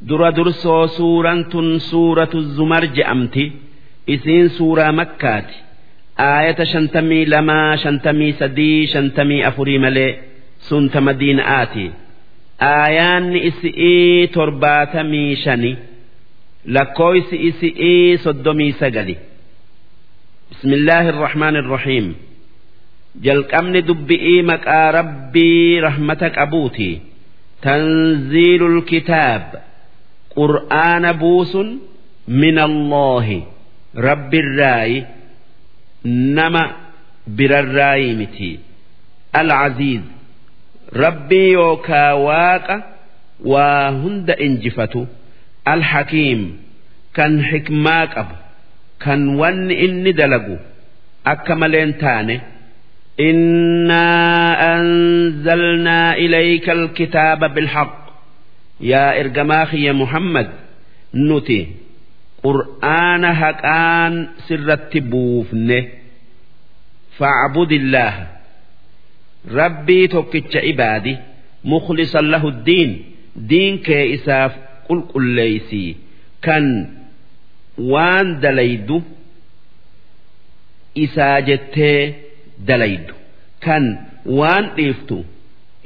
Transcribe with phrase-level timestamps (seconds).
[0.00, 3.44] dura dursoo suuraan tun suuratu zumar je'amti
[4.14, 5.54] isiin suuraa makkaati.
[6.18, 10.12] Aayata shantamii lamaa shantamii sadii shantamii afurii malee
[10.68, 11.84] sunta madiina'aati
[12.70, 15.72] aayaanni isi'ii torbaatamii shani
[16.74, 19.16] lakkooysi isi'ii soddomii sagali.
[20.50, 22.06] Bismillaahi irrahmaan irrahiim
[23.26, 26.90] jalqabni dubbi'ii maqaa rabbii rahmata qabuuti.
[27.64, 29.44] Tanziilul kitaab
[30.35, 31.69] qur'aana buusun
[32.41, 33.39] min allaahi
[34.07, 34.99] rabbirraayi
[36.37, 36.63] nama
[37.37, 38.49] birarraayi miti
[39.41, 40.03] alcaziiz
[41.03, 42.75] rabbii yookaa waaqa
[43.53, 45.01] waa hunda injifatu
[45.73, 46.41] alhakiim
[47.17, 48.35] kan xikmaa qabu
[49.03, 50.55] kan wanni inni dalagu
[51.33, 52.37] akka maleen taane
[53.19, 54.07] إنا
[54.75, 58.04] أنزلنا إليك الكتاب بالحق
[58.80, 60.48] yaa ergamaa kiyya Muhammad
[61.28, 61.58] nuti
[62.44, 64.14] qur'aana haqaan
[64.48, 65.78] sirratti buufne
[67.18, 68.14] facbudillaah
[69.58, 71.14] rabbii tokkicha ibaadi
[71.72, 72.90] mukhlisan lahu diin
[73.50, 74.52] diin kee isaaf
[74.88, 75.90] qulqulleeysii
[76.46, 76.64] kan
[77.92, 78.98] waan dalaydu
[81.04, 82.00] isaa jettee
[82.68, 83.14] dalaydu.
[83.64, 83.84] Kan
[84.38, 85.18] waan dhiiftu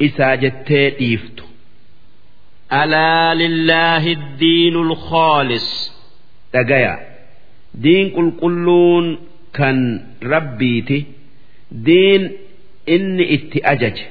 [0.07, 1.45] isaa jettee dhiiftu.
[2.81, 5.69] Alaa lillaahi diinul khaalis
[6.53, 6.95] dhagaya
[7.85, 9.07] diin qulqulluun
[9.59, 9.79] kan
[10.33, 10.99] rabbiiti.
[11.87, 12.23] Diin
[12.95, 14.05] inni itti ajaje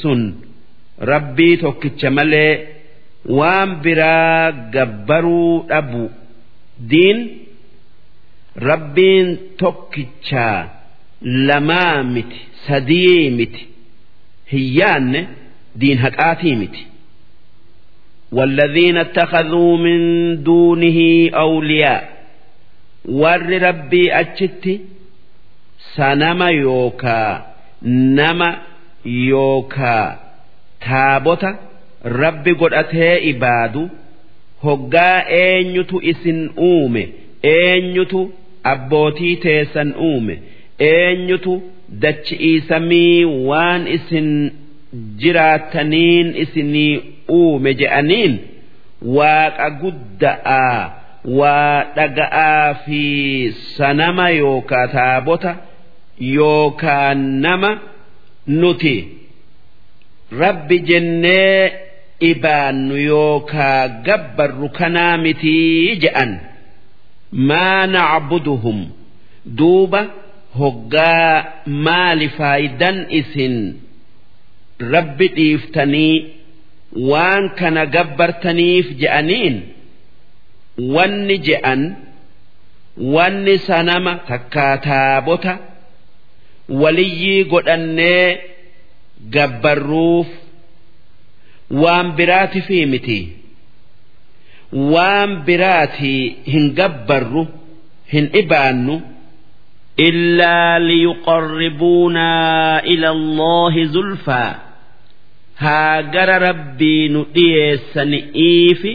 [0.00, 0.20] sun.
[1.12, 2.52] Rabbii tokkicha malee
[3.38, 6.04] waan biraa gabbaruu dhabu.
[6.90, 7.18] Diin
[8.68, 9.28] rabbiin
[9.60, 10.58] tokkichaa
[11.48, 13.62] lamaa miti sadii miti
[14.52, 15.20] hiyyaanne
[15.80, 16.82] diin haqaatii miti
[18.31, 19.99] والذين اتخذوا من
[20.43, 22.09] دونه أولياء
[23.05, 24.79] ور ربي أجت
[25.95, 27.45] سنما يوكا
[27.83, 28.57] نما
[29.05, 30.19] يوكا
[30.81, 31.59] تابوتا
[32.05, 33.87] ربي قد أتهي إبادو
[34.63, 37.07] هقا أينيتو إسن أومي
[37.45, 38.29] أينيتو
[38.65, 40.39] أبوتي تيسن أومي
[40.79, 41.61] eenyutu
[42.01, 44.51] dachi'ii samii waan isin
[45.21, 48.34] jiraataniin isinii uume je'aniin
[49.16, 50.80] waaqa gudda'aa
[51.38, 53.02] waa dhaga'aa fi
[53.76, 55.52] sanama yookaa taabota
[56.36, 57.70] yookaa nama
[58.60, 58.94] nuti
[60.42, 61.72] rabbi jennee
[62.30, 66.32] ibaannu yookaa gabbarru kanaa mitii je'an
[67.48, 68.78] maa nacbuduhum?
[69.58, 70.00] Duuba
[70.58, 73.54] hoggaa maali faayidan isin
[74.94, 76.14] rabbi dhiiftanii
[77.11, 79.55] waan kana gabbartaniif je'aniin
[80.95, 81.81] wanni je'an
[83.15, 85.57] wanni sanama takkaa taabota
[86.81, 88.27] waliyyii godhannee
[89.37, 90.27] gabbarruuf
[91.83, 93.19] waan biraati fi miti
[94.93, 96.13] waan biraati
[96.53, 97.47] hin gabbarru
[98.13, 99.01] hin ibaannu.
[99.99, 102.31] إلا ليقربونا
[102.79, 104.55] إلى الله زلفى
[105.62, 108.92] haa gara rabbii nu dhiyeessani'iifi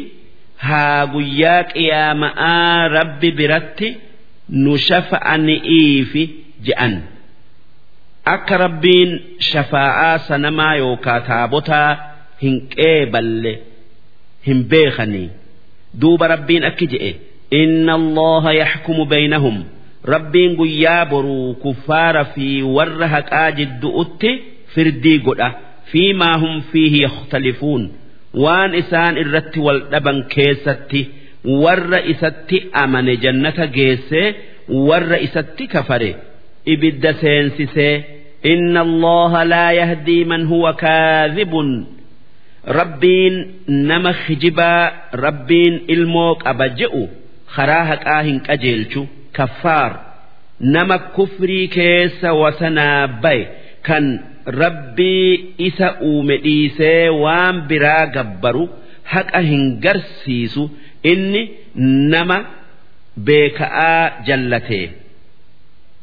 [0.68, 3.90] haa guyyaa qiyaama'aa rabbi biratti
[4.64, 6.24] nu shafa'ani'iifi
[6.68, 6.94] je'an.
[8.36, 9.12] Akka rabbiin
[9.50, 11.90] shafaa'aa sanamaa yookaa taabotaa
[12.44, 13.54] hin qeeballe
[14.48, 15.30] hin beekanii
[16.02, 17.12] duuba rabbiin akki je'e.
[17.62, 19.58] Inna Allaha yaxkumu baynahum
[20.14, 24.32] rabbiin guyyaa boruu kuffaara fi warra haqaa jiddu'utti
[24.76, 25.50] firdii godha.
[25.92, 27.84] Fiimaa hum fiihi yakhtalifuun
[28.44, 31.02] waan isaan irratti wal dhaban keessatti
[31.64, 34.28] warra isatti amane jannata geessee
[34.90, 36.12] warra isatti kafare.
[36.74, 37.96] Ibidda seensisee
[38.52, 41.70] inna allaha laa yahdii man huwa kaadhibun.
[42.80, 43.36] Rabbiin
[43.68, 44.92] nama kijibaa
[45.26, 47.04] rabbiin ilmoo qaba je'u
[47.56, 49.02] karaa haqaa hin qajeelchu
[49.38, 49.92] kaffaar.
[50.76, 53.44] Nama kufrii keessa wasanaa baye
[53.88, 54.06] kan
[54.47, 58.69] rabbii isa uume dhiisee waan biraa gabbaru
[59.13, 60.71] haqa hin garsiisu
[61.13, 61.43] inni
[62.15, 62.39] nama
[63.17, 64.89] beeka'aa jallatee.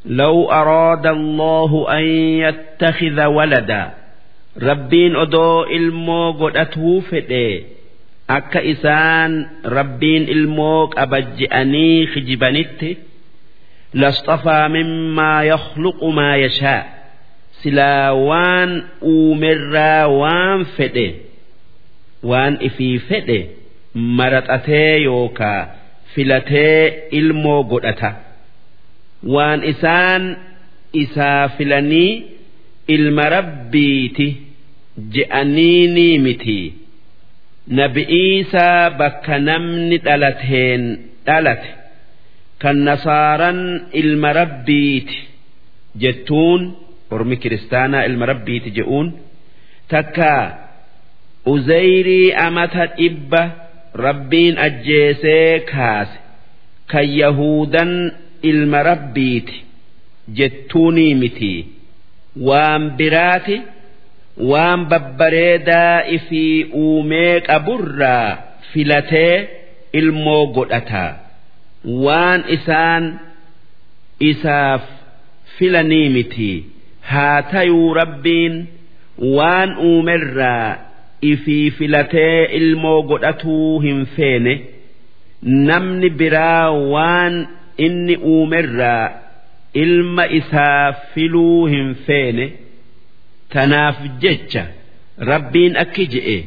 [0.06, 2.04] لو أراد الله أن
[2.46, 3.90] يتخذ ولدا
[4.62, 7.62] ربين أدو إلمو قدته فدي
[8.30, 12.96] أكا إسان ربين إلمو أبجئني خجبانيتي
[13.94, 16.86] لاصطفى مما يخلق ما يشاء
[17.63, 18.71] silaa waan
[19.13, 21.07] uumerraa waan fedhe
[22.31, 23.39] waan ifii fedhe
[24.19, 25.59] maraxatee yookaa
[26.13, 26.79] filatee
[27.19, 28.11] ilmoo godhata
[29.35, 30.23] waan isaan
[31.03, 32.11] isaa filanii
[32.95, 34.27] ilma rabbiiti
[35.15, 36.59] je'aniini miti
[37.79, 40.83] nabi'iisaa bakka namni dhalateen
[41.27, 41.69] dhalate
[42.61, 43.59] kan nasaaraan
[44.01, 45.17] ilma rabbiiti
[46.01, 46.61] jettuun.
[47.15, 49.07] Ormi kiristaanaa ilma rabbiiti je'uun
[49.93, 50.31] takka
[51.53, 53.41] uzayrii amata dhibba
[54.05, 56.17] rabbiin ajjeesee kaase.
[56.91, 57.91] Kan yahudan
[58.49, 59.55] ilma rabbiiti
[60.37, 61.53] jettuunii miti.
[62.47, 63.57] Waan biraati
[64.51, 68.37] waan babbareedaa ifii uumee qaburraa
[68.73, 69.35] filatee
[69.99, 71.05] ilmoo godhata.
[72.05, 73.03] Waan isaan
[74.29, 74.83] isaaf
[75.57, 76.51] filanii miti
[77.09, 78.55] haa tayuu rabbiin
[79.37, 80.77] waan uumerraa
[81.21, 84.53] ifii filatee ilmoo godhatuu hin feene.
[85.41, 89.11] Namni biraa waan inni uumerraa
[89.73, 92.45] ilma isaa filuu hin feene.
[93.53, 94.63] Tanaaf jecha
[95.31, 96.37] rabbiin akki je'e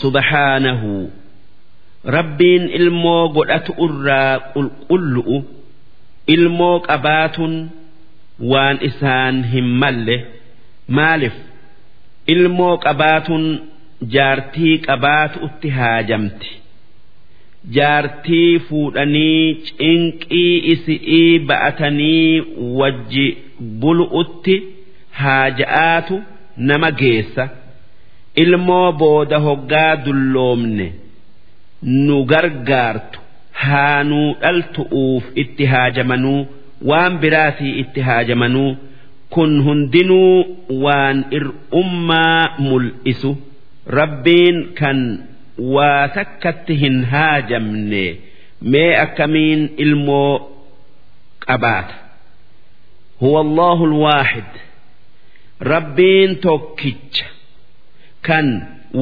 [0.00, 1.10] subhaanahu.
[2.16, 5.36] Rabbiin ilmoo godhatu irraa qulqullu'u
[6.34, 7.54] ilmoo qabaatun
[8.50, 10.16] waan isaan hin malle
[10.98, 11.36] maaliif
[12.34, 13.44] ilmoo qabaatun
[14.14, 16.50] jaartii qabaatu utti haajamti
[17.76, 22.42] jaartii fuudhanii cinqii isi'ii ba'atanii
[22.80, 23.26] wajji
[23.80, 24.54] bulu'utti
[25.20, 26.16] haaja'aatu
[26.56, 27.44] nama geessa.
[28.42, 30.86] Ilmoo booda hoggaa dulloomne
[32.06, 33.18] nu gargaartu
[33.62, 36.40] haa nuu dhaltu'uuf itti haajamanuu
[36.90, 38.70] waan biraatii itti haajamanuu
[39.34, 40.34] kun hundinuu
[40.84, 43.30] waan ir'ummaa mul'isu.
[43.98, 44.98] Rabbiin kan
[45.74, 48.04] waa takkatti hin haajamne
[48.74, 50.32] mee akkamiin ilmoo
[51.46, 51.94] qabaata?
[53.20, 54.50] Huwa allahu alwaahid
[55.72, 57.26] rabbiin tokkicha
[58.28, 58.46] kan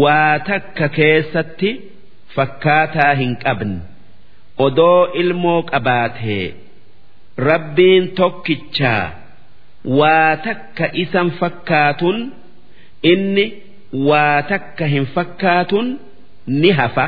[0.02, 1.70] waa takka keessatti
[2.34, 3.78] fakkaataa hin qabne
[4.66, 6.44] odoo ilmoo qabaatee
[7.49, 9.05] rabbiin tokkichaa
[9.99, 12.17] waa takka isan fakkaatun
[13.11, 13.45] inni
[14.09, 15.87] waa takka hin fakkaatun
[16.61, 17.05] ni hafa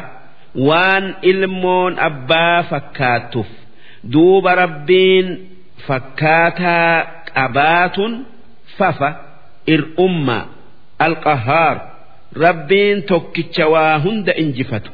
[0.70, 3.50] waan ilmoon abbaa fakkaattuuf
[4.14, 5.28] duuba rabbiin
[5.88, 6.94] fakkaataa
[7.34, 8.14] qabaatun
[8.78, 9.10] fafa
[9.76, 10.38] ir'umma
[11.08, 11.76] alqahaar
[12.46, 14.92] rabbiin tokkicha waa hunda injifatu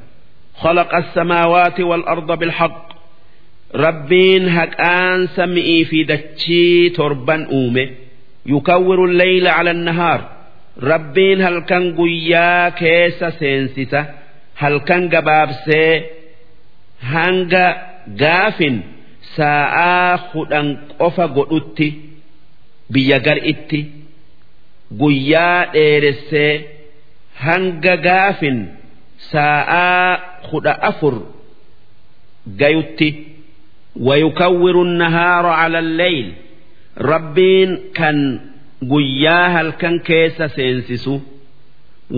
[0.63, 2.85] خلق السماوات والأرض بالحق
[3.72, 7.84] rabbiin haqaan samii fi dachii torban uume
[8.46, 10.20] yukawwiru leyla ala nahaar
[10.80, 14.04] rabbiin halkan guyyaa keessa seensisa
[14.54, 16.10] halkan gabaabsee
[17.12, 17.66] hanga
[18.16, 18.82] gaafin
[19.36, 20.68] saa'aa kudhan
[20.98, 21.88] qofa godhutti
[22.92, 23.80] biyya gar'itti
[25.00, 26.52] guyyaa dheeressee
[27.34, 28.68] hanga gaafin
[29.32, 30.18] saa'aa
[30.50, 31.14] kudha afur
[32.60, 33.27] gayutti.
[33.97, 36.27] ويكور النهار على الليل
[36.97, 38.39] ربين كان
[38.91, 41.13] guyyaa halkan keessa seensisu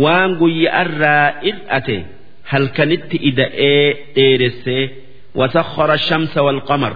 [0.04, 1.98] waan guyyaarraa ir'ate
[2.52, 4.86] halkanitti ida'ee dheeressee
[5.40, 6.94] wasakhara shamsa walqamar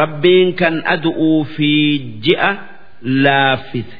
[0.00, 1.70] rabbiin kan adu'uu fi
[2.26, 2.50] ji'a
[3.24, 3.96] laaffise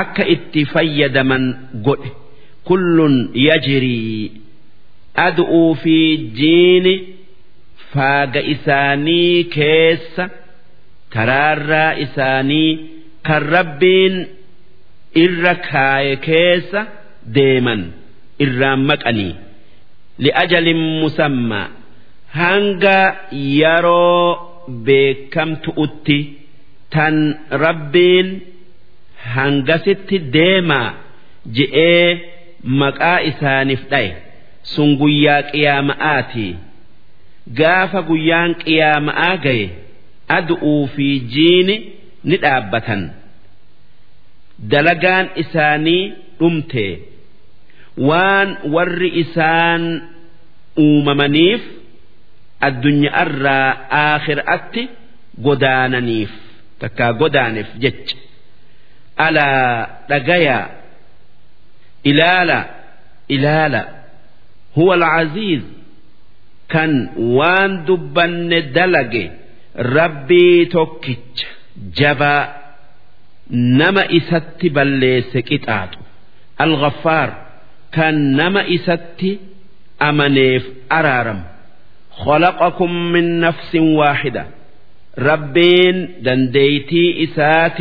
[0.00, 1.44] akka itti fayyadaman
[1.86, 2.10] godhe
[2.68, 3.14] kullun
[3.48, 4.32] yajrii
[5.26, 5.96] adu'uu fi
[6.40, 6.94] jiini
[7.93, 10.25] faaga isaanii keessa
[11.13, 12.69] taraarraa isaanii
[13.27, 14.15] kan rabbiin
[15.23, 16.81] irra kaaye keessa
[17.35, 17.81] deeman
[18.45, 19.33] irraan maqanii.
[20.23, 21.67] Li'ajalin musammaa
[22.39, 22.99] hanga
[23.59, 24.27] yeroo
[24.87, 26.19] beekamtu'utti
[26.93, 27.15] tan
[27.63, 28.27] rabbiin
[29.35, 30.89] hangasitti deemaa
[31.57, 32.07] je'ee
[32.81, 34.11] maqaa isaaniif dhaye
[34.73, 36.51] sun guyyaa qiyaama'aatii
[37.57, 39.67] gaafa guyyaan qiyaama'aa gaye
[40.37, 41.75] adu'uu fi jiini
[42.29, 43.01] ni dhaabbatan.
[44.71, 46.03] Dalagaan isaanii
[46.39, 46.87] dhumte.
[48.07, 49.83] Waan warri isaan
[50.83, 51.61] uumamaniif
[52.67, 53.67] addunyaarraa
[54.03, 54.83] aakhiraatti
[55.45, 56.31] godaananiif
[56.81, 58.17] takkaa godaaneef jecha.
[59.17, 60.65] Alaa dhagayaa
[62.11, 62.59] ilaala
[63.35, 63.81] ilaala
[64.75, 65.63] huwa alcaziiz
[66.72, 66.92] kan
[67.36, 69.24] waan dubbanne dalage
[69.96, 71.46] rabbii tokkicha
[71.98, 72.42] jabaa
[73.80, 76.00] nama isatti balleesse qixaaxu
[76.64, 77.30] alghaffaar
[77.96, 79.30] kan nama isatti
[80.08, 80.64] amaneef
[80.98, 81.44] araaramu
[82.24, 84.46] خلقكم من نفس واحدة
[85.18, 87.80] ربين دنديتي إسات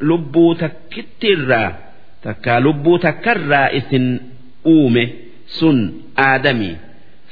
[0.00, 1.64] لبو تكترا
[2.24, 4.20] تكا لبو تكرا إسن
[4.66, 5.08] أومه
[5.46, 6.76] سن آدمي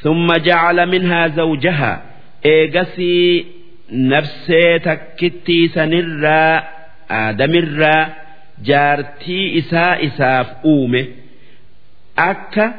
[0.02, 2.02] ثم جعل منها زوجها
[2.46, 3.46] إيغسي
[3.92, 6.62] نفسي تكتي سنرا
[7.10, 8.08] آدم الرا
[8.64, 11.06] جارتي إساء إساف أومه
[12.18, 12.74] أكا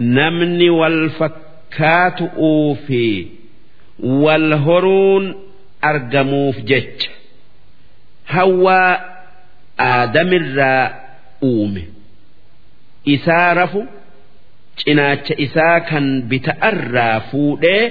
[0.00, 3.26] نمني والفكاتؤ في
[4.00, 5.34] والهرون
[5.84, 7.06] أرجموف جج
[8.30, 8.96] هوا
[9.80, 10.94] آدم الرا
[11.42, 11.82] أومه
[13.08, 13.84] إسارفو
[14.82, 17.84] cinaacha isaa kan bita'arraa fuudhee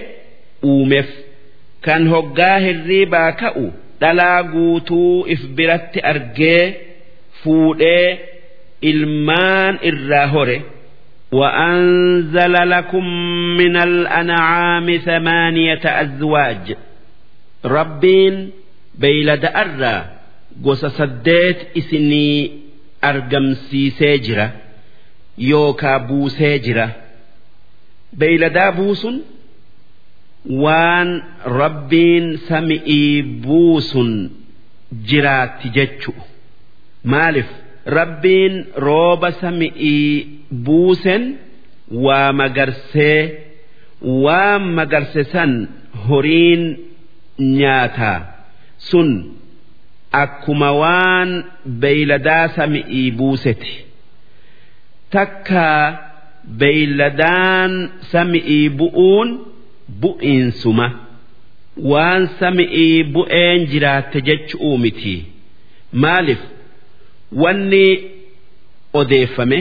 [0.71, 1.09] uumeef
[1.85, 3.65] kan hoggaa hirriibaa ka'u
[4.01, 6.63] dhalaa guutuu if biratti argee
[7.43, 8.07] fuudhee
[8.91, 10.59] ilmaan irraa hore
[11.31, 13.05] وأنزل لكم
[13.57, 16.75] من الأنعام ثمانية أزواج
[17.65, 18.51] ربين
[18.99, 20.05] بيلد أرى
[20.65, 22.51] قص سديت إسني
[23.03, 24.51] أرقم سيسيجرة
[25.38, 26.88] yookaa buusee jira.
[28.18, 29.16] Beeyladaa buusun
[30.62, 34.30] waan rabbiin sami'ii buusun
[35.08, 36.14] jiraatti jechu
[37.04, 37.46] maaliif?
[37.86, 40.28] Rabbiin rooba sami'ii
[40.64, 41.38] buusen
[42.04, 43.20] waa magarsee
[44.24, 45.68] waan magarse san
[46.08, 46.62] horiin
[47.38, 48.20] nyaataa
[48.78, 49.10] sun
[50.12, 51.30] akkuma waan
[51.80, 53.83] beeyladaa sami'ii buuseti.
[55.16, 55.80] Takkaa
[56.60, 57.72] beeyladaan
[58.12, 59.28] sami'ii bu'uun
[60.02, 60.86] bu'iinsuma
[61.92, 65.14] waan sami'ii bu'een jiraatte jechu'uu miti.
[66.02, 66.42] Maaliif
[67.42, 67.84] wanni
[69.00, 69.58] odeeffame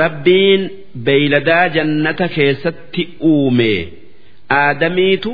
[0.00, 0.62] rabbiin
[1.06, 3.72] beeyladaa jannata keessatti uume.
[4.60, 5.32] Aadamiitu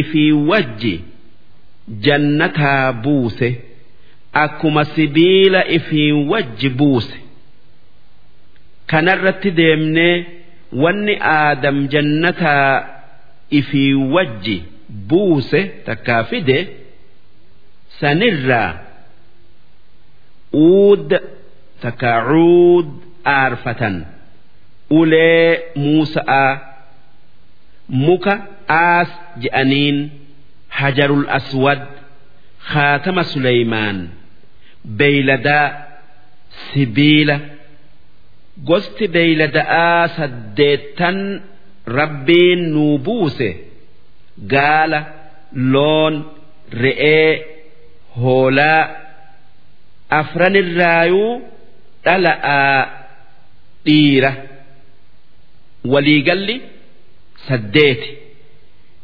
[0.00, 0.94] ifii wajji
[2.06, 3.48] jannataa buuse.
[4.32, 7.16] Akkuma sibiila ifii wajji buuse.
[8.90, 10.14] Kanarratti deemnee
[10.82, 12.68] wanni aadam jannataa
[13.58, 14.56] ifii wajji
[15.08, 16.58] buuse takkaa fide
[18.00, 18.70] sanirraa
[20.62, 21.10] uud
[21.82, 22.88] takkaa cuud
[23.34, 23.96] aarfatan
[25.00, 26.50] ulee muusa'aa
[28.06, 28.34] muka
[28.80, 29.10] aas
[29.42, 29.98] je'aniin
[30.80, 31.82] hajarul aswad
[32.72, 33.98] khaatama suleymaan
[34.98, 35.66] beeyladaa
[36.72, 37.36] sibiila.
[38.66, 41.18] gosti beeylada'aa saddeettan
[41.86, 43.48] rabbiin nuu buuse
[44.52, 45.00] gaala
[45.72, 46.14] loon
[46.82, 47.30] re'ee
[48.20, 48.82] hoolaa
[50.20, 51.32] afranirraayuu
[52.04, 52.78] dhala'aa
[53.86, 54.32] dhiira.
[55.92, 56.56] Waliigalli
[57.48, 58.10] saddeeti.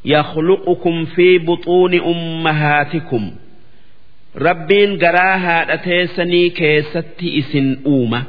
[0.05, 3.25] Yakhluqukum fi buxuuni ummahaatikum.
[4.47, 8.21] Rabbiin garaa haadha teessanii keessatti isin uuma.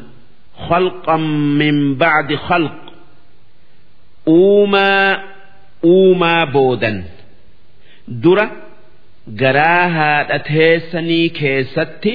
[0.69, 1.16] خلقا
[1.61, 2.78] من بعد خلق
[4.26, 5.21] uumaa
[5.92, 6.99] uumaa boodan
[8.23, 8.47] dura
[9.40, 12.12] garaa haadha teessanii keessatti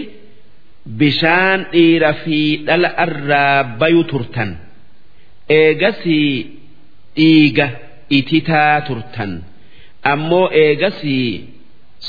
[0.99, 4.51] bishaan dhiira fi dhala irraa bayu turtan
[5.59, 6.31] eegasii
[7.17, 7.67] dhiiga
[8.19, 9.31] ititaa turtan
[10.13, 11.29] ammoo eegasii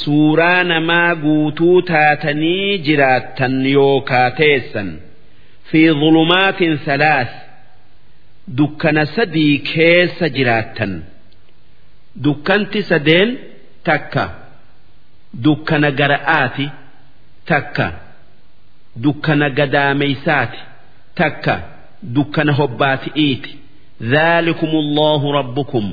[0.03, 4.89] suuraa namaa guutuu taatanii jiraattan yookaa teessan
[5.71, 7.31] fi zulumaatin salaas
[8.59, 10.93] dukkana sadii keessa jiraattan
[12.25, 13.31] dukkanti sadeen
[13.89, 14.25] takka
[15.45, 16.67] dukkana gara'aati
[17.51, 17.87] takka
[19.05, 20.61] dukkana gadaameysaati
[21.21, 21.55] takka
[22.17, 23.53] dukkana hobbaati'iiti
[24.03, 25.85] ذلكم الله ربكم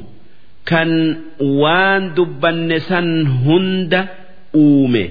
[0.66, 4.08] كان وان دبن سن هند
[4.56, 5.10] أومي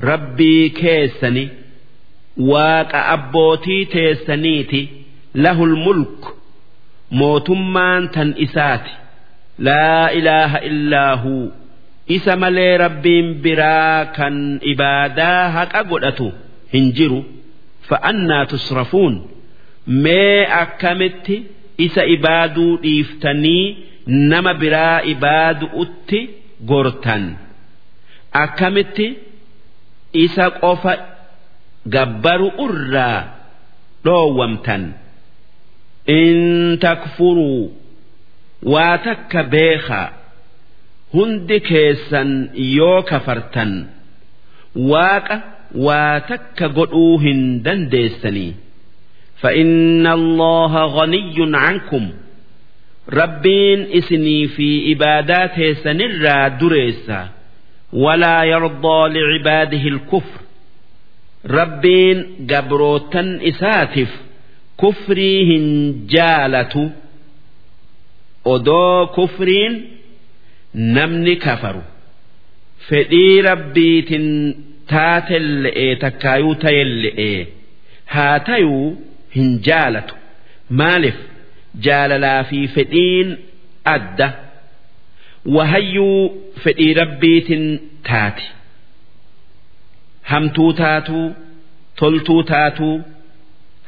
[0.00, 1.48] ربي كيسني
[2.49, 4.81] waaqa abbootii teessaniiti.
[5.43, 6.21] Lahul mulk
[7.19, 8.91] mootummaan tan isaati.
[9.67, 11.35] Laa ilaaha illaahu.
[12.15, 14.35] Isa malee rabbiin biraa kan
[14.71, 16.27] ibaadaa haqa godhatu
[16.73, 17.21] hin jiru.
[17.89, 19.15] Fa'annaa tusrafuun.
[20.03, 21.35] Mee akkamitti
[21.85, 23.65] isa ibaaduu dhiiftanii
[24.31, 26.19] nama biraa ibaadu'utti
[26.69, 27.23] gortan?
[28.43, 29.07] Akkamitti
[30.23, 30.93] isa qofa
[31.94, 33.18] gabbaru irraa
[34.04, 34.84] dhoowwamtan
[36.18, 36.36] in
[36.84, 37.62] takfuruu
[38.74, 40.06] waa takka beekaa
[41.16, 42.30] hundi keessan
[42.76, 43.72] yoo kafartan
[44.92, 45.36] waaqa
[45.86, 48.52] waa takka godhuu hin dandeessanii.
[49.42, 52.10] فإن الله غني عنكم
[53.08, 57.18] rabbiin isinii fi ibaadaa teessanirraa dureessa
[57.92, 60.40] walaa yardaa licibaadihi ilkufr
[61.43, 62.19] rabbiin
[62.51, 64.09] gabrootan isaatiif
[64.77, 65.65] kufrii hin
[66.13, 66.83] jaalatu.
[68.53, 69.73] Odoo kufriin
[70.73, 71.83] namni kafaru.
[72.89, 74.27] Fedhii rabbiitin
[74.91, 77.31] taatelle'e takkaayuu ta'elle'e
[78.13, 78.87] haa tayuu
[79.35, 80.15] hin jaalatu.
[80.79, 81.17] Maaliif?
[81.85, 83.29] Jaalalaa fi fedhiin
[83.95, 84.29] adda.
[85.55, 86.21] Wahayyuu
[86.63, 87.63] fedhii rabbiitin
[88.09, 88.47] taati
[90.31, 91.25] hamtuu taatuu
[92.01, 92.95] toltuu taatuu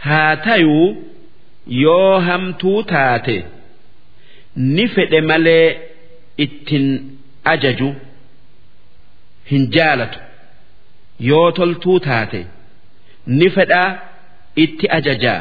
[0.05, 0.88] haa tayuu
[1.83, 3.35] yoo hamtuu taate
[4.75, 5.67] ni fedhe malee
[6.45, 6.88] ittin
[7.53, 7.89] ajaju
[9.51, 10.19] hin jaalatu
[11.29, 12.41] yoo toltuu taate
[13.39, 13.89] ni fedhaa
[14.63, 15.39] itti ajajaa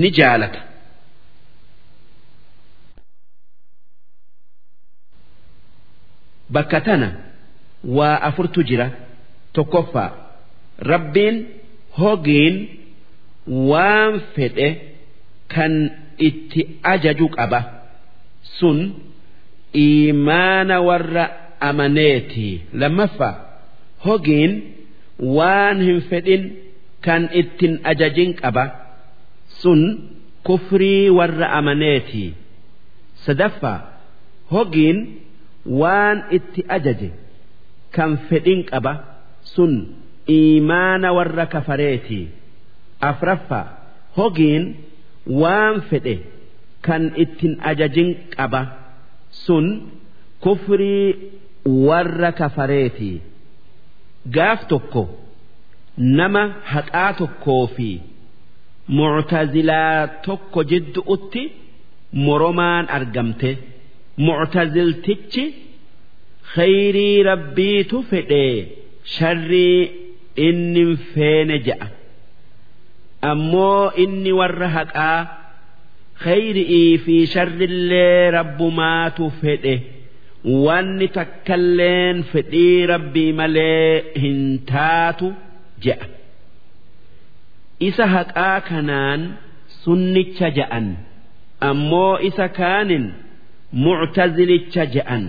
[0.00, 0.60] ni jaalata.
[6.54, 7.08] Bakka tana
[7.84, 8.86] waa afurtu jira
[9.52, 10.10] tokkoffaa
[10.90, 11.36] rabbiin
[12.00, 12.56] hogiin
[13.70, 14.68] waan fedhe
[15.54, 15.72] kan
[16.28, 16.60] itti
[16.92, 17.60] ajaju qaba.
[18.58, 18.78] Sun
[19.84, 21.24] iimaana warra
[21.68, 22.48] amaneeti
[22.80, 23.34] lammaffaa
[24.06, 24.52] hogiin
[25.36, 26.42] waan hin fedhin
[27.06, 28.64] kan ittin ajajin qaba.
[29.60, 29.80] Sun
[30.46, 32.24] kufrii warra amaneeti
[33.24, 33.78] sadaffaa
[34.52, 34.98] hogiin
[35.80, 37.10] waan itti ajaje
[37.94, 38.92] kan fedhin qaba.
[39.54, 39.72] Sun
[40.28, 42.20] iimaana warra kafareeti.
[43.10, 43.66] Afraffaa
[44.16, 44.64] hogiin
[45.40, 46.14] waan fedhe
[46.86, 48.62] kan ittin ajajin qaba.
[49.44, 49.66] Sun
[50.44, 51.06] kufrii
[51.86, 53.12] warra kafareeti.
[54.34, 55.02] Gaaf tokko
[56.18, 57.90] nama haqaa tokkoo fi
[58.96, 61.42] muctazilaa tokko jidduutti
[62.24, 63.50] moromaan argamte.
[64.26, 65.44] Muctaziltichi
[66.54, 68.44] khayrii rabbiitu fedhe
[69.14, 69.78] sharrii
[70.36, 71.86] inni feene ja'a.
[73.30, 75.20] Ammoo inni warra haqaa
[76.24, 79.74] khayri'ii fi sharrillee rabbumaatu fedhe.
[80.64, 83.92] Wanni takkalleen fedhii rabbii malee
[84.22, 84.40] hin
[84.72, 85.28] taatu
[85.84, 86.06] je'a
[87.88, 89.20] isa haqaa kanaan
[89.84, 90.86] sunnicha ja'an.
[91.70, 93.04] Ammoo isa kaanin
[93.84, 95.24] muctazilicha ja'an.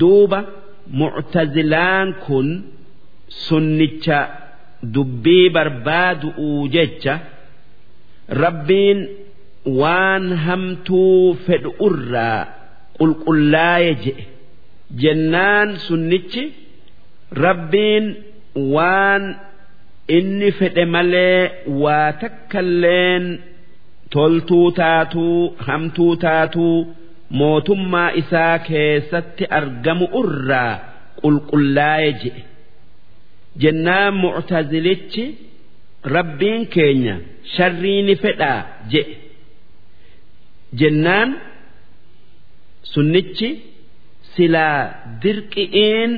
[0.00, 0.40] Duuba
[1.00, 2.48] muctazilaan kun
[3.46, 4.18] sunnicha
[4.94, 7.14] dubbii barbaadu'uu jecha
[8.42, 9.00] rabbiin
[9.80, 12.40] waan hamtuu fedhu irraa
[12.98, 14.24] qulqullaaye je'e.
[15.02, 16.42] Jennaan sunnichi
[17.44, 18.06] rabbiin
[18.74, 19.24] waan
[20.16, 21.40] inni fedhe malee
[21.82, 23.24] waa takkalleen
[24.14, 26.76] toltuu taatuu hamtuu taatuu
[27.40, 30.72] mootummaa isaa keessatti argamu irraa
[31.22, 32.42] qulqullaaye je'e
[33.62, 35.24] jennaan muctazilichi
[36.14, 37.14] rabbiin keenya
[37.54, 38.60] sharrii ni fedhaa
[38.92, 39.14] je'e
[40.80, 41.28] jennaan
[42.92, 43.48] sunnichi
[44.34, 44.78] silaa
[45.22, 46.12] dirqi'iin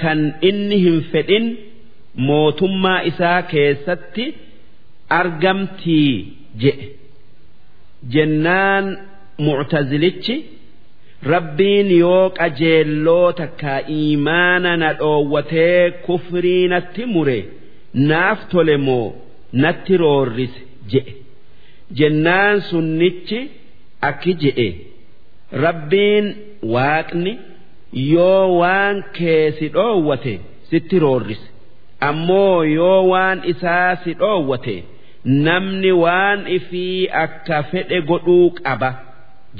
[0.00, 1.46] kan inni hin fedhin
[2.28, 4.24] mootummaa isaa keessatti
[5.20, 6.12] argamtii
[6.62, 6.86] je'e
[8.14, 8.84] jennaan
[9.46, 10.36] muctazilichi
[11.22, 17.38] rabbiin yoo qajeelloo takka iimaana na dhoowwatee kufrii natti mure
[18.10, 19.12] naaf tole moo
[19.52, 20.60] natti roorrise
[20.92, 21.12] je'e.
[21.98, 23.40] Jennaan sunnichi
[24.08, 24.68] akki je'e.
[25.64, 26.26] Rabbiin
[26.74, 27.32] waaqni
[28.12, 30.34] yoo waan keesi dhoowwate
[30.70, 31.46] sitti roorrise.
[32.08, 34.76] Ammoo yoo waan isaa si dhoowwate
[35.24, 38.90] namni waan ifii akka fedhe godhuu qaba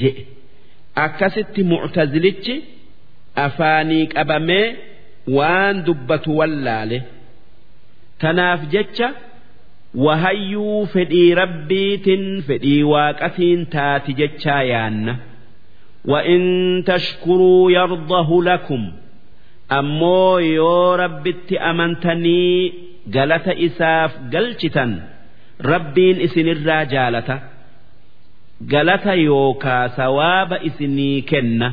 [0.00, 0.22] je'e
[1.05, 2.55] akkasitti muctazilichi
[3.45, 4.67] afaanii qabamee
[5.37, 6.99] waan dubbatu wallaale
[8.21, 9.07] tanaaf jecha
[10.05, 15.15] wahayyuu fedhii rabbiitin fedhii waaqatiin taati jechaa yaanna
[16.05, 16.41] وإن
[16.87, 18.81] تشكروا يرضه لكم
[19.79, 22.73] ammoo yoo rabbitti amantanii
[23.15, 24.91] galata isaaf galchitan
[25.71, 27.35] rabbiin isinirraa jaalata
[28.60, 31.72] galata yookaa sawaaba isinii kenna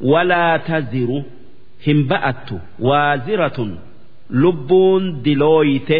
[0.00, 1.24] walaa taziru
[1.86, 3.70] hin ba'attu waaziratun
[4.42, 5.98] lubbuun dilooyite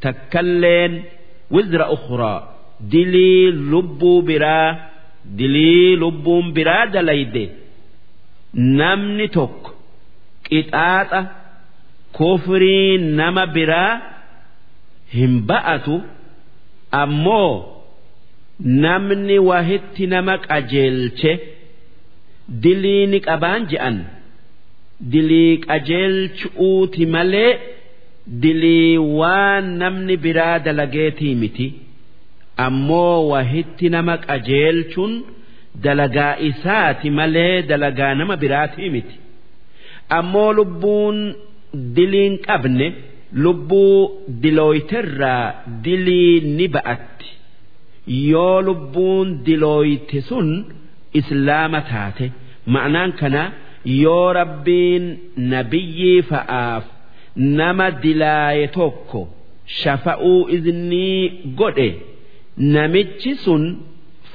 [0.00, 1.02] takkalleen
[1.50, 2.42] wizra ukhraa
[2.92, 4.76] dilii lubbuu biraa
[5.38, 7.44] dilii lubbuun biraa dalayde.
[8.54, 9.70] Namni tokko
[10.48, 11.20] qixaaxa
[12.16, 14.00] kufrii nama biraa
[15.16, 15.96] hin ba'atu
[17.02, 17.50] ammoo
[18.64, 21.32] namni wahitti nama qajeelche
[22.62, 23.96] dilii ni qabaan je'an.
[25.12, 27.52] Dilii qajeelchuuti malee
[28.42, 31.68] dilii waan namni biraa dalageetii miti.
[32.66, 35.14] Ammoo wahitti nama qajeelchuun
[35.84, 39.16] dalagaa isaati malee dalagaa nama biraatii miti.
[40.18, 41.18] Ammoo lubbuun
[41.96, 42.86] diliin qabne
[43.32, 44.10] lubbuu
[44.42, 45.44] dilooyterraa
[45.84, 47.28] dilii ni ba'atti
[48.33, 50.49] yoo lubbuun dilooyte sun
[51.19, 52.25] islaama taate
[52.73, 53.43] ma'anaan kana
[54.03, 55.05] yoo rabbiin
[55.53, 56.83] nabiyyii fa'aaf
[57.59, 59.21] nama dilaaye tokko
[59.81, 61.21] shafa'uu iznii
[61.59, 61.89] godhe
[62.75, 63.63] namichi sun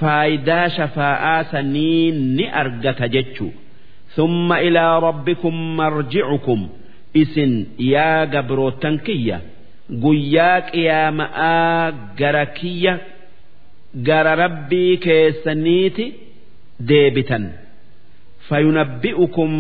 [0.01, 3.53] faayidaa shafaa'aa sanii ni argata jechuu
[4.19, 6.69] ثم إلى ربكم مرجعكم
[7.17, 9.39] إسن يا قبروتن كية
[10.05, 11.39] قياك يا ماء
[12.21, 13.01] قركية
[14.07, 16.13] قر ربي كيسنيتي
[16.81, 17.53] ديبتا
[18.49, 19.51] فينبئكم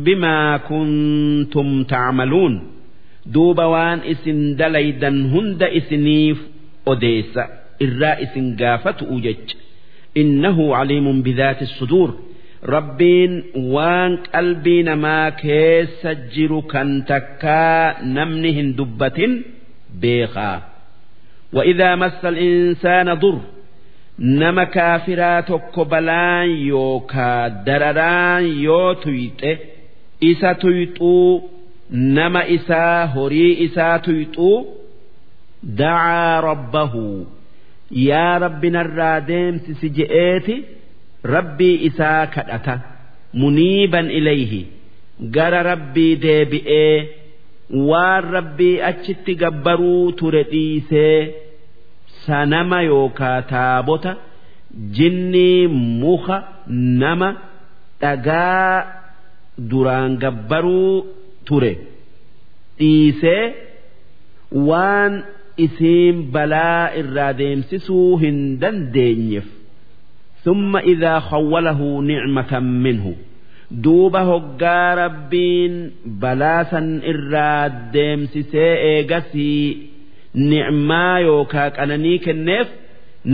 [0.00, 2.62] بما كنتم تعملون
[3.26, 6.38] دوب وان إسن دليدا هند إسنيف
[6.88, 7.38] أديس
[7.82, 9.36] إرا إسن قافت أوجج
[10.16, 12.18] إنه عليم بذات الصدور
[12.64, 19.42] ربين وان قلبي نما كيس جرو كان تكا نمنهن دبة
[20.00, 20.62] بيخا
[21.52, 23.40] وإذا مس الإنسان ضر
[24.17, 29.51] nama kaafiraa tokko balaan yookaa dararaan yoo tuyxe
[30.31, 31.49] isa tuyxuu
[32.17, 34.57] nama isaa horii isaa tuyxuu
[35.77, 37.05] dacaa rabbahu.
[38.09, 40.55] Yaa rabbi narraa deemsisi je'eeti
[41.35, 42.75] rabbii isaa kadhata.
[43.33, 44.61] Muniiban ilayhi.
[45.35, 46.95] Gara rabbii deebi'ee
[47.89, 51.17] waan rabbii achitti gabbaruu ture dhiisee
[52.25, 54.11] sanama yookaa taabota
[54.97, 55.67] jinnii
[56.01, 56.37] muka
[57.01, 57.29] nama
[58.01, 58.85] dhagaa
[59.71, 61.05] duraan gabbaruu
[61.47, 61.73] ture.
[62.79, 63.43] Dhiisee
[64.69, 65.13] waan
[65.65, 69.47] isiin balaa irraa deemsisuu hin dandeenyeef.
[70.43, 73.11] Summa idaa khawwalahu nicmatan minhu.
[73.83, 75.73] Duuba hoggaa rabbiin
[76.23, 79.63] balaa san irraa deemsisee eegasii
[80.33, 82.67] ni'maa yookaa qananii kenneef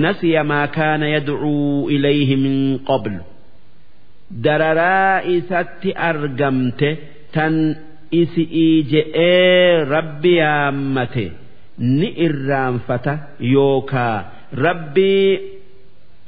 [0.03, 2.55] nasiya maa kaana yaduu ilayhi min
[2.89, 3.21] qablu
[4.43, 6.89] dararaa isatti argamte
[7.35, 7.55] tan
[8.21, 11.25] isii je'ee rabbi yaammate
[11.97, 13.13] ni irraanfata
[13.53, 14.17] yookaa
[14.65, 15.11] rabbi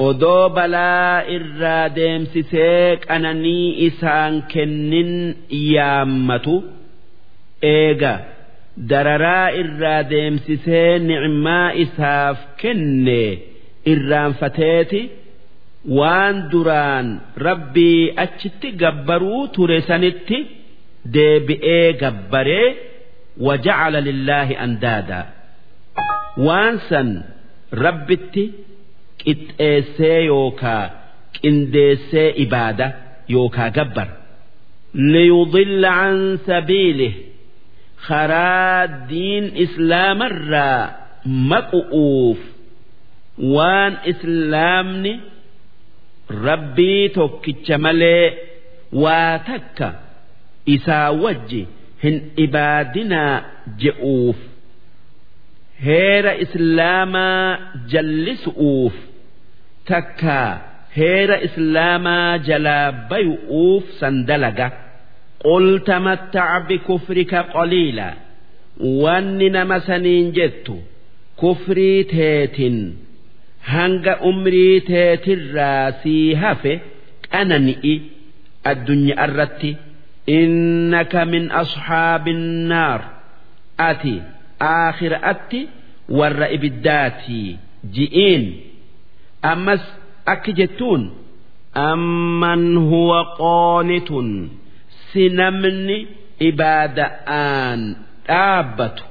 [0.08, 5.12] odoo balaa irraa deemsisee qananii isaan kennin
[5.76, 6.56] yaammatu
[7.62, 8.14] eega.
[8.92, 13.22] Dararaa irraa deemsisee nicmaa isaaf kenne
[13.94, 15.02] irraanfateeti
[15.98, 17.08] waan duraan
[17.48, 20.38] rabbii achitti gabbaruu ture sanitti
[21.16, 22.68] deebi'ee gabbaree
[23.48, 25.26] waja'ala lillaahi andaadaa
[26.48, 27.10] waan san
[27.86, 28.44] rabbitti
[29.24, 30.84] qixxeessee yookaa
[31.42, 32.88] qindeessee ibaada
[33.36, 34.08] yookaa gabbar
[35.14, 37.14] liyudilla an sabiilih
[38.08, 40.84] karaa diin islaamarraa
[41.52, 42.40] maqu'uuf
[43.56, 45.14] waan islaamni
[46.48, 48.26] rabbii tokkicha malee
[49.04, 49.88] waa takka
[50.76, 51.62] isaa wajji
[52.04, 53.36] hin ibaadinaa
[53.84, 54.40] je'uuf
[55.88, 57.58] heera islaamaa
[57.94, 58.96] jallisu'uuf
[59.92, 60.50] takkaa
[60.98, 64.89] heera islaamaa jalaa bayu'uuf sandalaga qul
[65.89, 68.09] tamattac bikufrika qaliila
[69.03, 70.77] wanni nama saniin jettu
[71.41, 72.79] kufrii teetin
[73.73, 76.73] hanga umrii teetirraa sii hafe
[77.33, 77.95] qanani'i
[78.71, 79.71] addunyaa irratti
[80.39, 83.01] innaka min asxaabi النار
[83.89, 84.15] ati
[84.61, 85.61] aakhiraatti
[86.19, 87.49] warra ibiddaatii
[87.95, 88.45] ji'iin
[89.53, 89.83] ammas
[90.33, 91.03] akki jettuun
[91.89, 94.29] amman huwa qoonitun
[95.13, 95.99] si namni
[96.49, 97.81] ibaada'aan
[98.29, 99.03] dhaabbatu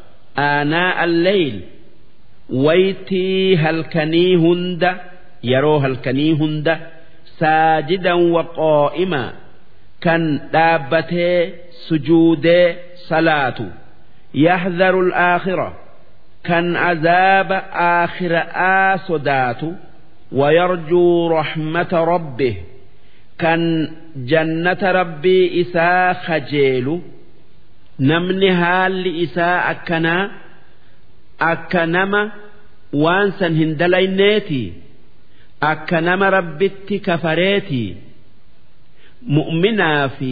[0.48, 1.58] aanaa alleyl
[2.66, 4.92] waytii halkanii hunda
[5.52, 6.74] yeroo halkanii hunda
[7.40, 9.32] saajidan wa qoo'imaa
[10.04, 11.40] kan dhaabbatee
[11.88, 12.68] sujuudee
[13.10, 13.66] salaatu
[14.48, 15.74] يحذر الآخرة
[16.44, 17.52] كان عذاب
[18.04, 18.44] آخرة
[19.08, 19.62] صدات
[20.32, 22.56] ويرجو رحمة ربه
[23.40, 27.00] كان جنة ربي إساء خجيل
[28.00, 30.32] نمني هال إساء أكنا
[31.42, 32.32] أكنما
[32.94, 34.74] وانسا هندلينيتي
[35.72, 37.96] akka nama rabbitti kafareetii
[39.36, 40.32] mu'minaa fi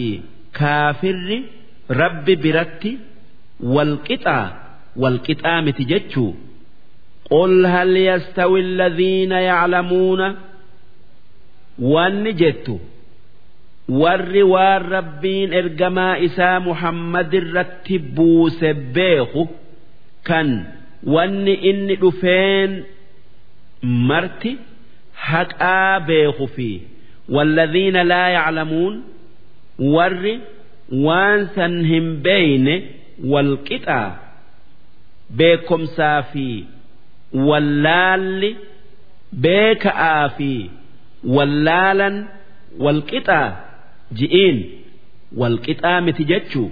[0.58, 1.38] kaafirri
[2.00, 2.90] rabbi biratti
[3.74, 4.46] walqixaa
[5.02, 6.32] walqixaa miti jechuu
[7.32, 10.36] قل هل يستوي الذين يعلمون
[11.78, 12.68] وان جدت
[13.89, 19.43] warri waan rabbiin ergamaa isaa Muhammad irratti buuse beeku
[20.27, 20.49] kan
[21.13, 22.71] wanni inni dhufeen
[24.09, 24.51] marti
[25.29, 26.69] haqaa beeku fi
[27.35, 28.95] walladhiina laa yaclamuun
[29.95, 30.35] warri
[31.05, 32.75] waan san hin beeyne
[33.33, 34.09] walqixaa
[35.39, 36.47] beekomsaa fi
[37.49, 38.51] wallaalli
[39.45, 40.51] beeka'aa fi
[41.35, 42.15] wallaalan
[42.85, 43.47] walqixaa
[44.18, 44.58] ji'iin
[45.40, 46.68] walqixaa miti jechuu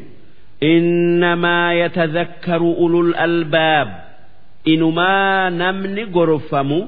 [0.73, 3.89] innamaa yatadhakkaru ulul albaab
[4.73, 6.79] inumaa namni gorfamu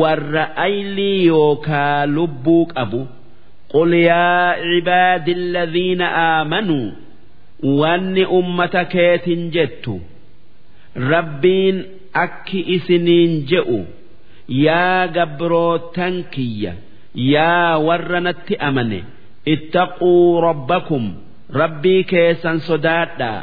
[0.00, 3.02] warra aylii yookaa lubbuu qabu
[3.74, 6.02] قل يا عبادي الذين
[6.38, 6.90] آمنوا
[7.62, 9.86] واني أمة كيت جت
[10.96, 13.84] ربين أكي إسنين جئوا
[14.48, 16.74] يا قبرو تنكية
[17.14, 19.04] يا ورنت أمني
[19.45, 21.05] ittaquu rabbakum.
[21.61, 23.33] Rabbii keessan sodaadha.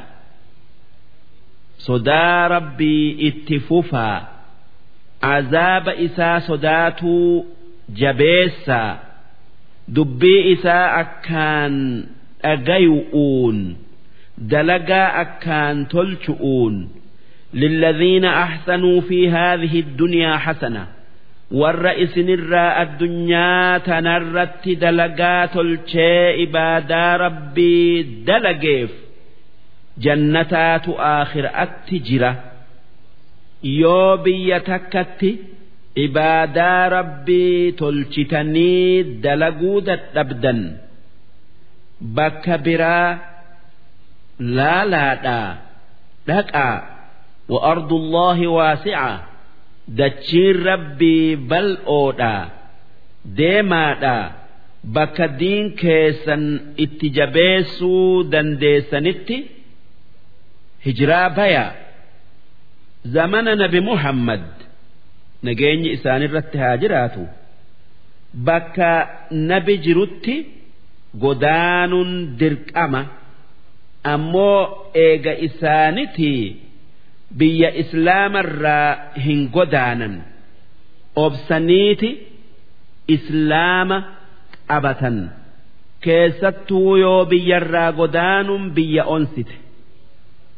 [1.86, 4.18] Sodaa rabbii itti fufaa
[5.20, 7.46] azaaba isaa sodaatuu
[8.00, 8.98] jabeessaa
[9.94, 11.74] dubbii isaa akkaan
[12.42, 13.58] dhagayu'uun.
[14.50, 16.74] Dalagaa akkaan tolchu'uun.
[17.60, 20.86] Lilladhiina ahsanuu fi haadhihi dunyaa hasanaa
[21.60, 27.92] warra isinirraa addunyaa tanarratti dalagaa tolchee ibaadaa rabbii
[28.28, 28.90] dalageef
[30.04, 32.32] jannataatu aakhiraatti jira.
[33.80, 35.30] Yoo biyya takkatti
[36.06, 38.92] ibaadaa rabbii tolchitanii
[39.24, 40.60] dalaguu dadhabdan
[42.16, 43.08] bakka biraa
[44.58, 45.48] laalaadhaa
[46.28, 46.76] dhaqaa
[47.52, 49.10] wa ardullaahi waasi'a
[49.98, 52.42] dachiin rabbii bal'oodhaa
[53.38, 54.24] deemaadhaa
[54.96, 56.44] bakka diin keessan
[56.84, 59.36] itti jabeessuu dandeessanitti
[60.86, 61.70] hijiraa bayaa
[63.14, 64.44] zamana nabi muhammad
[65.46, 67.22] nageenyi isaanirratti haa jiraatu.
[68.48, 68.90] Bakka
[69.50, 70.34] nabi jirutti
[71.22, 73.00] godaanuun dirqama
[74.14, 74.60] ammoo
[75.04, 76.42] eega isaanitii
[77.36, 80.22] biyya islaamarraa hin godaanan.
[81.16, 82.10] Obsaniiti
[83.08, 84.02] islaama
[84.66, 85.30] qabatan.
[86.00, 89.54] Keessattuu yoo biyyarraa godaanuun biyya onsite.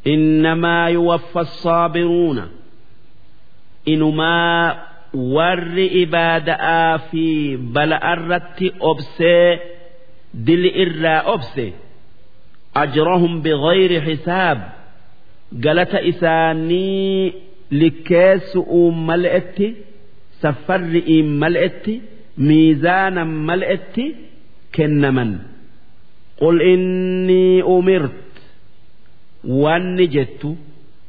[0.05, 2.49] Innamaa yuwaffa assaabiruuna.
[3.87, 9.61] Inumaa warri ibaada'aa fi bala'arratti obsee
[10.47, 11.73] dili irraa obse
[12.75, 14.59] ajrahum bighayri hisaab
[15.53, 17.35] galata isaanii
[17.71, 19.69] likkeessu'uun mal'etti
[20.43, 21.95] saffarri'iin mal'etti
[22.37, 24.05] miizaanan mal'etti
[24.75, 25.33] kennaman.
[26.41, 28.31] Qul innii umirt
[29.63, 30.57] wanni jettu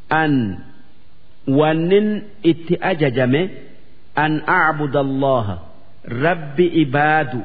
[0.09, 0.33] an
[1.47, 2.09] wannin
[2.43, 3.41] itti ajajame
[4.15, 5.55] an acbuda allaha
[6.23, 7.39] rabbi ibaadu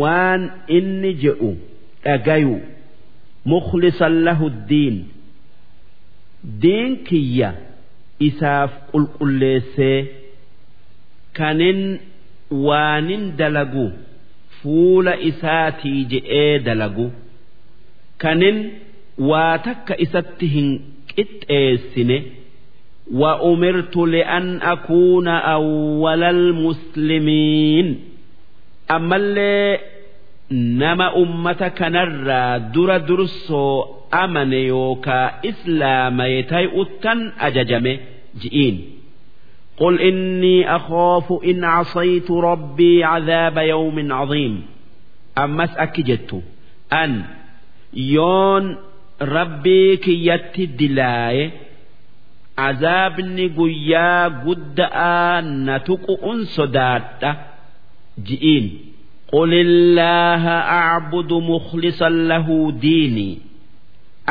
[0.00, 1.50] waan inni jedhu
[2.04, 2.56] dhagayu
[3.44, 4.96] mukhlisan lahu ddiin
[6.63, 7.49] diin kiyya
[8.27, 9.99] isaaf qulqulleessee
[11.37, 11.81] kanin
[12.67, 13.85] waanin dalagu
[14.61, 17.07] fuula isaatii je'ee dalagu
[18.23, 18.57] kanin
[19.29, 20.69] waa takka isatti hin
[21.15, 22.19] qixxeessine
[23.13, 27.99] وأمرت لأن أكون أول المسلمين
[28.91, 29.79] أما اللي
[30.51, 37.97] نما أمتك نرى در درسو أمن يوكا إسلام يتي أتن أججم
[38.41, 38.81] جئين
[39.77, 44.65] قل إني أخاف إن عصيت ربي عذاب يوم عظيم
[45.37, 46.41] أما أكجت
[46.93, 47.23] أن
[47.93, 48.77] يون
[49.21, 51.51] ربي كيت دلايه
[52.57, 57.31] azaabni guyyaa gudda'aa na tuqu'un sodaadha
[58.27, 58.67] ji'iin
[59.33, 63.37] قل الله أعبد مخلصا له ديني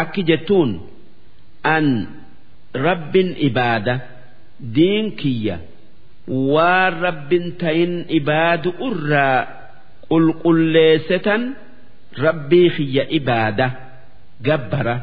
[0.04, 0.72] akki jettuun
[1.76, 1.86] an
[2.86, 3.94] rabbin ibaada
[4.76, 5.56] diin kiyya
[6.54, 9.40] waan rabbin ta'in ibaadu irraa
[10.10, 11.42] qulqulleessitan
[12.26, 13.68] rabbii kiyya ibaada
[14.48, 14.96] gabbara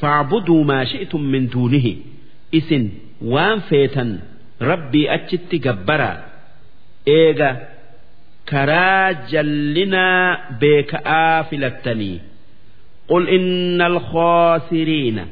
[0.00, 1.92] faacbuduu maa shi'tum min duunihi
[2.58, 2.84] isin
[3.32, 4.10] waan feetan
[4.70, 6.10] rabbii achitti gabbara
[7.18, 7.50] eega
[8.50, 10.24] karaa jallinaa
[10.60, 12.16] beeka'aa filattanii.
[13.10, 15.24] Qul inna alkhaasiriina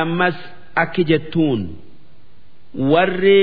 [0.00, 0.38] ammas
[0.82, 1.60] akki jettuun
[2.92, 3.40] warri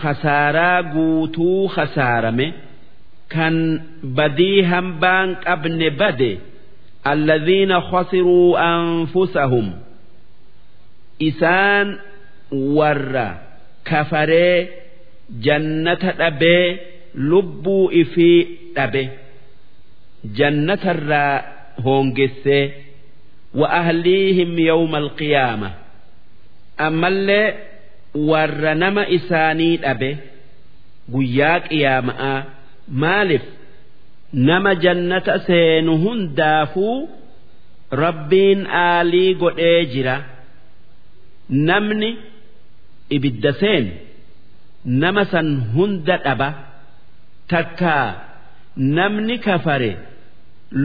[0.00, 2.46] khasaaraa guutuu khasaarame
[3.34, 3.56] kan
[4.16, 6.30] badii hambaan qabne bade
[7.12, 9.66] alladhiina khasiruu anfusahum
[11.28, 11.88] isaan
[12.78, 13.28] warra
[13.90, 14.58] kafaree
[15.46, 16.66] jannata dhabee
[17.30, 18.38] lubbuu ifii
[18.76, 19.02] dhabe
[20.38, 21.34] jannatarraa
[21.84, 22.64] hoongessee
[23.60, 25.68] wa ahliihim yawma alqiyaama
[26.86, 27.48] ammallee
[28.30, 30.10] warra nama isaanii dhabe
[31.14, 32.38] guyyaa qiyaama'aa
[33.02, 33.44] maaliif
[34.48, 36.96] nama jannata seenu hundaafuu
[38.04, 40.16] rabbiin aalii godhee jira
[41.68, 42.10] namni
[43.16, 43.84] ibidda seen
[45.02, 46.48] nama san hunda dhaba
[47.52, 48.06] takkaa
[48.98, 49.92] namni kafare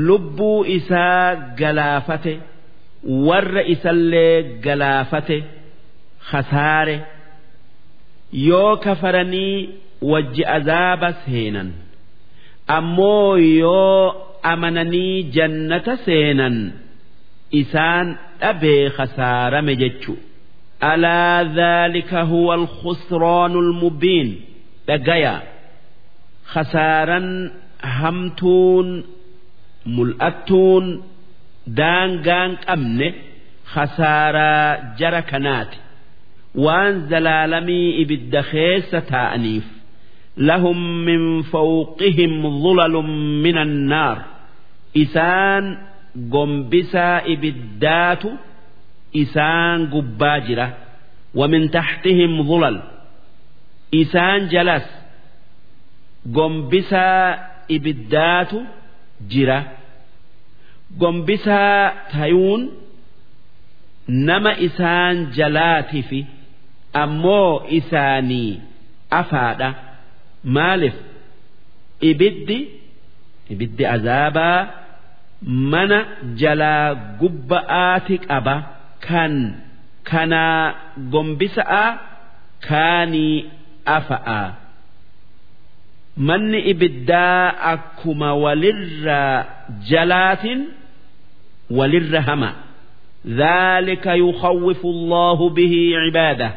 [0.07, 2.33] lubbuu isaa galaafate
[3.03, 5.37] warra isallee galaafate
[6.29, 6.97] khasaare
[8.47, 9.69] yoo kafaranii
[10.11, 11.69] wajji azaaba seenan
[12.77, 14.15] ammoo yoo
[14.51, 16.57] amananii jannata seenan
[17.61, 18.07] isaan
[18.41, 20.13] dhabee khasaarame jechu.
[20.91, 24.29] Alaa dhaalika huwa alkhusraanu almubiin
[24.87, 25.35] dhagaya.
[26.53, 27.27] Khasaaran
[27.99, 28.87] hamtuun
[29.95, 30.85] mul'attuun
[31.78, 33.08] daangaan qabne
[33.72, 35.78] khasaaraa jara kanaati
[36.64, 39.66] waan zalaalamii ibidda keessa taa'aniif
[40.48, 43.10] lahum min fawqihim dhulalun
[43.44, 44.18] min annaar
[45.02, 45.64] isaan
[46.34, 48.30] gombisaa ibiddaatu
[49.22, 50.68] isaan gubbaa jira
[51.40, 52.76] ومن تحتهم ظلل
[54.00, 54.86] إسان جلس
[56.36, 57.38] gombisaa
[57.76, 58.58] ibiddaatu
[59.32, 59.58] jira
[60.97, 62.61] gombisaa tayuun
[64.07, 66.25] nama isaan jalaatifi
[66.93, 68.61] ammoo isaanii
[69.19, 69.69] afaadha.
[70.43, 70.93] Maaliif?
[72.09, 72.59] Ibiddi
[73.53, 74.67] ibiddi azaabaa
[75.71, 75.99] mana
[76.41, 78.55] jalaa gubba'aati qaba.
[79.07, 79.33] Kan
[80.09, 80.63] kanaa
[81.13, 81.85] gombisa'a
[82.67, 83.37] kaanii
[83.97, 84.41] afa'a.
[86.27, 89.37] manni ibiddaa akkuma walirraa
[89.89, 90.59] jalaatin
[91.77, 92.51] walirra hama
[93.39, 96.49] dhaalika yukawwifu allahu bihii cibaada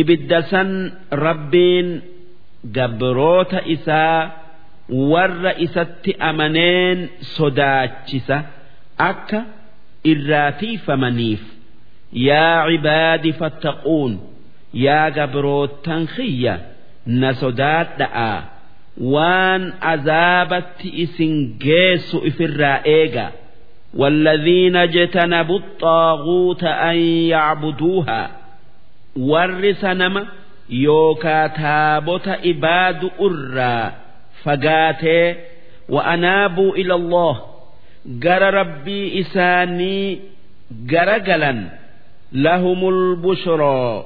[0.00, 0.70] ibidda san
[1.10, 1.88] rabbiin
[2.76, 4.30] gabroota isaa
[5.12, 6.98] warra isatti amaneen
[7.36, 8.36] sodaachisa
[9.10, 9.40] akka
[10.12, 11.42] irraa tiifamaniif
[12.28, 14.12] yaa cibaadi fattaquun
[14.84, 16.54] yaa gabrootan khiyya
[17.20, 18.30] na sodaadha'a
[19.14, 23.26] waan azaabatti isin geessu ifirraa eega
[23.95, 26.97] والذين اجتنبوا الطاغوت أن
[27.33, 28.31] يعبدوها
[29.19, 30.25] ورثنما
[30.69, 33.91] يوكا تابوت إباد أرى
[34.43, 35.35] فقاتي
[35.89, 37.41] وأنابوا إلى الله
[38.05, 40.19] جر ربي إساني
[40.85, 41.53] جرجلا
[42.31, 44.05] لهم البشرى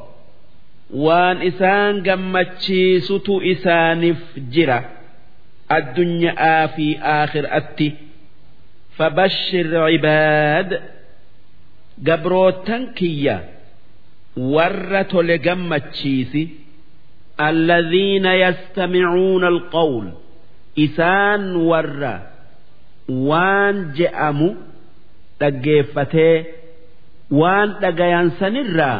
[1.05, 4.21] waan isaan gammachiisutu isaaniif
[4.53, 4.79] jira
[5.77, 7.87] addunyaa fi aakhiraatti
[8.99, 10.69] fabashshir cibaad
[12.07, 13.37] gabrootan kiyya
[14.55, 16.43] warra tole gammachiisi
[17.39, 20.05] الذين يستمعون القول
[20.79, 22.15] إسان ورّا
[23.29, 24.49] waan je'amu
[25.39, 26.37] dhaggeeffatee
[27.39, 28.99] waan dhagayan sanirraa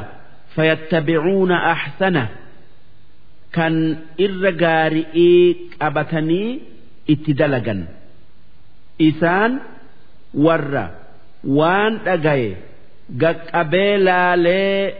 [0.55, 2.23] fayattabicuuna ahsana
[3.55, 3.75] kan
[4.25, 5.43] irra gaari'ii
[5.79, 6.49] qabatanii
[7.13, 7.81] itti dalagan
[9.09, 9.51] isaan
[10.46, 10.84] warra
[11.58, 12.50] waan dhagaye
[13.22, 14.94] gaqqabee laalee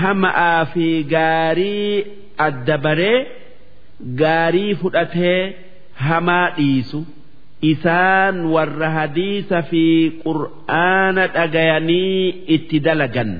[0.00, 2.04] hama'aa fi gaarii
[2.46, 3.18] adda baree
[4.22, 5.40] gaarii fudhatee
[6.06, 7.00] hamaa dhiisu.
[7.72, 9.84] Isaan warra hadiisa fi
[10.24, 13.32] qur'aana dhagayanii itti dalagan.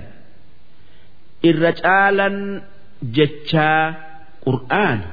[1.48, 2.36] Irra caalan
[3.16, 3.84] jechaa
[4.44, 5.08] qur'aana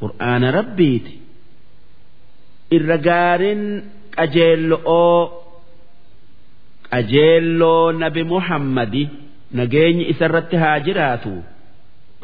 [0.00, 1.14] qur'aana rabbiiti.
[2.76, 3.62] Irra gaariin
[4.18, 5.20] qajeello'oo
[6.90, 9.04] qajeelloo nabi muhammadi
[9.58, 11.34] nageenyi isarratti haa jiraatu.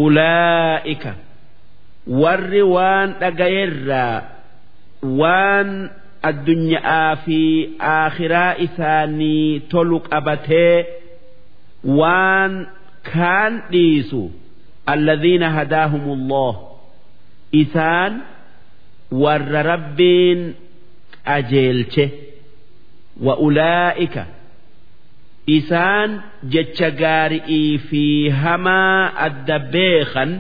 [0.07, 1.13] Ulaa'ika
[2.23, 4.17] warri waan dhagayerraa
[5.21, 5.71] waan
[6.31, 7.39] addunyaa fi
[7.95, 10.77] aakhiraa isaanii tolu qabatee
[12.01, 12.53] waan
[13.13, 14.23] kaan dhiisu
[14.95, 16.53] alladhiina hadaahumullah
[17.63, 18.13] isaan
[19.23, 20.41] warra rabbiin
[21.27, 22.05] qajeelche
[23.27, 24.25] wa ulaa'ika.
[25.57, 26.11] Isaan
[26.53, 28.05] jecha gaari'ii fi
[28.43, 30.31] hamaa adda beekan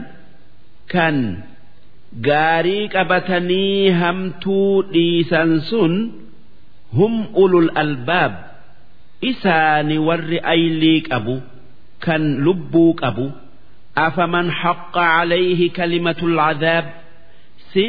[0.92, 1.16] kan
[2.28, 5.94] gaarii qabatanii hamtuu dhiisan sun
[6.96, 8.32] hum ulul albaab.
[9.30, 11.36] Isaani warri aylii qabu
[12.04, 13.26] kan lubbuu qabu
[14.06, 16.86] afaman haqqa calayhi kalimatul cadaab.
[17.72, 17.84] Si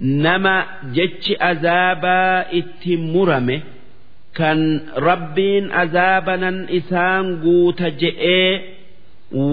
[0.00, 0.54] nama
[0.96, 3.56] jechi azaabaa itti murame
[4.38, 4.60] kan
[5.08, 8.50] rabbiin azaabanan isaan guuta je'ee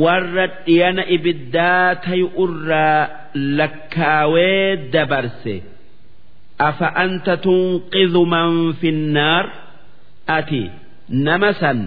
[0.04, 3.02] warra dhiyana ibiddaa tayu irraa
[3.60, 5.56] lakkaawee dabarse.
[6.70, 9.46] Afa anta tunqidhu man finnaar?
[10.38, 10.64] Ati
[11.26, 11.80] nama san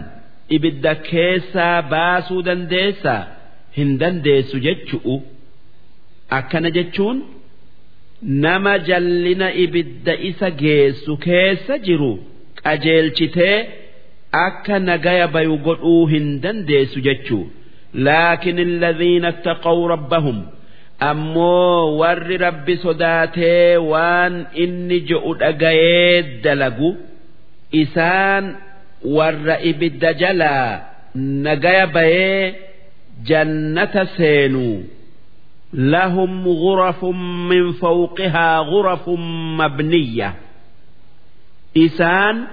[0.57, 3.23] ibidda keessaa baasuu dandeessaa?
[3.77, 5.15] Hin dandeessu jechu'u.
[6.39, 7.17] Akkana jechuun
[8.23, 12.12] nama jallina ibidda isa geessu keessa jiru
[12.64, 13.59] qajeelchitee
[14.47, 17.45] akka nagaya bayu godhuu hin dandeessu jechuu.
[17.95, 20.39] Laakin alladhiina ittaqaw rabbahum
[21.11, 26.91] ammoo warri rabbi sodaatee waan inni je'u dhagayee dalagu
[27.83, 28.45] isaan
[29.16, 30.71] warra ibidda jalaa
[31.47, 32.55] nagaya bayee
[33.29, 34.77] jannata seenuu
[35.74, 37.06] لهم غرف
[37.52, 39.10] من فوقها غرف
[39.60, 40.36] مبنية
[41.78, 42.48] إسان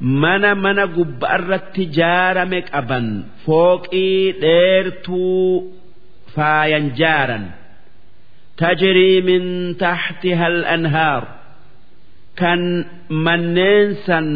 [0.00, 3.06] mana mana gubba irratti jaarame qaban
[3.44, 5.74] fooqii dheertuu
[6.34, 7.44] faayan jaaran
[8.60, 9.44] tajrii min
[9.82, 11.22] taxtiha al-anhaar
[12.40, 12.62] kan
[13.24, 14.26] manneen san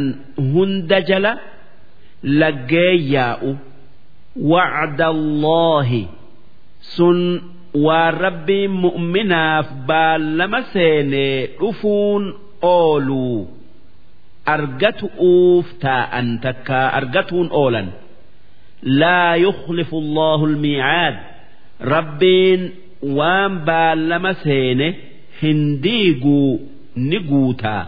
[0.53, 1.33] hunda jala
[2.41, 3.51] laggee yaa'u
[4.53, 6.03] wacda allaahi
[6.99, 7.18] sun
[7.87, 12.25] waan rabbiin mu'minaaf baallama seenee dhufuun
[12.77, 13.39] ooluu
[14.55, 17.89] argatu'uuf taa'an takka argatuun oolan
[19.01, 21.16] laa yukhlifu allahu almiicaad
[21.95, 22.61] rabbiin
[23.18, 24.89] waan baallama seene
[25.43, 26.53] hin diiguu
[27.09, 27.83] ni guutaa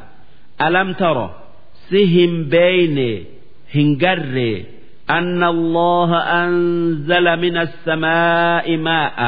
[0.67, 1.27] alam taro
[1.89, 3.11] si hin beeyne
[3.75, 4.59] hin garree
[5.19, 6.11] أن الله
[6.45, 9.19] أنزل من السماء ماء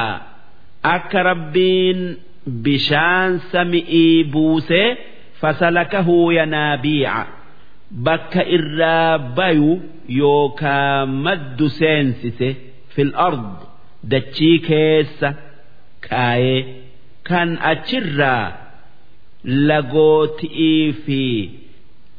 [0.84, 4.96] أك ربين بشان سمئي بوسي
[5.40, 7.26] فسلكه ينابيع
[7.90, 12.57] بك الرابي يوكا مد سينسس
[12.94, 13.57] في الأرض
[14.04, 15.24] دتشي كيس
[16.02, 16.66] كاي
[17.24, 18.52] كان أتشرا
[19.44, 21.48] لغوتي في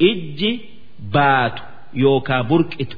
[0.02, 0.60] إج
[1.14, 1.60] بات
[1.94, 2.98] يوكا بركت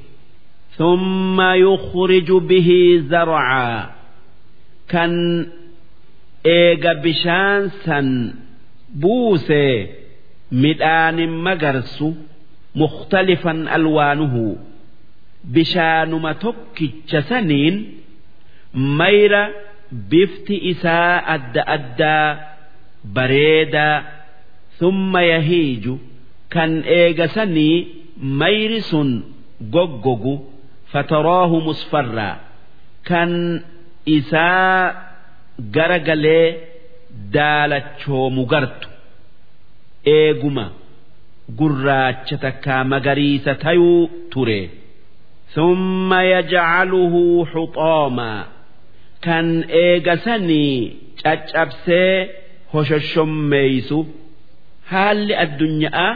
[0.77, 3.89] ثم يخرج به زرعا
[4.92, 5.12] kan
[6.58, 8.08] eega bishaan san
[9.02, 9.64] buuse
[10.62, 12.08] midhaanin magarsu
[12.80, 14.46] mukhtalifan alwaanuhu.
[15.54, 17.76] Bishaanuma tokkicha saniin
[18.98, 19.42] mayra
[20.10, 22.28] bifti isaa adda addaa
[23.16, 23.96] bareedaa
[24.78, 25.94] thumma yahiiju
[26.54, 27.76] kan eega sanii
[28.40, 29.10] mayri sun
[29.74, 30.34] goggogu
[30.92, 32.36] fataraahu musfarraa
[33.08, 33.30] kan
[34.06, 34.94] isaa
[35.74, 36.46] gara galee
[37.34, 38.88] daalachoomu gartu
[40.16, 40.64] eeguma
[41.58, 44.02] gurraacha takkaa magariisa tayuu
[44.32, 44.60] ture.
[45.54, 48.40] Summa yajcaluhu xuxoomaa
[49.24, 49.46] kan
[49.82, 50.76] eegasanii
[51.22, 52.14] caccabsee
[52.72, 53.98] hoshoshommeeysu
[54.90, 56.10] haalli addunyaa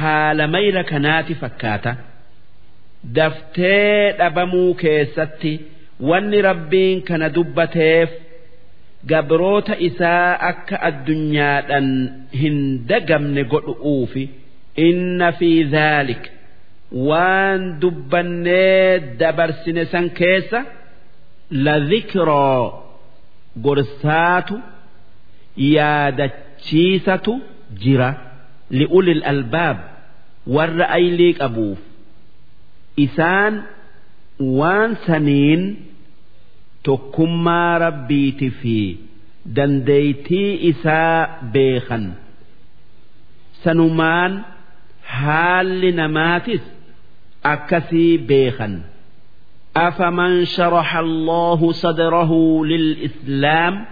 [0.00, 1.92] haala mayra kanaati fakkaata.
[3.16, 5.52] Daftee dhabamuu keessatti
[6.00, 8.10] wanni rabbiin kana dubbateef
[9.10, 11.88] gabroota isaa akka addunyaadhan
[12.42, 12.56] hin
[12.90, 14.24] dagamne godhu'uufi
[14.88, 16.22] inna fi dhaalik
[17.08, 20.60] waan dubbannee dabarsine san keessa
[21.66, 22.64] la dhikroo
[23.66, 24.56] gorsaatu
[25.76, 27.32] yaadachiisatu
[27.82, 28.08] jira
[28.78, 29.78] li'ulil albaab
[30.56, 31.78] warra aylii qabuuf.
[33.06, 33.54] Isaan
[34.59, 35.61] waan saniin
[36.87, 38.77] tokkummaa rabbiiti fi
[39.55, 41.17] dandeeytii isaa
[41.53, 42.05] beekan
[43.63, 44.33] sanumaan
[45.19, 46.61] haalli namaatis
[47.53, 48.75] akkasii beekan
[49.77, 52.31] أفمن شرح الله صدره
[52.65, 53.85] للإسلام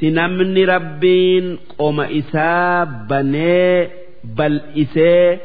[0.00, 3.88] سنمن ربين قوم إسا بني
[4.24, 5.38] بل إسي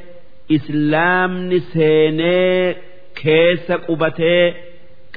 [0.52, 2.76] إسلام نسيني
[3.21, 4.45] keessa qubatee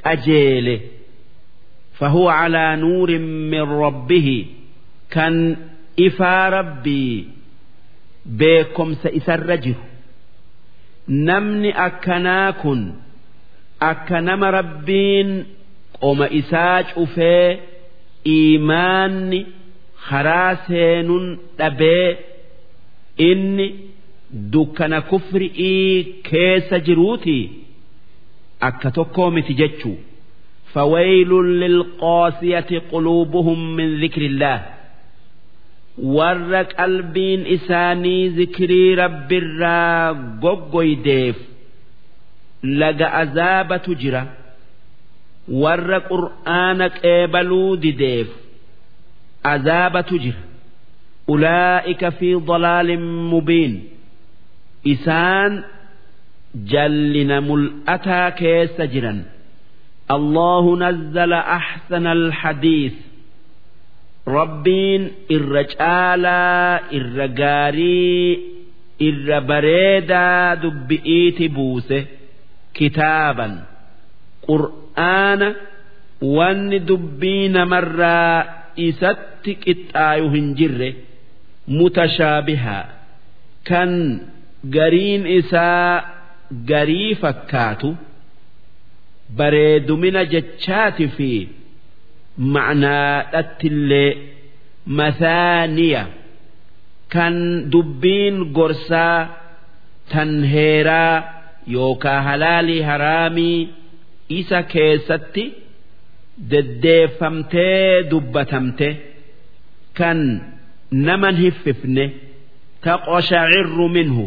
[0.02, 0.76] qajeele.
[1.98, 4.38] Fahuu calaa nuurin min rabbihi
[5.14, 5.34] kan
[6.06, 7.16] ifaa rabbii
[8.38, 9.84] beekomsa isarra jiru.
[11.28, 12.80] Namni akkanaa kun
[13.90, 15.30] akka nama rabbiin
[16.00, 17.48] qoma isaa cufee
[18.34, 19.40] iimaanni
[20.08, 21.26] haraa seenuun
[21.58, 22.08] dhabee
[23.28, 23.66] inni
[24.52, 25.94] dukkana kufri'ii
[26.30, 27.44] keessa jiruutii
[28.60, 29.96] akka tokkoo miti jechuu.
[30.72, 34.58] Fawaylun lilqaasiyati quluubuhum min dhikrillah
[36.16, 41.36] warra qalbiin isaanii zikrii rabbirraa goggoydeef
[42.80, 44.22] laga azaabatu jira.
[45.62, 48.28] Warra qur'aana qeebaluu dideef
[49.54, 50.42] azaabatu jira.
[51.32, 53.74] Ulaa'ika fi dalaalin mubiin.
[54.92, 55.52] Isaan
[56.54, 59.18] jallina mul'ataa keessa jiran
[60.16, 62.96] allahu nazzala ahsana alhadiis
[64.26, 65.02] rabbiin
[65.36, 66.80] irra caalaa
[69.08, 71.98] irra bareedaa dubbi'iiti buuse
[72.78, 73.52] kitaaban
[74.48, 75.48] qur'aana
[76.36, 78.36] wanni dubbii namarraa
[78.88, 80.90] isatti qixxaayu hin jirre
[86.70, 87.90] garii fakkaatu
[89.38, 91.30] bareedumina jechaati fi
[92.54, 94.10] macnaadhattillee
[94.98, 96.02] mathaaniya
[97.14, 97.34] kan
[97.72, 99.18] dubbiin gorsaa
[100.12, 101.16] tan heeraa
[101.76, 103.58] yookaa halaalii haraamii
[104.40, 105.44] isa keessatti
[106.50, 108.88] deddeeffamtee dubbatamte
[109.98, 110.18] kan
[111.06, 112.04] naman hiffifne
[112.84, 114.24] taqosha'irru minhu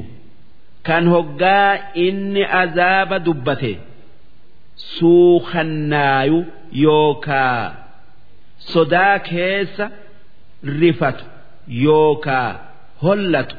[0.87, 1.73] kan hoggaa
[2.07, 3.73] inni azaaba dubbate
[4.99, 6.39] suukannaayu
[6.85, 7.73] yookaa
[8.73, 9.91] sodaa keessa
[10.81, 11.25] rifatu
[11.85, 12.51] yookaa
[13.03, 13.57] hollatu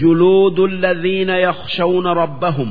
[0.00, 2.70] juluudu alladhiina yakhshawna rabbahum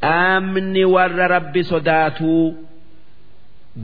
[0.00, 2.46] qaamni warra rabbi sodaatuu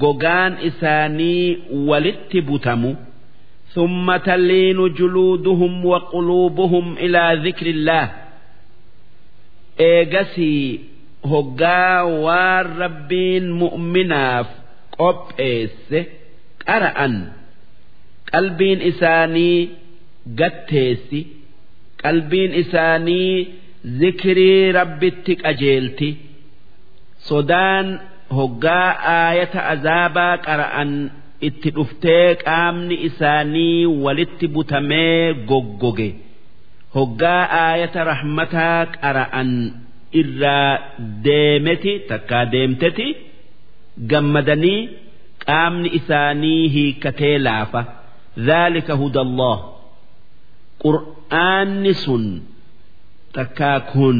[0.02, 1.58] gogaan isaanii
[1.90, 2.92] walitti butamu
[3.74, 8.10] ثم تلين جلودهم وقلوبهم إلى ذكر الله
[9.77, 10.79] eegasii
[11.31, 14.47] hoggaa waan rabbiin mu'minaaf
[14.97, 15.99] qopheesse
[16.65, 17.15] qara'an
[18.31, 19.59] qalbiin isaanii
[20.39, 21.21] gatteessi
[22.03, 23.33] qalbiin isaanii
[23.99, 26.09] zikirii rabbitti qajeelti
[27.27, 27.87] sodaan
[28.37, 30.91] hoggaa aayata azaabaa qara'an
[31.47, 36.09] itti dhuftee qaamni isaanii walitti butamee goggoge.
[36.95, 39.51] hoggaa aayata rahmataa qara'an
[40.21, 40.71] irraa
[41.25, 43.07] deemeti takkaa deemteti
[44.11, 44.79] gammadanii
[45.45, 47.81] qaamni isaanii hiikkatee laafa.
[48.47, 49.57] Dhaalika hudallah.
[50.83, 52.25] Qur'aanni sun
[53.37, 54.19] takkaa kun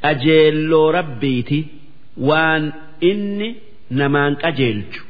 [0.00, 1.58] qajeelloo rabbiiti.
[2.28, 2.64] Waan
[3.10, 3.48] inni
[3.98, 5.00] namaan qajeelchu.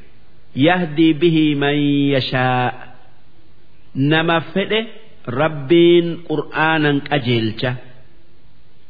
[0.66, 1.78] Yahdii bihii man
[2.14, 2.66] yashaa.
[4.10, 4.80] Nama fedhe
[5.29, 7.65] ربين قرآنا قجيلش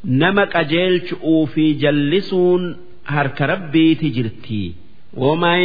[0.06, 1.14] نما قجيلش
[1.54, 2.78] في جلسون
[3.08, 4.74] هرك ربي تجرتي
[5.14, 5.60] ومن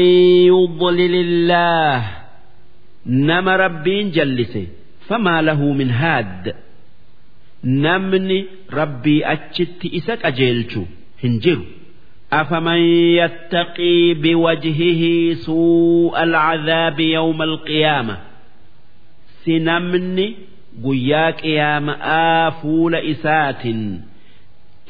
[0.52, 2.10] يضلل الله
[3.06, 4.66] نما ربين جلسه
[5.08, 6.54] فما له من هاد
[7.64, 10.78] نمني ربي أجت إسك أجيلش
[11.24, 11.62] هنجرو
[12.32, 12.78] أفمن
[13.20, 18.18] يتقي بوجهه سوء العذاب يوم القيامة
[19.44, 20.34] سنمني
[20.85, 23.81] guyyaa qiyaama'aa fuula isaatiin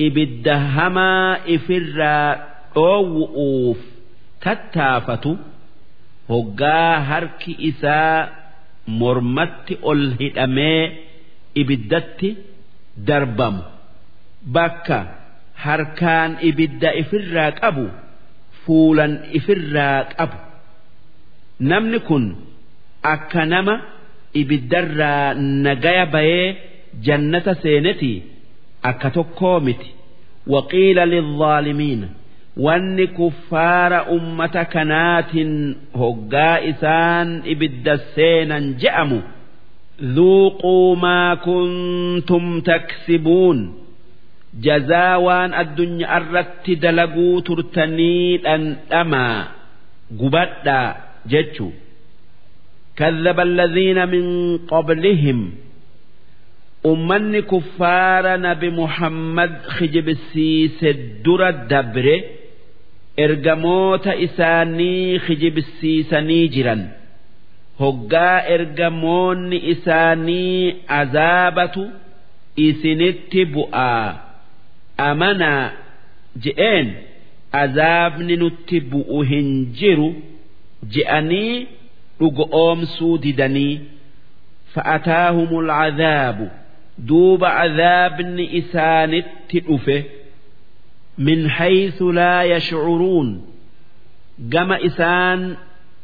[0.06, 2.30] ibidda hamaa ifirraa
[2.76, 3.80] dhoowwuuf
[4.46, 5.32] tattaafatu
[6.32, 8.18] hoggaa harki isaa
[9.02, 10.82] mormatti ol hidhamee
[11.62, 12.30] ibiddatti
[13.08, 13.62] darbamu
[14.56, 14.98] bakka
[15.66, 17.86] harkaan ibidda ifirraa qabu
[18.66, 20.38] fuulan ifirraa qabu
[21.72, 22.26] namni kun
[23.14, 23.76] akka nama.
[24.41, 25.35] ibiddarraa
[25.67, 26.47] nagaya bayee
[27.07, 28.13] jannata seeneti
[28.91, 29.91] akka tokkoo miti
[30.55, 32.09] waqiila lilzaalimiina
[32.67, 35.53] wanni kuffaara ummata kanaatiin
[36.01, 39.21] hoggaa isaan ibidda seenan je'amu
[40.03, 43.59] ذوقوا ما كنتم تكسبون
[44.67, 49.39] jazaa waan addunyaa irratti dalaguu turtanii dhandhamaa
[50.21, 50.89] gubadhaa
[51.33, 51.73] jechuu
[52.97, 55.51] كذب الذين من قبلهم
[56.87, 62.23] أمني كفار نبي محمد خجب السيس الدر الدبر
[63.19, 66.83] ergamoota isaanii kijibsiisanii jiran
[67.79, 71.83] hoggaa ergamoonni isaanii azaabatu
[72.67, 74.07] isinitti bu'aa
[75.09, 75.65] amanaa
[76.45, 76.89] je'een
[77.63, 79.49] azaabni nutti bu'u hin
[79.81, 80.09] jiru
[82.21, 83.81] je'anii dhugoomsuu didanii
[84.75, 86.51] فأتاهم العذاب
[86.99, 90.05] دوب عذاب إسانت أفه
[91.19, 93.47] من حيث لا يشعرون
[94.39, 95.57] جم إسان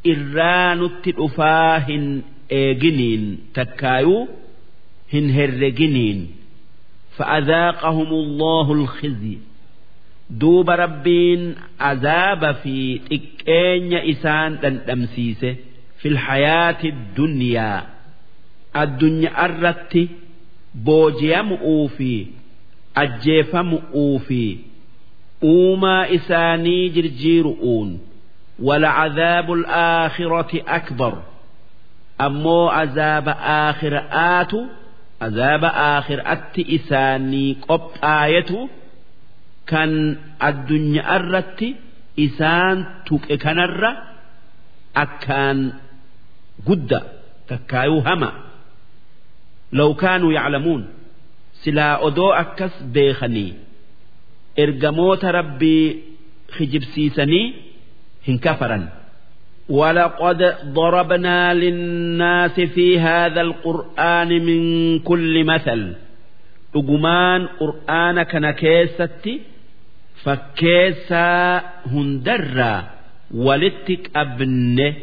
[0.07, 2.19] إران التلفاه
[2.51, 4.27] إيجنين تكايو
[5.13, 6.31] هن هرجنين
[7.17, 9.37] فأذاقهم الله الخزي
[10.29, 15.55] دوب ربين عذاب في إكين إسان تنتمسيسه
[16.02, 17.78] fil hayaati dunyaa
[18.82, 20.02] addunyaa irratti
[20.86, 22.12] booji'amu'uu fi
[23.02, 24.42] ajjeefamu'uu fi
[25.52, 27.90] uumaa isaanii jirjiiru'uun
[28.68, 31.14] walcadaabu alaakhirati akbar
[32.26, 34.58] ammoo azaaba aakhira'aatu
[35.26, 38.58] azaaba aakhira'atti isaanii qophaayetu
[39.70, 39.92] kan
[40.48, 41.68] addunyaa irratti
[42.26, 42.78] isaan
[43.08, 43.90] tuqe kanarra
[45.04, 45.58] akkaan
[46.65, 47.01] توك كنر أكان قد
[47.47, 48.31] تكايو هما
[49.73, 50.87] لو كانوا يعلمون
[51.53, 53.53] سلا أدو أكس بيخني
[54.59, 55.99] إرجموت ربي
[56.51, 57.53] خجبسيسني
[58.27, 58.89] هنكفرا
[59.69, 65.95] ولقد ضربنا للناس في هذا القرآن من كل مثل
[66.75, 69.41] أجمان قرآن كان كيستي
[70.23, 72.83] فكيسا هندرا
[73.33, 74.93] ولتك أبن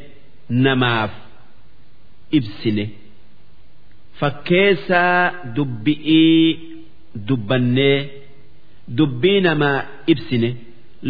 [0.51, 1.11] نماف
[2.32, 2.86] ibsine.
[4.20, 6.60] Fakkeessaa dubbi'ii
[7.28, 8.10] dubbannee
[8.98, 9.80] dubbii namaa
[10.14, 10.50] ibsine.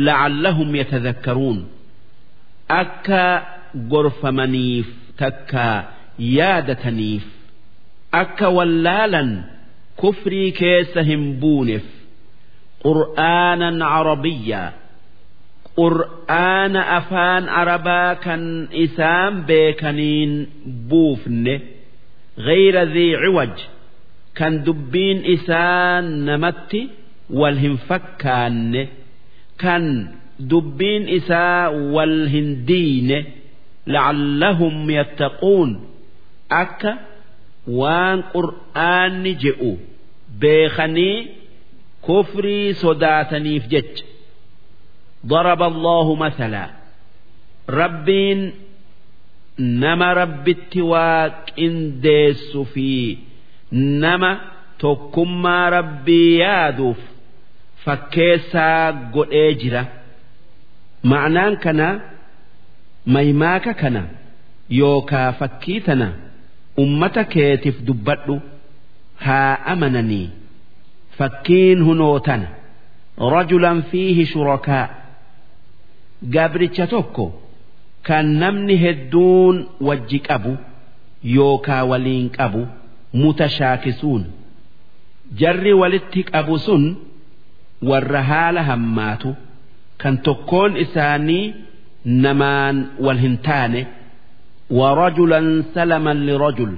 [0.06, 1.60] Lacallahum yatadakkaruun
[2.82, 3.24] akka
[3.92, 4.88] gorfamaniif
[5.22, 5.78] takkaa
[6.38, 7.26] yaadataniif
[8.22, 9.30] akka wallaalan
[10.02, 11.86] kufrii keessa hin buuneef.
[12.84, 14.68] Qur'aanan carabiyyaa
[15.80, 18.44] qur'aana afaan arabaa kan
[18.86, 20.32] isaan beekaniin
[20.90, 21.56] buufne
[22.48, 23.56] ghayra dhii ciwaj
[24.38, 26.82] kan dubbiin isaa namatti
[27.40, 28.82] wal hin fakkaanne
[29.64, 29.84] kan
[30.52, 31.64] dubbiin isaa
[31.96, 33.18] wal hin diine
[33.94, 35.70] la'allahum yattaquun
[36.64, 36.92] akka
[37.80, 39.72] waan qur'aanni je'u
[40.42, 41.18] beekanii
[42.08, 44.04] kufrii sodaataniif jecha.
[45.27, 46.65] ضرب الله مثلا
[47.71, 48.53] ربين
[49.83, 52.89] nama rabbitti waaqindeessu fi
[54.05, 54.31] nama
[54.83, 57.01] tokkummaa rabbii yaaduuf
[57.85, 59.83] fakkeessaa godhee jira
[61.11, 61.89] ma'anaan kana
[63.15, 64.03] maymaaka kana
[64.81, 66.09] yookaa fakkii tana
[66.85, 68.35] ummata keetiif dubbadhu
[69.27, 70.27] haa amananii
[71.19, 72.49] fakkiin hunoo tana
[73.37, 74.85] rajulan fiihi shurakaa
[76.36, 77.26] gabricha tokko
[78.08, 79.56] kan namni hedduun
[79.88, 80.54] wajji qabu
[81.36, 82.62] yookaa waliin qabu
[83.22, 84.24] mutashaakisuun
[85.40, 86.84] jarri walitti qabu sun
[87.90, 89.30] warra haala hammaatu
[90.02, 91.46] kan tokkoon isaanii
[92.26, 93.82] namaan wal hin taane
[94.80, 96.74] warajulan salaman lirajul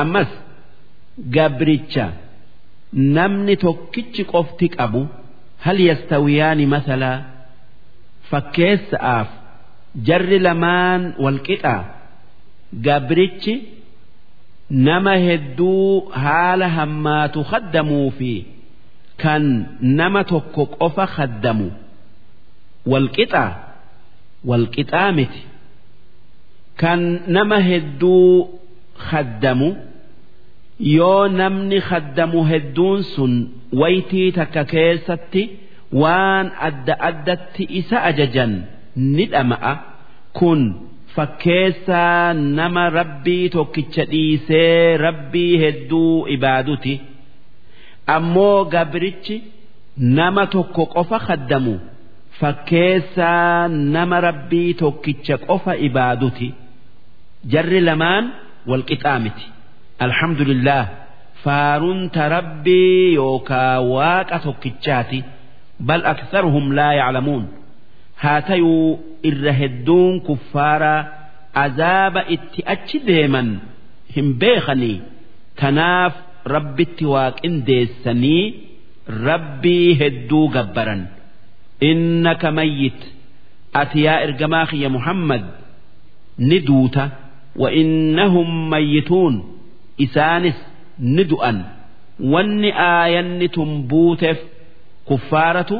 [0.00, 0.30] ammas
[1.36, 2.06] gabricha
[3.16, 5.02] namni tokkichi qofti qabu
[5.64, 7.18] hal yastawiyaani masalaa
[8.30, 9.28] fakkeessa'aaf
[10.08, 11.82] jarri lamaan walqixaa
[12.86, 13.54] gabrichi
[14.88, 15.88] nama hedduu
[16.24, 18.32] haala hammaatu khaddamuu fi
[19.22, 19.44] kan
[19.98, 21.68] nama tokko qofa khaddamu
[22.92, 23.50] walqixaa
[24.50, 25.42] walqixaa miti.
[26.80, 27.00] Kan
[27.36, 28.28] nama hedduu
[29.08, 29.68] khaddamu
[30.96, 33.32] yoo namni khaddamu hedduun sun
[33.80, 35.42] waytii takka keessatti
[36.02, 38.52] waan adda addatti isa ajajan
[39.14, 39.72] ni dhama'a.
[40.38, 40.60] Kun
[41.14, 46.94] fakkeessaa nama rabbii tokkicha dhiisee rabbii hedduu ibaaduti.
[48.16, 49.36] Ammoo gabrichi
[50.18, 51.74] nama tokko qofa khaddamu
[52.40, 56.48] fakkeessaa nama rabbii tokkicha qofa ibaaduti.
[57.52, 58.24] Jarri lamaan
[58.70, 59.44] walqixaa miti
[60.06, 60.82] alhamdulillah
[61.44, 65.18] faarunta rabbii yookaa waaqa tokkichaati
[65.88, 67.44] bal aktharuhum laa yaclamuun
[68.22, 68.88] haa tayuu
[69.30, 71.00] irra hedduun kuffaaraa
[71.64, 73.48] azaaba itti achi deeman
[74.16, 74.96] hin beekanii
[75.62, 76.14] tanaaf
[76.54, 78.42] rabbitti waaqindeessanii
[79.28, 81.02] rabbii hedduu gabbaran
[81.90, 83.00] innaka mayyit
[83.80, 85.44] ati yaa ergamaa kiyya muhammad
[86.48, 87.04] ni duuta
[87.62, 89.34] wa innahum mayyituun
[95.08, 95.76] kuffaaratu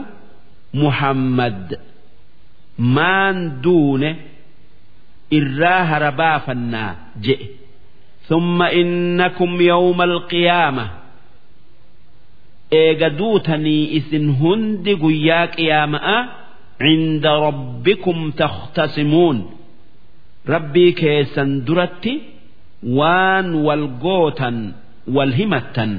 [0.83, 1.79] muhammad.
[2.97, 4.11] Maan duune
[5.39, 6.91] irraa harabaafannaa
[7.25, 7.47] je'e.
[8.29, 10.85] Thumma innakum yawma alqiyaama
[12.83, 16.17] eega duutanii isin hundi guyyaa qiyaama'a
[16.83, 19.39] cinda rabbikum takhtasimuun.
[20.55, 22.13] Rabbii keessan duratti
[22.99, 24.57] waan wal gootan
[25.17, 25.93] wal himattan.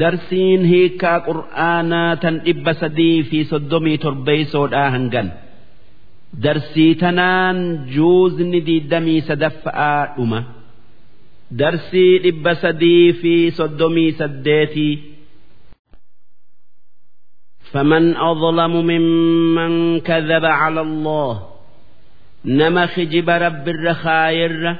[0.00, 5.28] darsiin hiikaa qur'aanaa tan dhibba sadii fi soddomii torbeeysoodhaa hangan
[6.44, 7.58] darsii tanaan
[7.94, 10.40] juuzni diidamii sadaffa'aa dhuma
[11.60, 14.94] darsii dhibba sadii fi soddomii saddeetii
[17.74, 21.32] فمن أظلم ممن كذب على الله
[22.44, 24.76] نما خجب رب الرخاير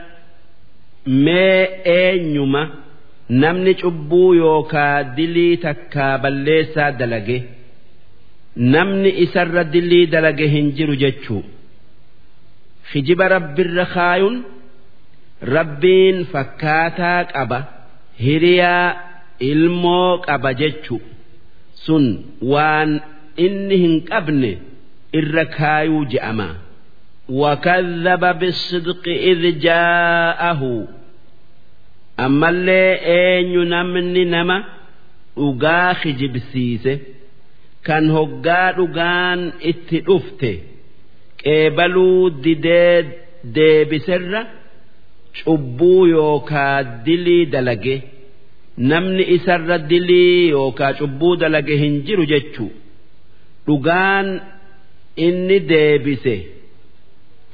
[1.06, 2.62] ما أينما
[3.30, 7.42] نمني عبو يوكا دلي تكا بليسا دلقه
[8.56, 11.40] نمني إسر دلي دلقه هنجر جتشو
[12.90, 14.42] خجب رب الرخايون
[15.42, 17.64] ربين فكاتاك أبا
[18.20, 18.96] هريا
[19.50, 20.96] ilmoo qaba jechu
[21.84, 22.04] sun
[22.52, 22.90] waan
[23.44, 24.52] inni hin qabne
[25.18, 26.46] irra kaayuu je'ama
[27.40, 30.70] wakadhaba bisidqi id jaa'ahu
[32.25, 34.57] ammallee eenyu namni nama
[35.37, 36.93] dhugaa kijibsiise
[37.87, 39.41] kan hoggaa dhugaan
[39.71, 40.51] itti dhufte
[41.43, 42.95] qeebaluu didee
[43.57, 44.41] deebiserra
[45.43, 47.95] cubbuu yookaa dilii dalage
[48.91, 52.71] namni isarra dilii yookaa cubbuu dalage hin jiru jechuu.
[53.67, 54.27] Dhugaan
[55.27, 56.35] inni deebise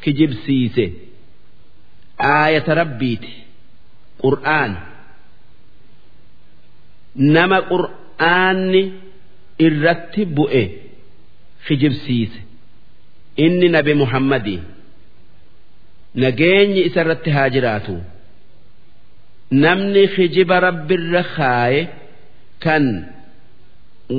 [0.03, 0.85] kijibsiise
[2.33, 3.33] aayata rabbiiti
[4.23, 4.71] qur'aan.
[7.35, 8.81] Nama qur'aanni
[9.67, 10.63] irratti bu'e
[11.67, 12.39] kijibsiise
[13.45, 14.61] inni nabi muhammadii
[16.23, 17.95] nageenyi isarratti haa jiraatu.
[19.63, 21.81] namni kijiba rabbirra kaaye
[22.63, 22.85] kan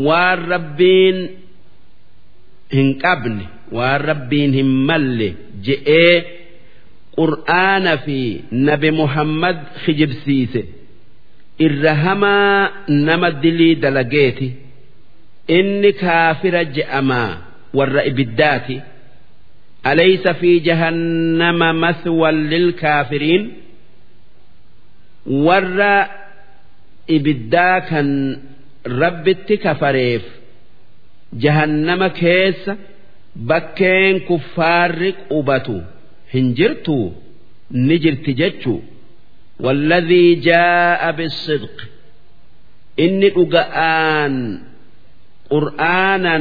[0.07, 1.19] waan rabbiin
[2.77, 3.45] hin qabne
[3.77, 5.29] waan rabbiin hin malle
[5.67, 6.15] je'ee
[7.21, 8.19] qur'aana fi
[8.69, 10.63] nabi muhammad kijibsiise
[11.67, 12.71] irra hamaa
[13.09, 14.49] nama dilii dalageeti
[15.59, 17.31] inni kaafira je'amaa
[17.79, 18.77] warra ibiddaati
[19.91, 23.45] alaysa fi jahannama mathwan lilkaafiriin
[25.47, 25.95] warra
[27.17, 28.09] ibiddaa kan
[29.03, 30.23] rabbitti kafareef
[31.45, 32.73] jahannama keessa
[33.51, 35.77] bakkeen kuffaarri qubatu
[36.34, 36.98] hin jirtu
[37.72, 38.76] ni jirti jechu
[39.62, 41.76] والذي جاء بالصدق
[43.00, 44.36] إني أجآن
[45.50, 46.36] قرآنا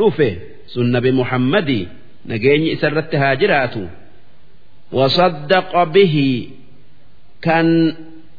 [0.00, 0.36] رفه
[0.66, 1.70] سنة بمحمد
[2.26, 3.74] نجيني سرت هاجرات
[4.92, 6.16] وصدق به
[7.42, 7.68] كان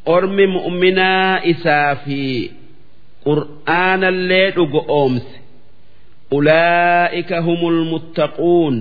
[0.06, 2.52] ormi mu'minaa isaa fi
[3.26, 5.36] qur'aanallee dhugo oomse
[6.38, 8.76] ulaa'ika humul muttaquun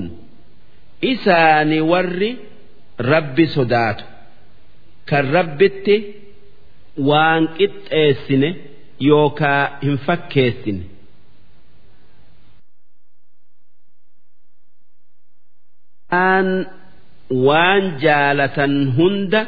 [1.13, 2.31] isaani warri
[3.13, 4.05] rabbi sodaatu
[5.11, 5.97] kan rabbitti
[7.09, 8.49] waan qixxeessine
[9.11, 10.83] yookaa hin fakkeessine
[17.47, 19.41] waan jaalatan hunda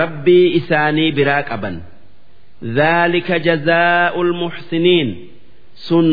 [0.00, 1.76] rabbii isaanii biraa qaban
[2.64, 5.08] ذلك جزاء المحسنين
[5.88, 6.06] sun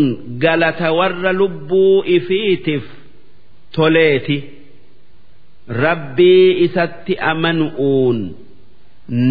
[0.44, 2.84] galata warra lubbuu ifiitif
[3.76, 4.38] toleeti
[5.69, 8.19] rabbii isatti amanu'uun.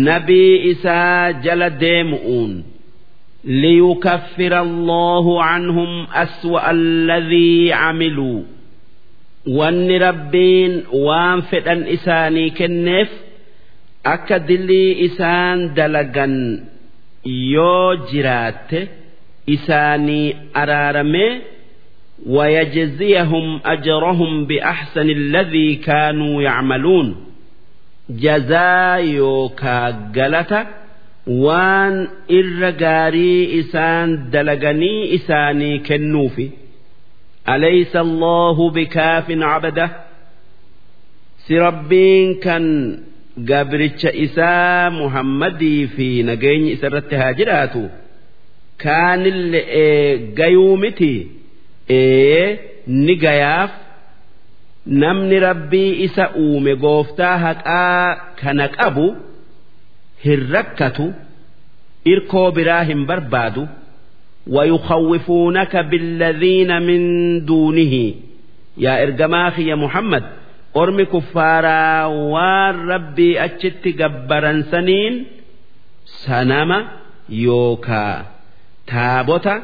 [0.07, 2.53] Nabii isaa jala deemu'uun.
[3.61, 5.91] Liyukaffira allahu canhum
[6.23, 8.39] aswa'a alladhii camiluu
[9.57, 10.73] wanni rabbiin
[11.05, 13.09] waan fedhan isaanii kenneef
[14.13, 16.35] akka dilii isaan dalagan
[17.55, 18.79] yoo jiraatte
[19.55, 20.27] isaanii
[20.61, 21.31] araaramee
[22.26, 27.16] ويجزيهم أجرهم بأحسن الذي كانوا يعملون
[28.10, 29.86] جزاء يوكا
[30.16, 30.66] قلتا
[31.26, 36.50] وان إرقاري إسان دلقني إساني كنوفي
[37.48, 39.90] أليس الله بكاف عبده
[41.48, 42.98] سربين كان
[43.50, 47.82] gabricha isaa muhammadii fi nageenyi isarratti haa jiraatu
[48.84, 51.12] kaanille'ee gayuu miti
[51.90, 52.58] ee
[53.06, 53.70] ni gayaaf
[55.02, 58.04] namni rabbii isa uume gooftaa haqaa
[58.40, 59.06] kana qabu
[60.24, 61.06] hin rakkatu
[62.12, 63.64] irkoo biraa hin barbaadu
[64.56, 67.00] ويخوفونك بالذين من
[67.44, 67.94] دونه
[68.78, 70.24] يا إرجماخ يا محمد
[70.76, 75.24] أرمي كفارا والربي أتشت جبرا سنين
[76.04, 76.78] سنما
[77.28, 78.26] يوكا
[78.86, 79.62] تابوتا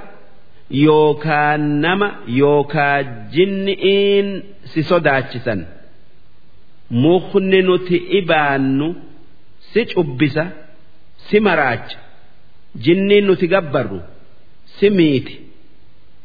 [0.72, 4.28] yookaan nama yookaan jinni'iin
[4.72, 5.68] si sodaachisan.
[6.90, 8.88] Mukni nuti ibaannu
[9.72, 10.46] si cubbisa
[11.28, 11.98] si maraacha.
[12.84, 14.00] Jinniin nuti gabbarru
[14.76, 15.36] si miiti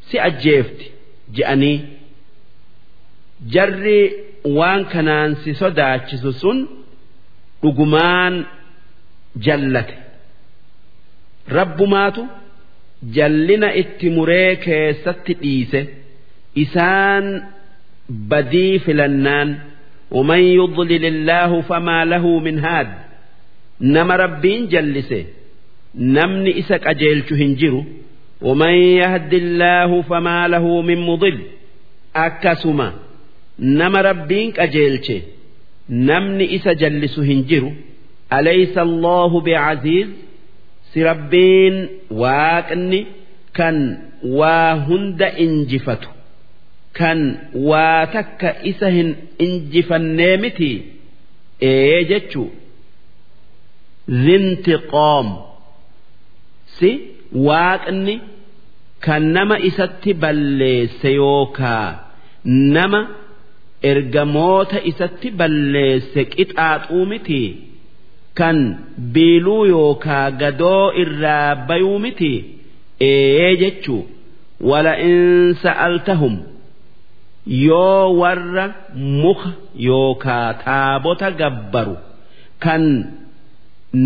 [0.09, 0.87] si ajjeefti
[1.37, 1.79] je'anii.
[3.53, 4.01] Jarri
[4.57, 6.59] waan kanaan si sodaachisu sun
[7.63, 8.35] dhugumaan
[9.45, 9.97] jallate.
[11.57, 12.23] Rabbumaatu.
[13.16, 15.82] jallina itti muree keessatti dhiise
[16.64, 17.26] isaan
[18.32, 19.50] badii filannaan
[20.12, 22.88] ومن يضلل الله فما له من هاد
[23.82, 25.26] نما ربين جلسه
[25.96, 27.84] نمني إسك أجيلش هنجرو
[28.42, 31.38] ومن يهد الله فما له من مضل
[32.16, 32.94] أكسما
[33.60, 35.08] نما ربين أجيلش
[35.90, 37.72] نمني إسا جلس هنجرو
[38.34, 40.08] أليس الله بعزيز
[40.95, 41.77] si rabbiin
[42.23, 43.01] waaqni
[43.59, 43.77] kan
[44.39, 46.09] waa hunda injifatu
[46.99, 47.21] kan
[47.69, 49.11] waa takka isa hin
[49.47, 50.71] injifannee miti
[51.71, 52.45] ee jechu
[54.25, 55.27] zintiqoom.
[56.79, 56.91] Si
[57.49, 58.15] waaqni
[59.05, 61.89] kan nama isatti balleesse yookaa
[62.77, 63.01] nama
[63.91, 67.49] ergamoota isatti balleesse qixaaxuu mitii
[68.39, 68.59] kan
[69.15, 72.33] biiluu yookaa gadoo irraa bayuu miti?
[73.11, 74.03] Ee jechuu?
[74.71, 76.35] Wala in sa'altahum.
[77.67, 78.65] Yoo warra
[79.23, 79.49] muka
[79.89, 81.97] yookaa taabota gabbaru
[82.65, 82.83] kan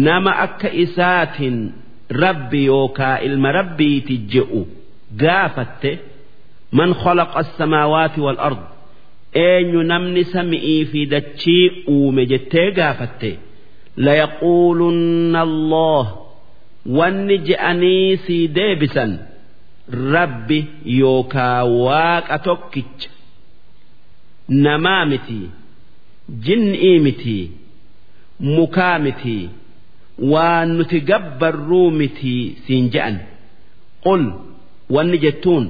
[0.06, 1.58] nama akka isaatiin
[2.22, 4.60] rabbi yookaa ilma rabbiiti je'u
[5.22, 5.90] gaafatte
[6.78, 8.62] man khalaqa as-samaawaati wal ard
[9.46, 11.64] eenyu namni sami'ii fi dachii
[11.94, 13.30] uume jettee gaafatte.
[14.05, 16.03] layaquulunna allah
[16.97, 19.11] wanni je'anii sii deebisan
[20.15, 20.59] rabbi
[21.01, 23.09] yookaa waaqa tokkicha
[24.65, 25.39] namaa miti
[26.45, 27.37] jinnii miti
[28.55, 29.37] mukaa miti
[30.31, 32.35] waan nuti gabbarruu miti
[32.65, 33.15] siin je'an
[34.05, 34.23] qul
[34.95, 35.65] wanni jettuun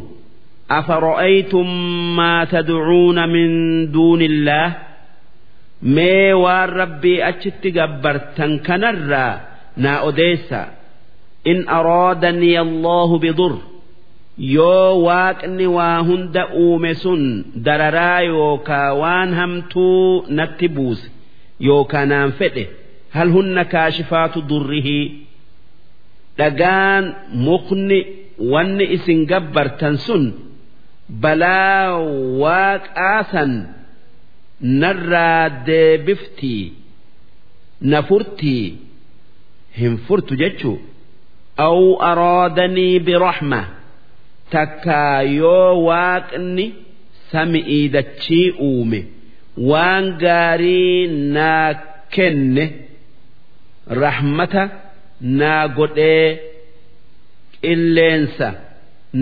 [0.72, 1.68] أفرأيتم
[2.16, 3.48] ما تدعون من
[3.92, 4.78] دون الله
[5.97, 9.35] mee waan rabbii achitti gabbartan kanarraa
[9.83, 10.61] naa odeessa.
[11.51, 13.55] In araadanii allahu bidur.
[14.57, 17.23] Yoo waaqni waa hunda uume sun
[17.67, 21.07] dararaa yookaa waan hamtuu natti buuse
[21.69, 22.65] yookaa naan fedhe
[23.17, 25.07] hal hunna kaashifaatu durrihii
[26.39, 27.05] dhagaan
[27.47, 27.99] mukni
[28.53, 30.25] wanni isin gabbartan sun
[31.23, 31.99] balaa
[32.43, 33.53] waaqaasan
[34.61, 36.73] narraa deebiftii
[37.91, 38.79] na furtii
[39.79, 40.79] hin furtu jechuu.
[41.67, 41.81] Aw
[42.11, 43.61] araadanii birahma
[44.53, 46.67] takkaa yoo waaqni
[47.33, 49.01] sami'ii dachii uume
[49.71, 51.07] waan gaarii
[51.37, 51.75] naa
[52.17, 52.65] kenne
[54.03, 54.65] rahmata
[55.41, 56.29] naa godhee
[57.63, 58.49] qilleensa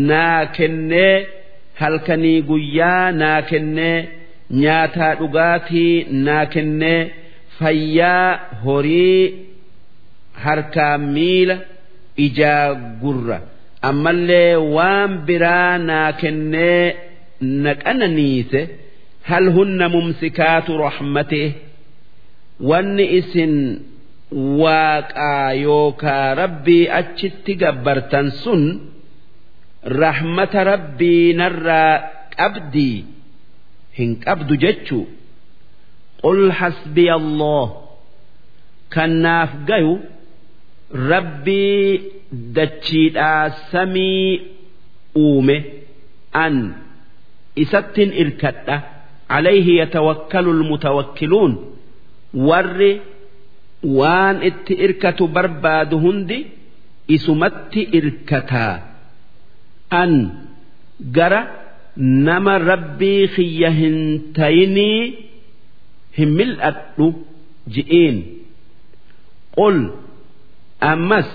[0.08, 1.16] naa kennee
[1.80, 3.98] halkanii guyyaa naa kennee
[4.62, 5.94] nyaataa dhugaatii
[6.26, 7.00] naa kennee
[7.58, 8.30] fayyaa
[8.64, 9.22] horii
[10.44, 11.56] harkaa miila
[12.26, 13.38] ijaa gurra.
[13.88, 16.84] Ammallee waan biraa naa kennee
[17.62, 18.60] na qananiise
[19.28, 21.48] hal hunna mumsikaatu rahmatee
[22.70, 23.54] wanni isin
[24.62, 28.62] waaqaa yookaa rabbii achitti gabbartan sun
[30.02, 31.92] rahmata rabbii narraa
[32.38, 32.98] qabdii
[33.98, 35.04] hin qabdu jechuu.
[36.22, 37.66] Qul hasbiya allah.
[38.94, 39.94] Kannaaf gayu
[40.92, 42.02] rabbii
[42.56, 44.40] dachiidhaa samii
[45.24, 45.56] uume.
[46.44, 46.54] An
[47.62, 48.76] isattin irkadha.
[49.36, 51.52] Alayhi yatawakkalu almutawakkiluun.
[52.48, 52.92] Warri
[53.98, 56.38] waan itti irkatu barbaadu hundi
[57.16, 58.74] isumatti irkataa.
[60.00, 60.12] An
[61.16, 61.40] gara
[61.96, 63.96] nama rabbii kiyya hin
[64.38, 65.02] tayinii
[66.18, 67.06] hin mil'adhu
[67.74, 68.16] ji'iin
[69.56, 69.78] qul
[70.92, 71.28] ammas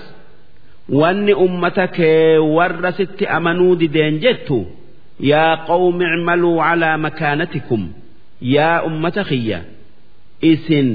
[1.00, 4.58] wanni ummata kee warra sitti amanuu dideen jettu
[5.30, 7.82] yaa qawmi icmaluu calaa makaanatikum
[8.54, 9.60] yaa ummata kiyya
[10.52, 10.88] isin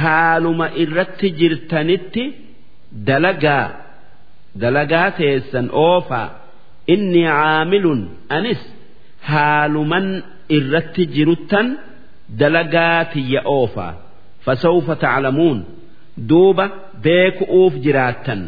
[0.00, 2.24] haaluma irratti jirtanitti
[3.08, 3.66] dalagaa
[4.62, 6.28] dalagaa teessan oofaa.
[6.94, 8.00] Inni caamilun
[8.36, 8.60] anis
[9.29, 10.07] haaluman
[10.57, 11.67] irratti jiruttan
[12.39, 13.93] dalagaa tiyya oofaa
[14.45, 15.59] fasawfa taclamuun
[16.29, 16.65] duuba
[17.05, 18.41] beeku'uuf jiraattan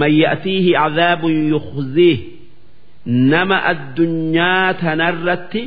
[0.00, 2.18] man ya'tiihi cadaabun yukhziih
[3.32, 5.62] nama addunyaa tanarratti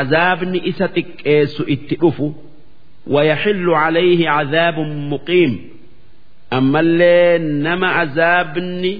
[0.00, 2.28] azaabni isa xiqqeessu itti dhufu
[3.14, 4.76] ويحل عليه عذاب
[5.12, 5.52] مقيم
[6.52, 8.94] أما اللي نما عذابني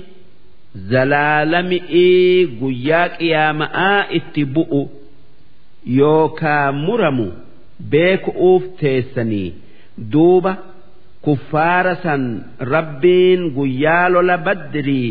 [0.90, 4.82] zalaalami'ii guyyaa qiyama'aa itti bu'u
[5.99, 7.27] yookaa muramu
[7.91, 9.49] beeku'uuf teessanii
[10.13, 10.53] duuba
[11.25, 12.23] kuffaara san
[12.73, 15.09] rabbiin guyyaa lola baddirii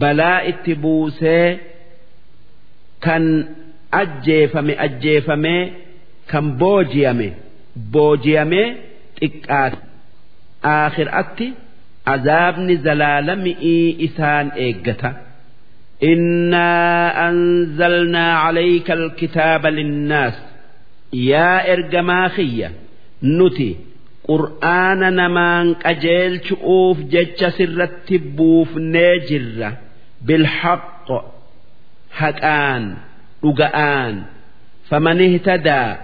[0.00, 1.46] balaa itti buusee
[3.06, 3.24] kan
[4.00, 5.62] ajjeefame ajjeefamee
[6.30, 7.28] kan boojiyame
[7.94, 8.66] boojiyamee
[9.20, 9.78] xiqqaate
[10.74, 11.46] aakhiraatti
[12.14, 15.10] azaabni zalaalami'ii isaan eeggata.
[16.03, 20.33] إنا أنزلنا عليك الكتاب للناس
[21.13, 22.71] يا إرجماخية
[23.23, 23.75] نتي
[24.27, 29.77] قرآن نمان أجيل شؤوف جتش سرت بوف نجرة
[30.21, 31.07] بالحق
[32.11, 32.95] حقان
[33.45, 34.23] رقآن
[34.89, 35.95] فمن اهتدى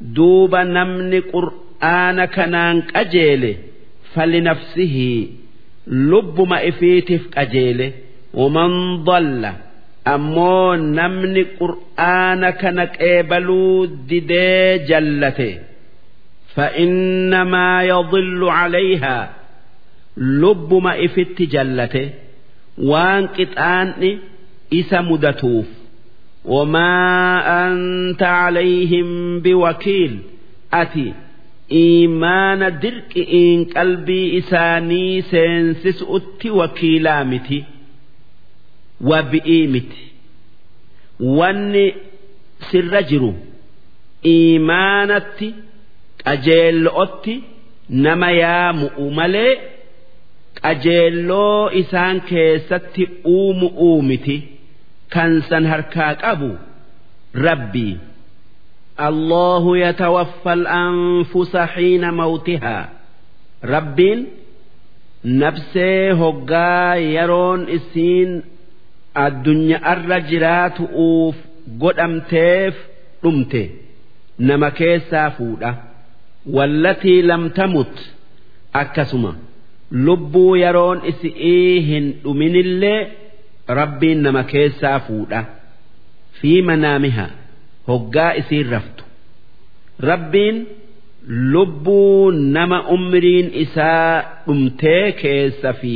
[0.00, 3.56] دوب نمن قرآن كنان أجيله
[4.14, 5.26] فلنفسه
[5.86, 7.92] لب ما إفيتف أجيله
[8.34, 9.52] ومن ضل
[10.06, 15.58] أمو نمن قرآن كنك إبلو ددي جلته
[16.54, 19.30] فإنما يضل عليها
[20.16, 22.10] لب ما إفت جلته
[22.78, 24.18] وان قطعني
[24.74, 25.66] إسا مدتوف
[26.44, 26.90] وما
[27.72, 30.18] أنت عليهم بوكيل
[30.72, 31.12] أتي
[31.72, 37.64] إيمان درك إن قلبي إساني سينسس أتي وكيلامتي
[39.10, 40.02] wabi'ii miti
[41.38, 41.84] wanni
[42.70, 43.32] sirra jiru
[44.34, 45.48] iimaanatti
[46.24, 47.34] qajeello'otti
[48.04, 49.52] nama yaamu'u malee
[50.62, 53.04] qajeelloo isaan keessatti
[53.36, 54.36] uumu'uu miti
[55.14, 56.50] kan san harkaa qabu
[57.46, 57.94] rabbii
[59.08, 62.78] الله يتوفى الأنفس حين موتها
[63.64, 64.26] ربين
[65.24, 68.42] نفسه هقا يرون إسين
[69.25, 71.35] addunyaarra jiraatu'uuf
[71.81, 72.75] godhamteef
[73.23, 73.63] dhumte.
[74.39, 75.71] Nama keessaa fuudha.
[76.55, 77.93] Wallatii lam tamut
[78.81, 79.31] akkasuma.
[80.05, 82.99] Lubbuu yeroon isi'ii hin dhuminillee
[83.79, 85.41] rabbiin nama keessaa fuudha.
[86.41, 87.27] Fi manaamiha
[87.87, 89.03] hoggaa isiin raftu.
[90.09, 90.57] Rabbiin
[91.27, 95.93] lubbuu nama umriin isaa dhumtee keessa fi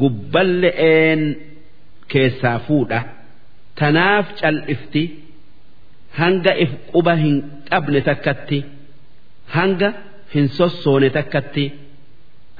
[0.00, 1.22] gubballe'een
[2.12, 3.00] keessaa fuudha.
[3.78, 5.02] Tanaaf cal'ifti.
[6.18, 7.36] Hanga if quba hin
[7.70, 8.58] qabne takkatti.
[9.56, 9.92] Hanga
[10.34, 11.64] hin sossoone takkatti.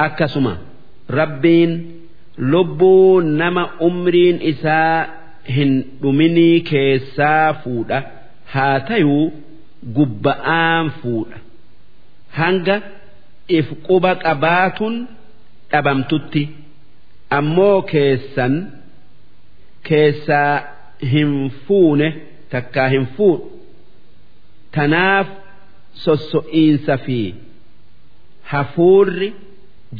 [0.07, 0.53] Akkasuma
[1.18, 1.72] rabbiin
[2.53, 5.07] lubbuu nama umriin isaa
[5.57, 5.72] hin
[6.03, 8.03] dhuminii keessaa fuudha.
[8.55, 9.24] Haa tayuu
[9.96, 11.38] gubba'aan fuudha.
[12.38, 12.76] Hanga
[13.49, 14.94] if quba qabaatun
[15.72, 16.42] dhabamtutti.
[17.38, 18.55] Ammoo keessan.
[19.89, 20.55] keessaa
[21.12, 21.32] hin
[21.66, 22.09] fuune
[22.53, 23.41] takkaa hin fuun
[24.76, 25.28] tanaaf
[26.05, 27.20] sosso'iinsa fi
[28.53, 29.28] hafuurri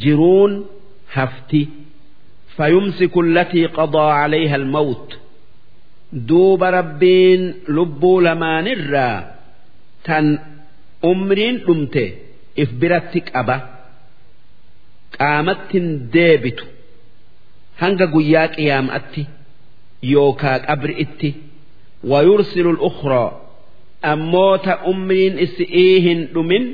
[0.03, 0.53] jiruun
[1.15, 1.61] hafti.
[2.57, 5.09] Fayumsiku allatii qadaa calayha almawt
[6.29, 7.43] duuba rabbiin
[7.75, 9.17] lubbuu lamaanirraa
[10.07, 10.25] tan
[11.11, 12.03] umriin dhumte
[12.63, 13.55] if biratti qaba
[15.17, 16.65] qaamattin deebitu.
[17.81, 19.21] Hanga guyyaa qiyaamatti
[20.13, 21.29] yookaa qabri itti
[22.11, 23.29] wayursilu ukhraa
[24.11, 26.65] ammoota umriin isi'ii hin dhumin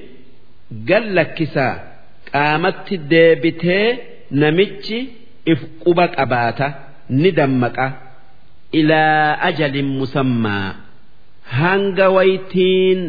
[0.90, 1.74] gallakkisaa
[2.32, 3.88] qaamatti deebitee
[4.42, 5.00] namichi
[5.54, 6.68] if quba qabaata
[7.22, 7.86] ni dammaqa
[8.80, 10.68] ilaa ajalin musammaa.
[11.60, 13.00] Hanga waytiin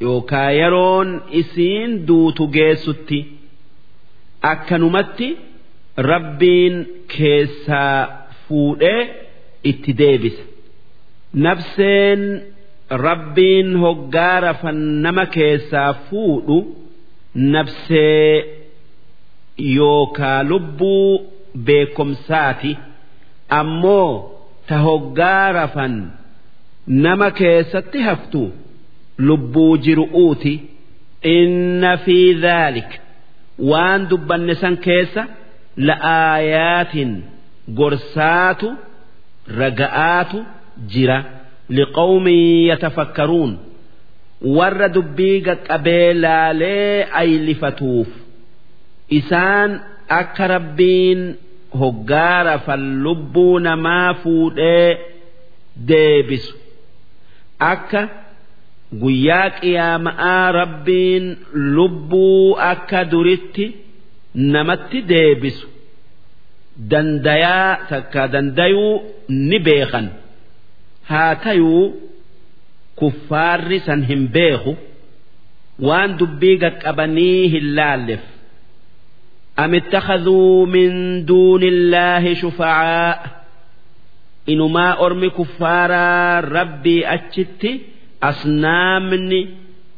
[0.00, 1.08] yookaa yeroon
[1.40, 3.18] isiin duutu geessutti
[4.52, 5.28] akkanumatti
[6.10, 6.74] rabbiin
[7.16, 9.00] keessaa fuudhee
[9.70, 10.42] itti deebisa.
[11.44, 12.22] Nafseen
[13.04, 16.56] rabbiin hoggaa rafan nama keessaa fuudhu
[17.34, 18.32] nafsee
[19.76, 21.10] yookaa lubbuu
[21.66, 22.72] beekomsaati
[23.60, 24.12] ammoo
[24.66, 25.94] ta hoggaa rafan
[26.86, 28.42] nama keessatti haftu
[29.26, 30.54] lubbuu jiru'uuti.
[31.38, 32.90] Inna fi dhaalik
[33.70, 35.22] waan dubbanne san keessa
[35.88, 37.10] la'aayaatin
[37.78, 38.68] gorsaatu
[39.60, 40.38] raga'aatu
[40.92, 41.18] jira
[41.76, 43.52] liqawmin yatafakkaruun.
[44.56, 48.08] Warra dubbii qaqqabee laalee aylifatuuf
[49.18, 49.70] isaan
[50.20, 51.20] akka rabbiin
[51.80, 54.90] hoggaara fan lubbuu namaa fuudhee
[55.88, 56.54] deebisu.
[57.72, 58.02] Akka
[59.02, 61.24] guyyaa qiyaama'aa rabbiin
[61.76, 63.66] lubbuu akka duritti
[64.52, 65.66] namatti deebisu
[66.91, 68.93] dandayaa takka dandayuu
[69.49, 70.07] ni beekan
[71.09, 71.83] haa tayuu
[72.99, 74.71] kuffaarri san hin beeku
[75.87, 78.23] waan dubbii qaqqabanii hin laalleef
[79.63, 80.89] أم اتخذوا من
[81.25, 83.17] دون الله شفعاء
[84.49, 87.71] إنما أرمي كفارا ربي أتشتي
[88.23, 89.41] أصنامني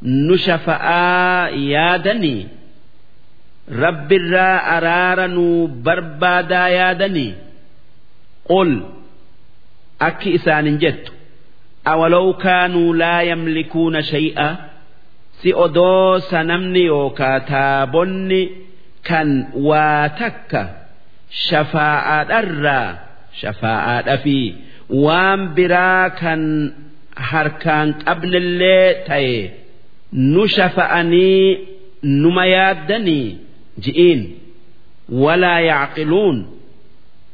[0.04, 2.47] نشفعاء يادني
[3.69, 7.33] rabbirraa araara nuu barbaadaa yaadanii
[8.51, 8.71] qul
[10.09, 11.12] akki isaanin jettu.
[11.93, 14.49] Awalow kaanuu laa yamlikuuna shay'a?
[15.41, 18.43] Si odoo sanamni yookaa taabonni
[19.09, 19.29] kan
[19.69, 20.62] waa takka
[21.47, 22.89] shafaa'aadharraa
[23.41, 24.47] shafaa'aadhafii
[25.05, 26.43] waan biraa kan
[27.31, 29.37] harkaan qablellee ta'e
[30.33, 31.59] nu shafa'anii
[32.23, 33.29] numa yaaddanii?
[33.83, 34.20] ji'iin
[35.22, 36.39] walaa yaaqiluun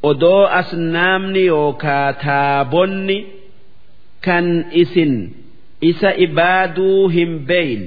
[0.09, 3.17] odoo as naamni yookaa taabonni
[4.25, 4.47] kan
[4.81, 5.13] isin
[5.89, 7.83] isa ibaaduu hin beeyin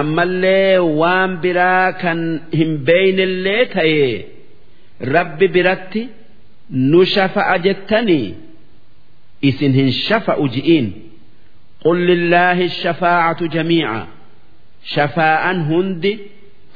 [0.00, 2.20] ammallee waan biraa kan
[2.58, 4.12] hin beeynillee ta'ee
[5.14, 6.02] rabbi biratti
[6.90, 8.28] nu shafa'a jettanii?
[9.48, 10.86] Isin hin shafa'u ji'iin
[11.84, 14.06] qul lillaahi shafaacatu jamiica.
[14.94, 16.12] Shafaa'an hundi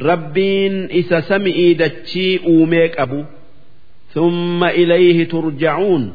[0.01, 3.23] ربين إسا سمئي دتشي أوميك أبو
[4.13, 6.13] ثم إليه ترجعون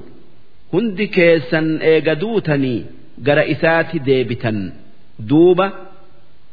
[0.74, 2.84] هند كيسا إيقدوتني
[3.26, 4.72] قرئسات ديبتا
[5.18, 5.72] دوبة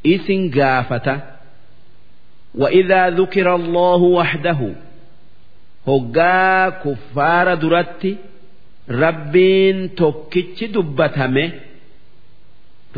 [0.07, 1.21] إسن قافة
[2.55, 4.75] وإذا ذكر الله وحده
[5.87, 8.17] هقا كفار درت
[8.89, 11.51] ربين توكتش دبتمه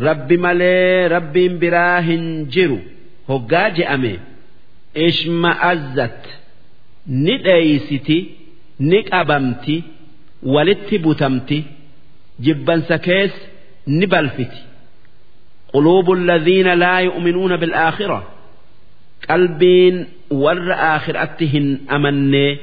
[0.00, 2.78] ربي ملي ربين براهن جرو
[3.30, 4.12] hoggaa je'ame
[5.06, 6.22] ishma'azzat
[7.24, 8.18] ni dheeysiti
[8.88, 9.76] ni qabamti
[10.54, 11.58] walitti butamti
[12.44, 13.34] jibbansa kees
[13.86, 14.60] ni balfiti
[15.74, 18.28] قلوب الذين لا يؤمنون بالآخرة
[19.30, 22.58] قلبين ور آخرتهن أمني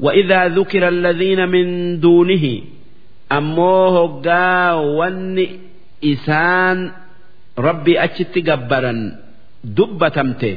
[0.00, 1.66] وإذا ذكر الذين من
[2.00, 2.44] دونه
[3.32, 3.94] أموه
[4.26, 5.46] قا ون
[6.04, 6.78] إسان
[7.58, 8.94] ربي أجت جبرا
[9.76, 10.50] dubbatamte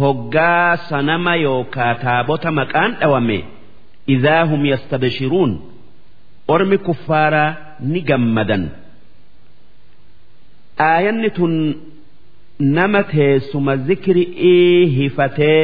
[0.00, 3.38] hoggaa sanama yookaa taabota maqaan dhawame
[4.14, 5.52] idaa hum yastabshiruun
[6.54, 7.50] ormi kuffaaraa
[7.90, 8.64] ni gammadan
[10.88, 11.54] aayanni tun
[12.76, 15.62] nama teessuma zikri'ii hifatee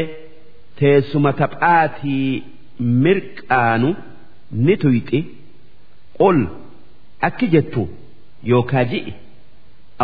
[0.78, 2.42] teessuma taphaatii
[3.04, 3.90] mirqaanu
[4.64, 5.20] ni tuyxi
[6.18, 6.38] qul
[7.28, 7.82] akki jettu
[8.52, 9.12] yookaa ji'i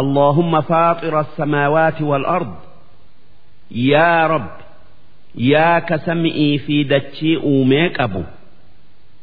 [0.02, 2.54] اللهم فاطر السماوات والأرض
[3.70, 4.50] يا رب
[5.34, 8.22] يا كسمئي في دتشي أوميك أبو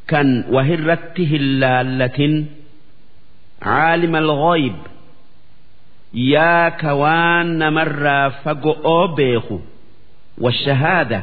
[0.07, 2.45] كان وهرته اللالة
[3.61, 4.75] عالم الغيب
[6.13, 9.59] يا كوان مرة فقو بيخو
[10.37, 11.21] والشهادة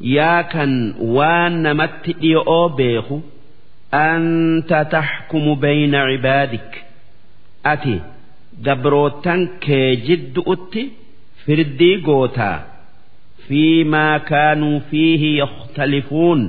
[0.00, 0.72] yaa kan
[1.16, 3.16] waan namatti dhi'oo beeku
[4.06, 6.70] anta taxkumu bayna cibaadik.
[7.72, 7.96] Ati
[8.66, 10.82] gabrootan kee jiddu'utti
[11.44, 12.58] firdii gootaa.
[13.48, 16.42] Fiimaa kaanuu fiihi yakhtalifuun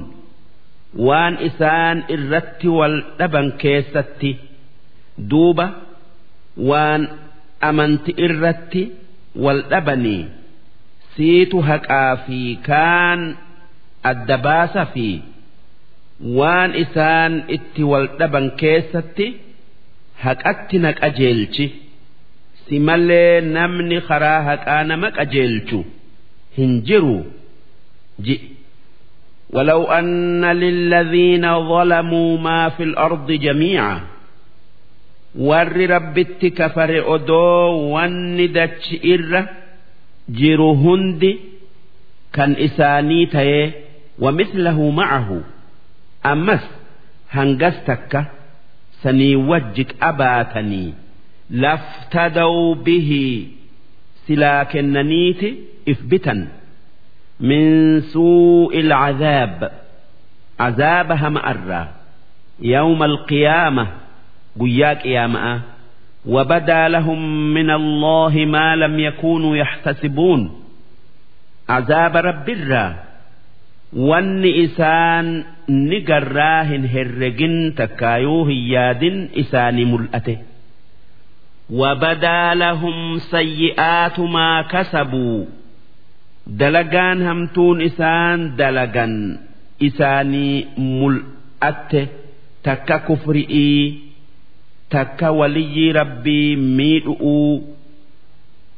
[1.08, 4.32] waan isaan irratti wal dhaban keessatti
[5.32, 5.66] duuba
[6.70, 7.02] waan
[7.70, 8.84] amanti irratti
[9.44, 10.24] wal dhabanii
[11.17, 13.21] siitu haqaa fi kaan
[14.11, 15.09] adda baasa fi
[16.39, 19.27] waan isaan itti wal dhaban keessatti
[20.25, 21.67] haqatti na qajeelchi.
[22.65, 25.79] si malee namni karaa haqaa nama qajeelchu
[26.57, 27.19] hin jiru
[28.27, 28.37] ji
[29.53, 34.01] ولو أن للذين ظلموا ما في الأرض جميعا
[35.35, 39.43] warri rabbitti kafare odoo wanni dachi irra
[40.41, 41.33] jiru hundi
[42.33, 43.67] kan isaanii ta'ee
[44.21, 45.41] ومثله معه
[46.27, 46.65] أمس
[47.31, 48.25] هنجستك
[49.03, 50.93] سني وجك أباتني
[51.51, 53.11] لافتدوا به
[54.29, 55.43] سلاكننيت
[55.89, 56.49] إثبتا
[57.41, 57.65] من
[58.01, 59.73] سوء العذاب
[60.61, 61.89] عذابها مأرى
[62.61, 63.87] يوم القيامة
[64.61, 65.61] قياك يا ماء
[66.27, 67.21] وبدا لهم
[67.55, 70.51] من الله ما لم يكونوا يحتسبون
[71.69, 72.95] عذاب رب الرّ
[73.93, 75.27] wanni isaan
[75.67, 80.39] ni garraa hin herregin takkaayuu hin yaadin isaanii mul'ate.
[81.71, 85.45] وبدا لهم سيئات ما كسبوا
[86.47, 89.39] دلقان همتون إسان دلقان
[89.83, 92.09] إساني ملأت
[92.65, 93.99] تكا كفرئي
[94.91, 97.61] تكا ولي ربي ميدؤوا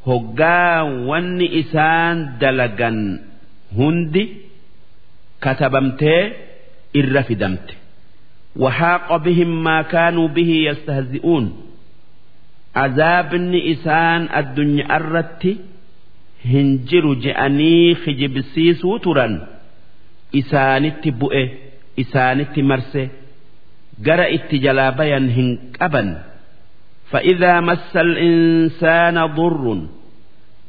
[0.06, 3.20] هقا ون إسان دلقان
[3.78, 4.28] هندي
[5.42, 6.32] كتبمتي
[6.96, 7.74] إر فدمت
[8.56, 11.62] وحاق بهم ما كانوا به يستهزئون
[12.76, 15.56] عذاب إسان الدنيا الرت
[16.44, 18.96] هنجر جأني خجبسيسو
[24.04, 26.22] ترا إسانت بؤه إسانت مرسه جرى اتجلابيا هنكبا
[27.10, 29.78] فإذا مس الإنسان ضر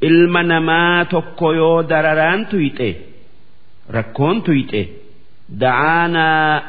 [0.03, 2.95] المنما تكويو درران تويته
[3.93, 4.89] rakkoon tuyxe
[5.59, 6.61] da'aanaa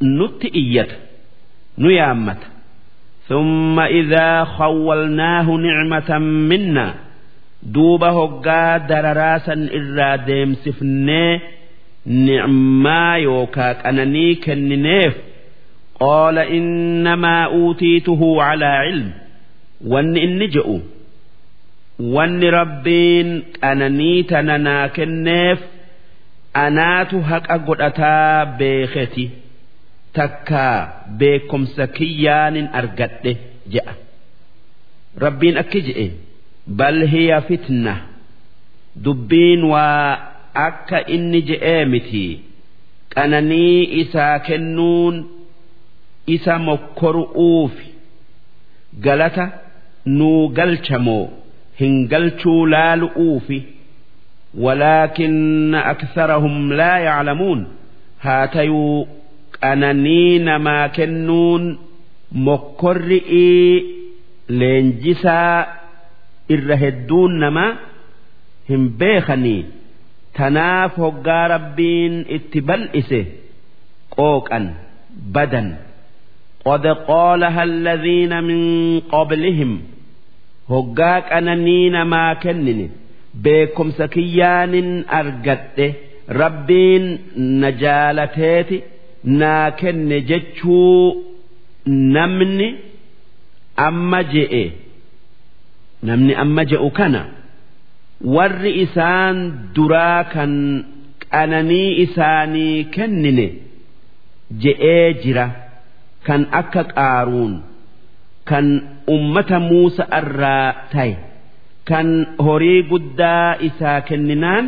[0.00, 0.94] nutti iyyata
[1.78, 2.46] nu yaammata
[3.28, 6.94] ثم إذا خولناه نعمة منا
[7.62, 11.40] دوبا هقا درراسا إرا ديم سفني
[12.06, 15.14] نعما يوكاك أنني كننيف
[16.00, 19.10] قال إنما أوتيته على علم
[19.86, 20.80] وان إن جئوا
[22.00, 25.58] وان ربين أنني تننا كنيف
[26.54, 29.30] anaatu haqa godhataa beeketi
[30.12, 33.32] takkaa beekomsa kiyyaanin argadhe
[33.74, 33.94] je'a
[35.24, 36.06] rabbiin akki je'e
[36.80, 37.94] bal hiya fitna
[39.04, 40.18] dubbiin waa
[40.66, 42.24] akka inni je'ee miti
[43.14, 45.16] qananii isaa kennuun
[46.27, 47.87] isa mokkoru'uufi
[49.05, 49.45] galata
[50.17, 51.23] nuu galchamoo
[51.79, 53.59] hin galchuu laalu'uufi
[54.65, 57.61] walaakinna aksarahum laa yaclamuun
[58.25, 59.07] haa tayuu
[59.59, 61.63] qananii namaa kennuun
[62.47, 63.69] mokkorrii
[64.59, 65.65] leenjisaa
[66.57, 67.71] irra hedduun namaa
[68.69, 69.61] hin beekanii
[70.37, 73.21] tanaaf hoggaa rabbiin itti bal'ise
[74.15, 74.65] qooqan
[75.35, 75.67] badan.
[76.64, 78.60] قد قالها الذين من
[79.00, 79.80] قبلهم
[80.70, 82.88] هقاك أنانين ما كنني
[83.44, 85.86] beekumsa kiyyaanin argadhe
[86.40, 87.04] rabbiin
[87.60, 88.78] na jaalateeti
[89.40, 91.24] naa kenne jechuu
[92.14, 92.68] namni
[93.86, 94.64] amma je'e
[96.08, 97.22] namni amma je'u kana
[98.34, 99.36] warri isaan
[99.76, 100.52] duraa kan
[101.32, 103.46] qananii isaanii kennine
[104.62, 105.46] je'ee jira
[106.27, 107.53] kan akka qaaruun
[108.49, 108.65] kan
[109.15, 111.13] ummata muusa irraa ta'e
[111.89, 112.07] kan
[112.45, 114.65] horii guddaa isaa kenninaan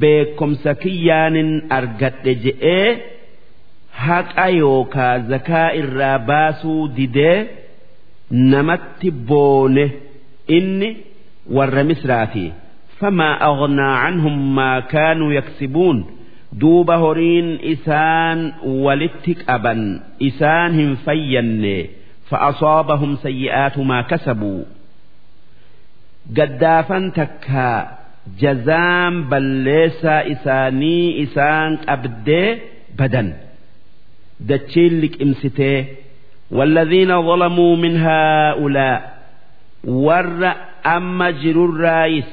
[0.00, 2.88] beekumsa kiyyaanin argadhe je'ee
[4.04, 7.38] haqa yookaa zakaa irraa baasuu didee
[8.52, 9.84] namatti boone
[10.56, 10.88] inni
[11.56, 12.46] warra misraati
[13.00, 15.98] famaa aghnaa canhum maa kaanuu yaksibuun.
[16.49, 21.87] يكسبون دوب هورين إسان ولتك أبا إسانهم فين
[22.29, 24.63] فأصابهم سيئات ما كسبوا
[26.33, 27.97] gaddaafan takkaa
[28.41, 32.61] jazaan balleessaa isaanii isaan qabdee
[32.97, 33.29] badan
[34.49, 35.85] dachiin liqimsitee
[36.51, 39.13] والذين ظلموا من هؤلاء
[39.85, 40.53] ور
[40.85, 42.31] أما جررايس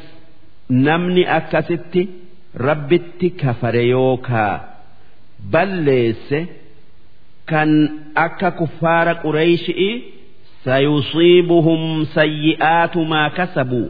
[0.70, 1.38] نمني
[2.65, 4.55] rabbitti kafare yookaa
[5.51, 6.39] balleesse
[7.51, 7.71] kan
[8.25, 9.89] akka kuffaara qureyshi'i
[10.65, 11.83] sayusiibuhum
[12.15, 13.87] sayyi'aatu maa kasabuu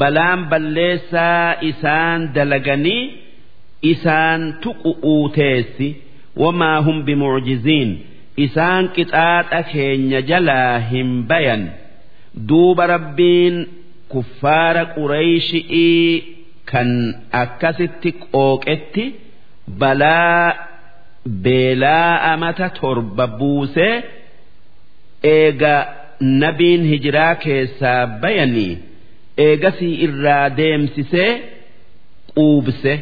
[0.00, 3.02] balaan balleessaa isaan dalaganii
[3.92, 5.88] isaan tuqu'uu teessi
[6.42, 7.90] wamaa hum bimucjiziin.
[8.44, 11.62] Isaan qixaaxa keenya jalaa hin bayan.
[12.48, 13.56] Duuba rabbiin
[14.12, 16.08] kuffaara qureyshi'ii
[16.70, 16.90] kan
[17.42, 19.04] akkasitti qooqetti
[19.80, 20.46] balaa
[21.44, 23.94] beelaa amata torba buusee
[25.34, 25.74] eega
[26.42, 28.72] nabiin hijiraa keessaa bayanii
[29.46, 31.30] eegasii irraa deemsisee
[32.34, 32.92] quubse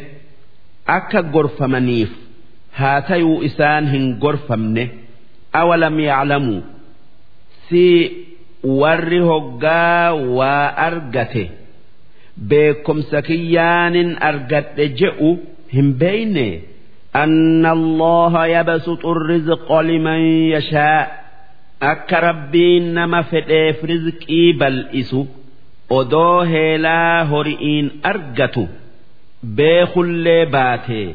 [0.97, 2.11] akka gorfamaniif
[2.79, 4.83] haa tayuu isaan hin gorfamne
[5.61, 6.61] awalam yaclamuu
[7.67, 7.83] si
[8.81, 11.43] warri hoggaa waa argate.
[12.50, 15.30] beekomsa kiyyaanin argadhe je'u
[15.76, 16.48] hin beeyne
[17.24, 20.20] أن الله يبسط الرزق لمن
[20.54, 21.04] يشاء
[21.92, 25.20] akka rabbiin nama fedheef rizqii bal'isu
[25.98, 28.64] odoo heelaa hori'iin argatu
[29.58, 31.08] beekullee baatee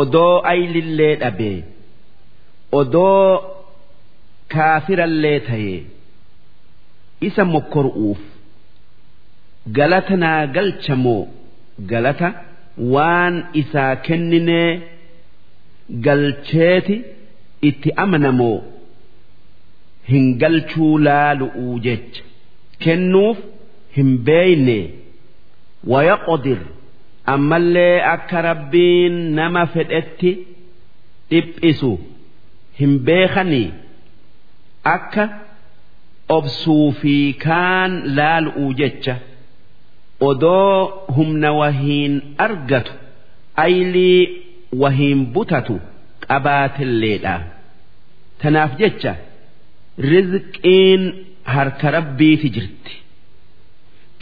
[0.00, 1.58] odoo aylillee dhabee
[2.80, 3.24] odoo
[4.54, 5.80] kaafirallee tayee
[7.28, 8.20] isa mokkoru'uuf
[9.77, 11.27] galata naa galchamoo
[11.91, 12.29] galata
[12.93, 14.71] waan isaa kenninee
[16.07, 16.95] galcheeti
[17.69, 18.57] itti amanamoo
[20.11, 22.23] hin galchuu laalu'uu jecha.
[22.83, 23.37] Kennuuf
[23.97, 24.79] hin beeyne.
[25.91, 26.59] Wayaqodir
[27.33, 30.31] ammallee akka rabbiin nama fedhetti
[31.31, 31.91] dhiphisu
[32.79, 33.67] hin beekanii
[34.95, 35.25] akka
[36.37, 37.15] obsuu fi
[37.45, 39.15] kaan laalu'uu jecha
[40.19, 42.93] odoo humna wahiin argatu
[43.65, 44.21] aylii
[44.81, 45.75] wahiin butatu
[46.27, 47.35] qabaatelleedha.
[48.41, 49.13] Tanaaf jecha
[50.11, 51.01] rizqiin
[51.53, 52.93] harka rabbiiti jirti.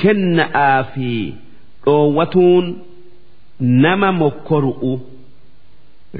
[0.01, 1.09] Kenna'aa fi
[1.85, 2.65] dhoowwatuun
[3.83, 4.93] nama mokkoru'u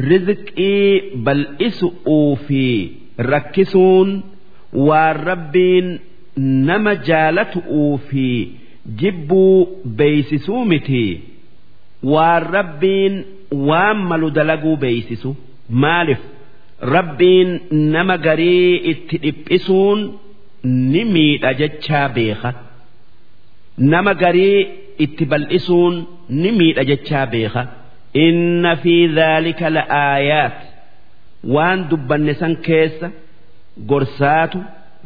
[0.10, 2.64] rizqii bal'isu'uu fi
[3.32, 4.10] rakkisuun
[4.88, 5.88] waan rabbiin
[6.70, 8.28] nama jaalatu'uu fi
[9.01, 9.57] jibbuu
[9.99, 11.03] beeysisuu miti
[12.14, 13.14] waan rabbiin
[13.69, 15.31] waan malu dalaguu beeysisu
[15.84, 16.22] maaliif
[16.95, 17.49] rabbiin
[17.93, 19.99] nama garii itti dhiphisuun
[20.93, 22.51] ni miidha jechaa beeka
[23.93, 24.60] nama garii
[25.05, 25.95] itti bal'isuun
[26.41, 27.64] ni miidha jechaa beeka
[28.26, 30.57] inna fi dhaalika la'aayaat
[31.55, 33.07] waan dubbanne san keessa
[33.91, 34.60] gorsaatu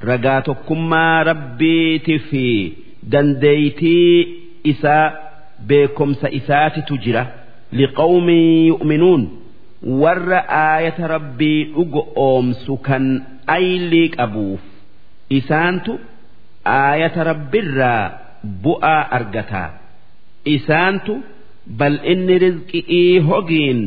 [0.10, 2.46] ragaa tokkummaa rabbiiti fi
[3.12, 4.16] dandeeytii
[4.72, 5.06] isaa
[5.70, 7.24] beekomsa isaatitu jira
[7.80, 9.24] liqawmin yu'minuun
[10.02, 13.06] warra aayata rabbii dhugo oomsu kan
[13.58, 14.64] aylii qabuuf
[15.40, 15.94] isaantu
[16.80, 18.04] aayata rabbirraa
[18.64, 19.70] bu'aa argataa
[20.56, 21.14] isaantu
[21.80, 23.82] bal'inni rizqi'ii hogiin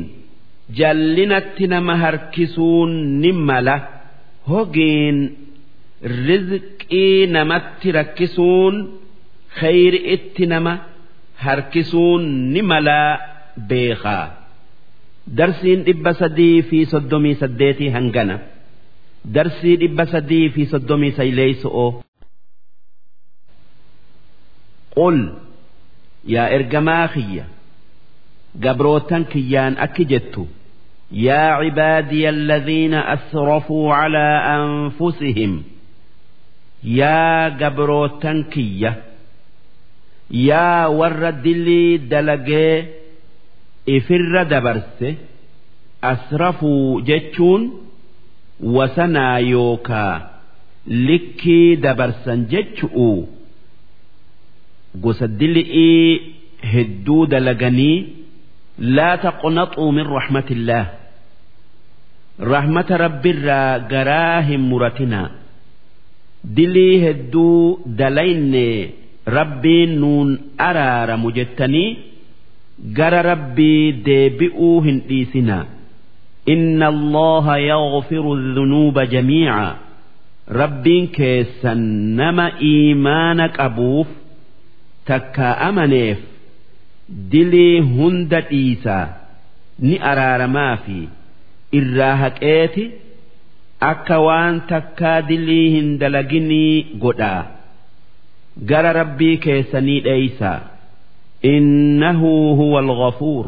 [0.79, 2.93] jallinatti nama harkisuun
[3.23, 3.77] ni mala.
[4.51, 5.19] Hogiin
[6.29, 8.75] rizqii namatti rakkisuun
[9.60, 10.74] khayri itti nama
[11.46, 12.24] harkisuun
[12.54, 13.12] ni malaa
[13.70, 14.26] beekaa.
[15.38, 18.36] darsiin dhibba sadii fi soddomii saddeetii hangana
[19.36, 21.90] darsii dhibba sadii fi soddomii sayleeyso'oo
[24.98, 25.18] qul
[26.34, 27.46] yaa ergamaa kiyya
[28.66, 30.44] gabrootan kiyyaan akki jettu
[31.12, 34.28] يا عبادي الذين أسرفوا على
[34.58, 35.52] أنفسهم
[36.84, 38.92] يا جبروتنكية
[40.31, 42.75] yaa warra dilli dalagee
[43.97, 45.09] ifirra dabarse
[46.13, 47.63] asrafuu jechuun
[48.77, 50.15] wasanaa yookaa
[50.87, 53.11] likkii dabarsan jechu'u
[55.05, 56.07] gosa dili'ii
[56.73, 57.97] hedduu dalaganii
[58.97, 60.85] laa taqnaxuu min rahmatillah.
[62.53, 65.29] Rahmata rabbirraa garaa hin muratinaa.
[66.57, 68.67] Dilii hedduu dalayne
[69.37, 70.29] rabbiin nuun
[70.69, 71.89] araaramu jettanii
[72.99, 75.65] gara rabbii deebi'uu hin dhiisinaa.
[76.55, 79.59] Inna allaha yaghfiru dhunuuba jamiica.
[80.61, 81.81] Rabbiin keessan
[82.21, 84.09] nama iimaana qabuuf
[85.11, 86.19] takka amaneef
[87.33, 89.07] dilii hunda dhiisaa.
[89.87, 90.99] Ni araaramaa fi
[91.79, 92.85] irraa haqeeti
[93.93, 96.75] akka waan takkaa dilii hin dalaginii
[97.05, 97.43] godhaa
[98.57, 100.61] gara rabbii keessanii dheeysaa
[101.43, 103.47] innahu huwa alghafuur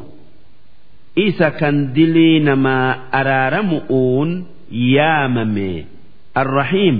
[1.16, 4.30] isa kan dilii namaa araaramu'uun
[4.70, 5.86] yaamame.
[6.34, 6.98] Arrahiim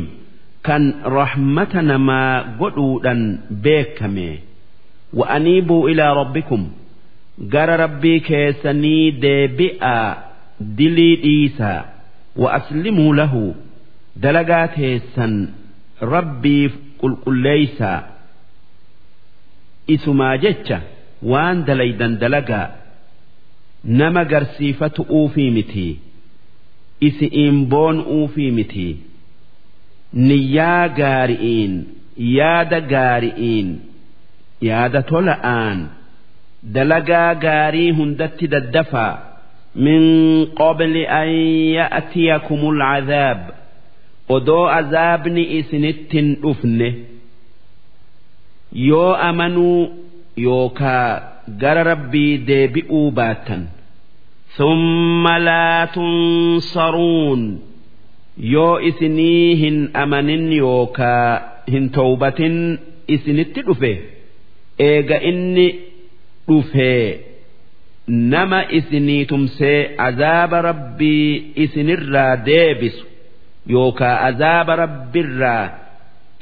[0.62, 0.83] kan
[1.16, 3.23] rahmata namaa godhuudhan
[3.65, 4.43] beekame
[5.16, 6.66] wa'aniibuu ilaa rabbikum.
[7.49, 10.16] Gara rabbii keessanii deebi'aa
[10.79, 11.85] dilii dhiisaa
[12.37, 13.55] wa'aslimuu lahu.
[14.23, 15.35] Dalagaa teessan
[16.15, 16.73] rabbiif
[17.03, 17.99] qulqulleeysaa
[19.95, 20.79] isumaa jecha
[21.33, 22.66] waan dalaydan dalagaa
[24.01, 25.93] nama garsiifatu uufii mitii?
[27.09, 28.93] Isi'iin boon uufii mitii?
[30.29, 31.73] Niyyaa gaari'iin
[32.37, 33.69] yaada gaari'iin
[34.69, 35.79] yaada tola'aan
[36.74, 39.15] dalagaa gaarii hundatti daddafaa
[39.87, 40.03] min
[40.61, 41.29] qabli an
[41.79, 43.41] ya'tiyakum alcadaab
[44.35, 46.89] odoo azaabni isinitti hin dhufne
[48.89, 49.81] yoo amanuu
[50.47, 51.07] yookaa
[51.63, 53.63] gara rabbii deebi'uu baattan
[54.59, 57.43] summa laa tunsaruun
[58.55, 61.27] yoo isinii hin amanin yookaa
[61.75, 62.57] hin towbatin
[63.17, 63.93] isinitti dhufe
[64.89, 65.67] eega inni
[66.49, 66.91] dhufe
[68.35, 71.27] nama isinii tumsee azaaba rabbii
[71.65, 73.05] isinirraa deebisu.
[73.76, 75.65] yookaa azaaba rabbiirraa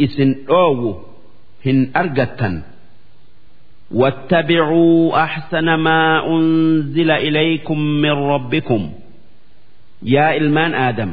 [0.05, 0.91] isin dhoowwu
[1.65, 2.55] hin argattan
[3.91, 8.91] واتبعوا أحسن ما أنزل إليكم من ربكم
[10.03, 11.11] يا إلمان آدم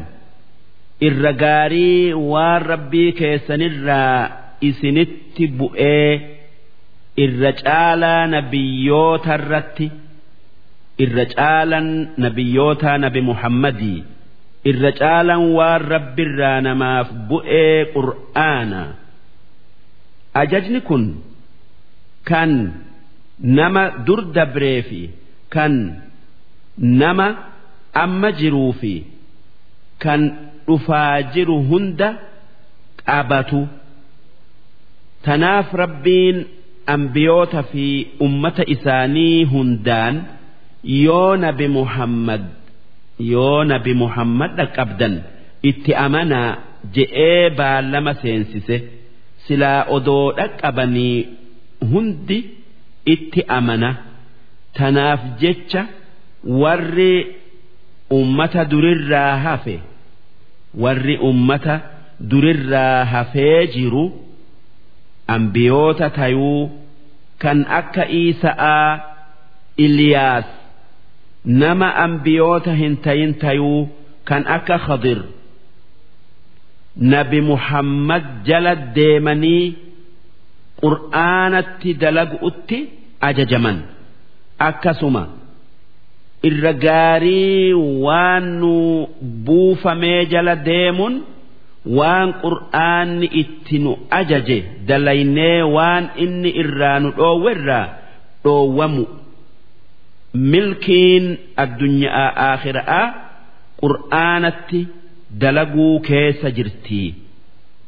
[1.09, 4.31] irra gaarii waan rabbii keessanirraa
[4.69, 6.13] isinitti bu'ee
[7.25, 9.87] irra caalaa nabiyyoota irratti
[11.05, 11.89] irra caalan
[12.25, 14.01] nabiyyoota nabi muhammadii
[14.70, 18.84] irra caalan waan rabbiirraa namaaf bu'ee qur'aana.
[20.42, 21.04] Ajajni kun
[22.30, 22.52] kan
[23.58, 25.02] nama dur dabree fi
[25.56, 25.74] kan
[27.02, 27.28] nama
[28.04, 28.94] amma jiruu fi
[30.04, 30.22] kan
[30.68, 32.10] dhufaa jiru hunda
[33.06, 33.62] qabatu.
[35.26, 36.38] Tanaaf rabbiin
[36.96, 37.86] ambiyoota fi
[38.26, 40.16] ummata isaanii hundaan
[40.84, 42.44] yoo nabi muhammad
[43.32, 45.14] yoo nabi muhammad dhaqqabdan
[45.70, 46.52] itti amanaa
[46.96, 48.78] je'ee baallama seensise
[49.48, 51.18] silaa odoo dhaqqabanii
[51.92, 52.38] hundi
[53.14, 53.90] itti amana
[54.78, 55.82] tanaaf jecha
[56.62, 57.12] warri
[58.20, 59.78] ummata durirraa hafe.
[60.84, 61.76] warri ummata
[62.32, 64.04] durirraa hafee jiru
[65.36, 66.70] ambiyoota tayuu
[67.44, 68.90] kan akka Iisa'aa
[69.86, 70.48] Iliyaas
[71.46, 73.88] nama ambiyoota hin tayin tayuu
[74.28, 75.20] kan akka Khadir
[77.14, 79.66] nabi Muhammad jala deemanii
[80.82, 82.78] qur'aanatti dalagu'utti
[83.30, 83.78] ajajaman
[84.70, 85.24] akkasuma.
[86.48, 87.74] irra gaarii
[88.06, 88.74] waan nu
[89.46, 91.16] buufamee jala deemuun
[91.98, 94.58] waan qur'aanni itti nu ajaje
[94.90, 97.86] dalaynee waan inni irraa nu dhoowwerraa
[98.44, 99.04] dhoowwamu
[100.34, 101.26] milkiin
[101.64, 103.06] addunyaa aakhiraa
[103.82, 104.82] qur'aanatti
[105.42, 107.02] dalaguu keessa jirti.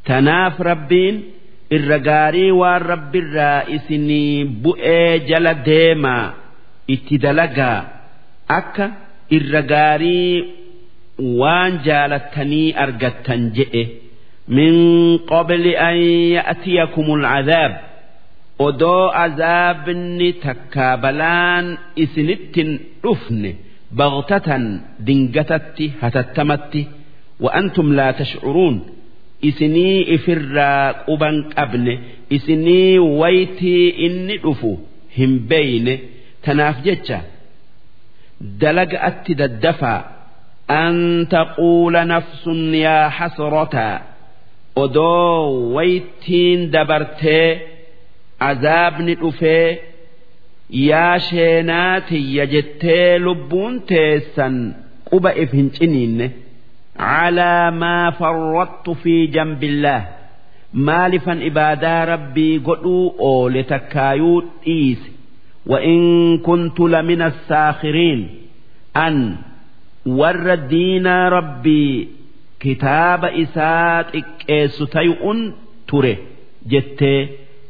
[0.07, 1.15] Tanaaf rabbiin
[1.77, 6.25] irra gaarii waan rabbirraa isinii bu'ee jala deemaa
[6.95, 7.79] itti dalagaa.
[8.59, 8.85] akka
[9.37, 10.33] irra gaarii
[11.41, 13.83] waan jaalattanii argattan jedhe
[14.57, 14.75] min
[15.31, 15.97] qabli an
[16.37, 17.73] ya'tiyakumul cadaab
[18.67, 21.65] odoo azaabni takkaa balaan
[22.03, 22.69] isinittin
[23.03, 23.51] dhufne
[23.99, 24.63] bagtatan
[25.07, 26.81] dingatatti hatattamatti
[27.43, 28.75] wa'antum laa tashcuruun
[29.49, 31.93] isinii ifirraa quban qabne
[32.37, 34.71] isinii waytii inni dhufu
[35.17, 35.93] hin beeyne
[36.45, 37.19] tanaaf jecha
[38.61, 39.99] dalaga'atti daddafaa
[40.83, 40.97] an
[41.35, 43.95] taquula nafsun yaa hasrataa
[44.83, 47.47] odoo waytiin dabartee
[48.50, 49.68] azaabni dhufee
[50.88, 54.56] yaa sheenaa tiyya jettee lubbuun teessan
[55.10, 56.26] quba if hin ciniinne
[56.98, 60.02] calaa maa farrattu fi jambillaah
[60.88, 65.08] maalifan ibaadaa rabbii godhuu oole takkaayuu dhiise
[65.72, 66.00] وإن
[66.38, 68.20] كنت لمن الساخرين
[68.96, 69.36] أن
[70.06, 72.08] ور الدين ربي
[72.60, 75.22] كتاب إسات إكيستيء
[75.88, 76.16] تره
[76.72, 77.02] جت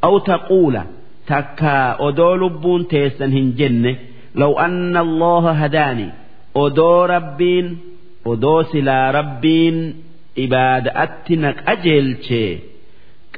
[0.04, 0.80] أو تقول
[1.26, 3.96] تكا أدو لبون تيسن هنجن
[4.34, 6.08] لو أن الله هداني
[6.56, 7.78] أدو ربين
[8.26, 9.94] أدو سلا ربين
[10.38, 12.16] إبادأتنك أجيل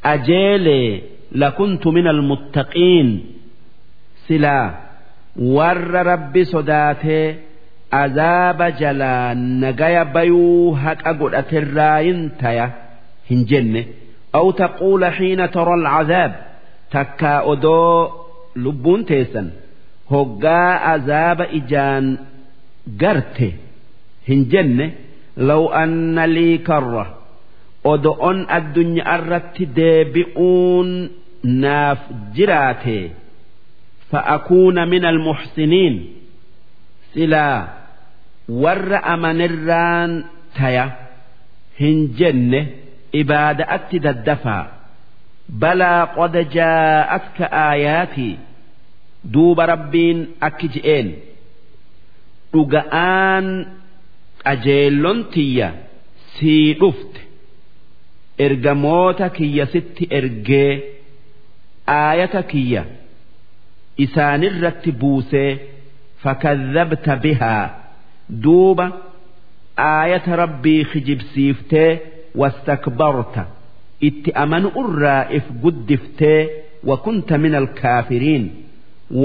[0.04, 1.00] أجيل
[1.32, 3.36] لكنت من المتقين
[4.28, 4.74] silaa
[5.56, 7.36] warra rabbi sodaatee
[8.02, 12.66] azaaba jalaa nagaya bayuu haqa godhaterraayin taya
[13.30, 13.82] hin jenne
[14.38, 16.32] aw taquula xiina tara alcazaab
[16.93, 17.95] takkaa odoo
[18.63, 19.47] lubbuun teessan
[20.11, 22.07] hoggaa azaaba ijaan
[23.01, 23.49] garte
[24.27, 24.85] hin jenne
[25.49, 27.05] law anna lii karra
[27.91, 30.89] odo'on addunyaa irratti deebi'uun
[31.63, 31.99] naaf
[32.35, 32.97] jiraate
[34.11, 35.95] fa'akuuna min almuxsiniin
[37.13, 37.57] silaa
[38.63, 40.11] warra amanirraan
[40.57, 40.85] taya
[41.79, 42.59] hin jenne
[43.21, 44.80] ibaada'atti daddafaa.
[45.59, 48.33] Balaa qada jaa'atka aayaatii
[49.33, 51.07] duuba rabbiin akki je'een
[52.53, 53.47] dhuga'aan
[54.45, 55.67] qajeellon tiyya
[56.35, 57.21] sii dhufte
[58.45, 60.71] ergamoota kiyya sitti ergee
[61.99, 62.83] aayata kiyya
[64.05, 65.49] isaanirratti buusee
[66.23, 67.65] fakadhabta bihaa
[68.43, 68.85] duuba
[69.91, 71.91] aayata rabbii kijibsiiftee
[72.41, 73.43] wastakbarta
[74.08, 76.40] itti amanu irraa if guddiftee
[76.90, 78.44] wakunta min alkaafiriin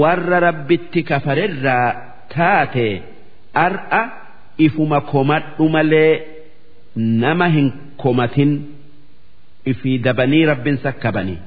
[0.00, 1.88] warra rabbitti kafarerraa
[2.34, 2.88] taate
[3.66, 4.02] ar'a
[4.66, 6.12] ifuma komadhu malee
[7.24, 7.68] nama hin
[8.02, 8.52] komatin
[9.72, 11.38] ifii dabanii rabbin sakkabanii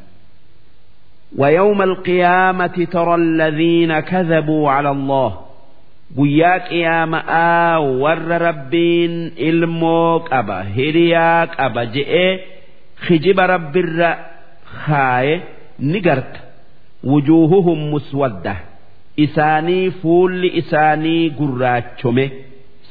[1.38, 5.32] ويوم القيامة ترى الذين كذبوا على الله
[6.18, 9.14] guyyaa qiyama'aa warra rabbiin
[9.50, 12.32] ilmoo qaba hiriyaa qaba je'ee
[13.08, 14.10] kijiba rabbirra
[14.86, 15.36] kaaye
[15.90, 16.40] ni garta
[17.12, 18.56] wujuuhuhum muswadda
[19.26, 22.26] isaanii fuulli isaanii gurraachome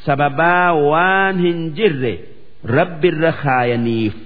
[0.07, 2.13] sababaa waan hin jirre
[2.77, 4.17] rabbirra kaayaniif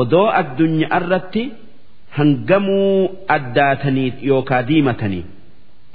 [0.00, 1.42] odoo addunyaa irratti
[2.16, 2.94] hangamuu
[3.36, 5.24] addaatanii yookaa diimatanii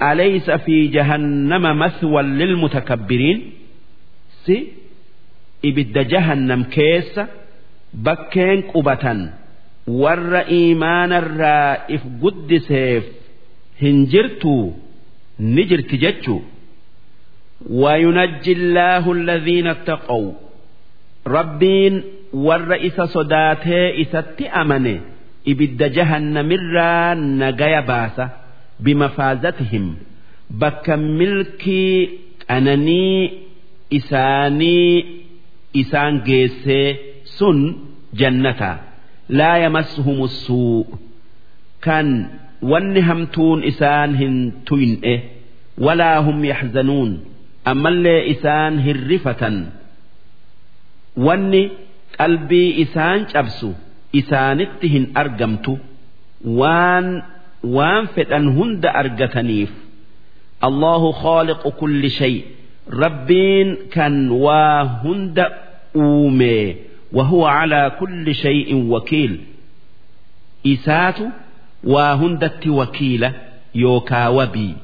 [0.02, 3.38] أليس في جهنم مثوى للمتكبرين
[4.44, 4.66] سي
[5.64, 6.62] إبد جهنم
[7.94, 9.30] كيس بكين قبة
[9.86, 13.04] ور إيمان الرائف قد سيف
[13.82, 14.72] هنجرتو
[15.40, 16.40] نجرت جتشو
[17.70, 20.32] وينجي الله الذين اتقوا
[21.26, 25.00] ربين والرئيس صداته إسات أمنه
[25.48, 28.30] إبد جهنم الرا نجايا باسه
[28.80, 29.96] بمفازتهم
[30.50, 32.10] بك ملكي
[32.50, 33.32] أنني
[33.92, 35.04] إساني
[35.76, 36.22] إسان
[37.41, 37.59] sun
[38.19, 38.71] jannata.
[39.39, 40.85] Laa yamassuhumus suu.
[41.85, 42.07] Kan
[42.71, 44.35] wanni hamtuun isaan hin
[44.69, 45.13] tuyne
[45.85, 47.11] walaa hum yaxzanuun
[47.71, 49.55] ammallee isaan hirrifatan
[51.25, 51.63] wanni
[52.17, 53.69] qalbii isaan cabsu
[54.19, 55.73] isaanitti hin argamtu.
[56.59, 57.07] Waan
[57.77, 59.71] waan fedhan hunda argataniif.
[60.67, 62.35] Allahu khaaliqu kulli shay.
[63.03, 65.45] Rabbiin kan waa hunda
[66.05, 66.65] uumee
[67.12, 69.40] وهو على كل شيء وكيل
[70.66, 71.18] إسات
[71.84, 73.32] وهندت وكيلة
[73.74, 74.74] يوكا وبي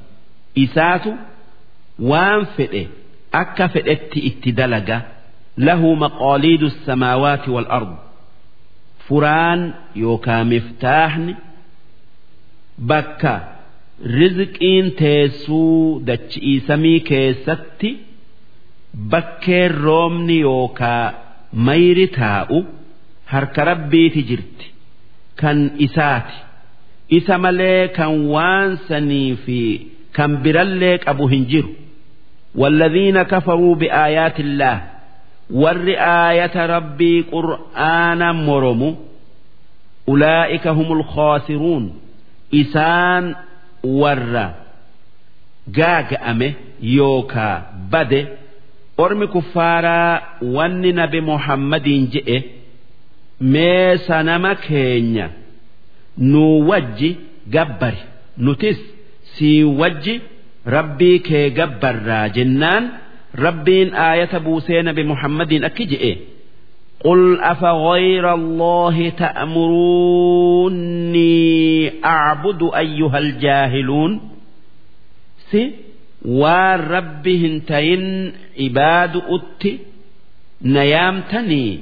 [0.58, 1.02] إسات
[1.98, 2.86] وان فئه
[3.34, 5.02] أكا فئت اتدلق
[5.58, 7.96] له مقاليد السماوات والأرض
[9.08, 11.34] فران يوكا مفتاحن
[12.90, 13.32] bakka
[14.18, 17.90] rizqiin teessuu dachi'ii samii keessatti
[19.12, 21.04] bakkeen roobni yookaa
[21.66, 22.58] mayri taa'u
[23.32, 24.66] harka rabbiiti jirti
[25.40, 26.36] kan isaati
[27.18, 29.58] isa malee kan waan sanii fi
[30.16, 31.72] kan birallee qabu hin jiru
[32.60, 34.76] والذين كفروا بآيات الله
[35.50, 35.86] ور
[36.28, 38.94] آية ربي قرآنا مرموا
[40.08, 41.84] أولئك هم الخاسرون
[42.60, 43.24] isaan
[44.00, 44.46] warra
[45.78, 46.48] gaaga'ame
[46.96, 47.56] yookaa
[47.92, 48.20] bade
[49.04, 50.12] ormi kuffaaraa
[50.56, 52.38] wanni nabi muhammadiin je'e
[53.52, 55.26] mee sanama keenya
[56.32, 57.10] nuu wajji
[57.54, 58.02] gabbari
[58.44, 58.80] nutis
[59.34, 60.14] sii wajji
[60.76, 62.84] rabbii kee gabbarraa jennaan
[63.44, 66.14] rabbiin aayata buusee nabi muhammadiin akki je'e
[67.08, 68.96] قل أفغير الله
[70.62, 74.20] تأمروني أعبد أيها الجاهلون
[75.50, 75.72] سي
[78.65, 79.71] ibaadu utti
[80.73, 81.73] na yaamtanii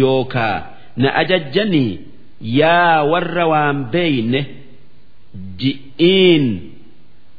[0.00, 0.56] yookaa
[1.02, 1.92] na ajajjanii
[2.60, 4.40] yaa warra waan beeyne
[5.60, 6.46] ji'iin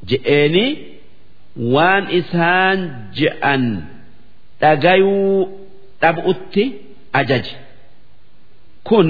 [0.09, 0.65] je'eeni
[1.75, 2.79] waan isaan
[3.19, 3.63] je'an
[4.61, 5.39] dhagayuu
[6.01, 6.63] dhabuutti
[7.19, 7.55] ajaji
[8.87, 9.09] kun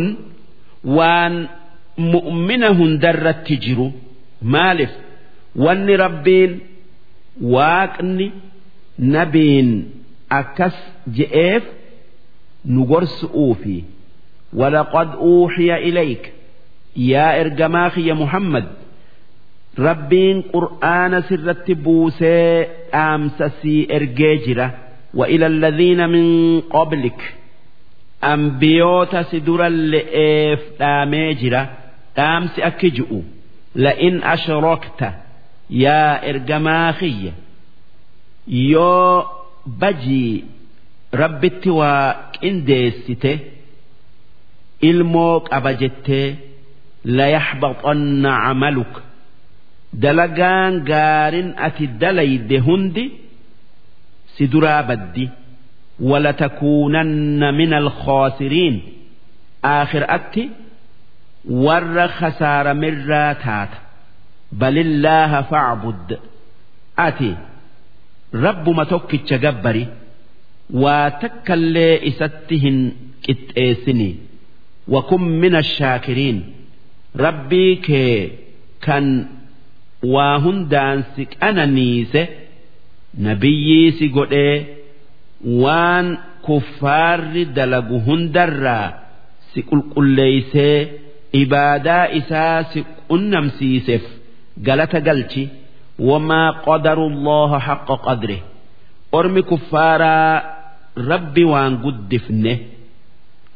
[0.97, 1.35] waan
[2.13, 3.87] mu'mina hundarratti jiru
[4.53, 4.93] maaliif
[5.65, 6.51] wanni rabbiin
[7.55, 8.27] waaqni.
[8.98, 9.68] nabiin
[10.40, 10.76] akkas
[11.16, 11.62] je'eef
[12.64, 13.84] nu gorsu'uufi
[14.54, 16.32] ولقد أوحي إليك
[16.96, 18.66] يا إرجماخ يا محمد
[19.78, 22.62] ربين قرآن سرت بوسي
[22.94, 24.74] أمسسي إرجاجرة
[25.14, 27.34] وإلى الذين من قبلك
[28.24, 31.70] أنبيوت سدر اللئيف تاميجرة
[32.16, 33.20] تامس أكجؤ
[33.74, 35.10] لئن أشركت
[35.70, 37.32] يا إرجماخي
[38.48, 39.24] يو
[39.66, 40.44] بجي
[41.14, 43.38] ربت وإنديسته
[44.90, 46.28] ilmoo qaba jettee
[47.18, 49.00] layaxbaxanna camaluka
[50.02, 53.04] dalagaan gaarin ati dalayde hundi
[54.34, 55.26] si duraa baddi
[56.00, 58.82] ولتكونن من الخاسرين
[59.64, 60.50] آخر أتي
[61.50, 63.68] ور خسار مراتات
[64.52, 66.18] بل الله فاعبد
[66.98, 67.36] أتي
[68.43, 69.83] rabbuma tokkicha gabbari
[70.83, 72.77] waa takkallee isatti hin
[73.25, 74.09] qixxeessini
[74.93, 76.39] wakun min ashaakiriin
[77.25, 78.15] rabbii kee
[78.85, 79.05] kan
[80.13, 82.23] waa hundaan si qananiise
[83.27, 84.55] nabiyyii si godhee
[85.63, 86.07] waan
[86.47, 88.87] kuffaarri dalagu hundarraa
[89.51, 90.77] si qulqulleeysee
[91.43, 92.79] ibaadaa isaa si
[93.09, 94.03] qunnamsiiseef
[94.67, 95.43] galata galchi.
[96.09, 98.37] Wamaa qadaru allaha haqqa qadre
[99.17, 100.33] ormi kuffaaraa
[101.11, 102.53] rabbi waan guddifne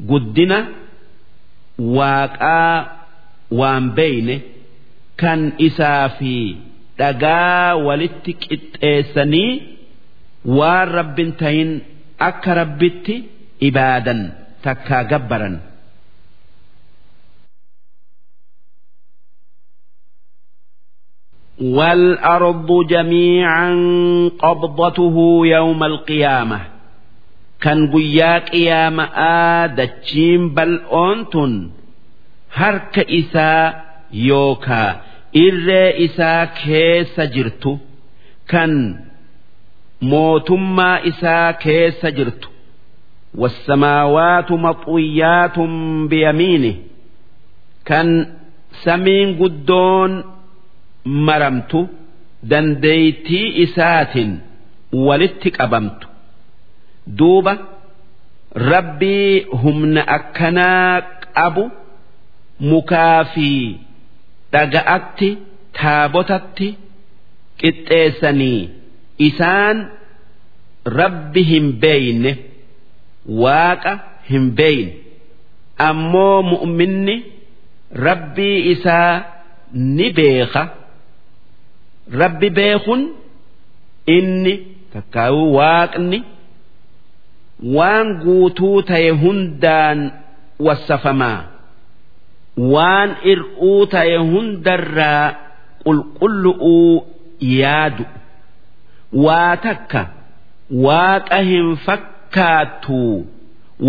[0.10, 0.58] guddina
[1.98, 2.76] waaqaa
[3.60, 4.36] waan beeyne
[5.22, 6.34] kan isaa fi
[7.00, 9.52] dhagaa walitti qixxeessanii
[10.58, 11.72] waan rabbin tahin
[12.30, 13.16] akka rabbitti
[13.68, 14.22] ibaadan
[14.64, 15.56] takkaa gabbaran.
[21.61, 23.71] والأرض جميعا
[24.39, 26.61] قبضته يوم القيامة
[27.61, 29.05] كان قياك قيامة
[29.65, 31.71] آدتشين بل أنتن
[32.55, 35.01] هرك إساء يوكا
[35.37, 35.69] إر
[36.05, 37.77] إساء كيس جرتو
[38.49, 38.97] كان
[40.13, 42.49] mootummaa isaa keessa jirtu
[43.35, 45.59] والسماوات مطويات
[46.11, 46.75] بيمينه
[47.85, 48.35] كان
[48.85, 50.25] سمين قدون
[51.28, 51.80] maramtu
[52.52, 54.32] dandeeytii isaatiin
[55.08, 56.08] walitti qabamtu
[57.20, 57.54] duuba
[58.72, 59.34] rabbii
[59.64, 61.02] humna akkanaa
[61.38, 61.64] qabu
[62.72, 63.50] mukaa fi
[64.54, 65.30] dhaga'atti
[65.80, 66.68] taabotatti
[67.62, 68.62] qixxeessanii
[69.28, 69.78] isaan
[71.00, 72.32] rabbi hin beeyne
[73.44, 73.94] waaqa
[74.30, 74.92] hin beeyne
[75.90, 77.16] ammoo mu'minni
[78.08, 79.14] rabbii isaa
[79.98, 80.64] ni beeka.
[82.22, 83.02] Rabbi beekun
[84.16, 84.54] inni
[84.94, 86.20] takkaayuu waaqni
[87.76, 90.00] waan guutuu ta'e hundaan
[90.66, 91.42] wassafamaa
[92.74, 95.26] waan ir'uu ta'e hundarraa
[95.84, 96.96] qulqullu'uu
[97.60, 98.06] yaadu.
[99.26, 100.02] Waa takka
[100.86, 103.02] waaqa hin fakkaatu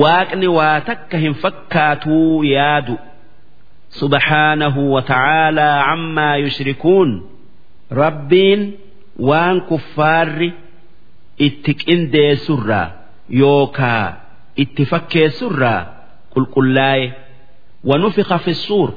[0.03, 2.95] waaqni waa takka hin fakkaatuu yaadu.
[3.99, 7.11] Subhaanahu wa ta'aalaa cammaa yushrikuun
[8.02, 8.62] rabbiin
[9.30, 10.50] waan kuffaarri
[11.48, 12.88] itti qindeessurraa
[13.42, 14.06] yookaa
[14.64, 15.82] itti fakkeessurraa
[16.34, 17.06] qulqullaa'e
[17.90, 18.90] ونفخ في الصور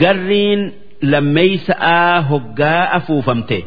[0.00, 0.72] قرين
[1.02, 3.62] لميس هقاء أفوفمته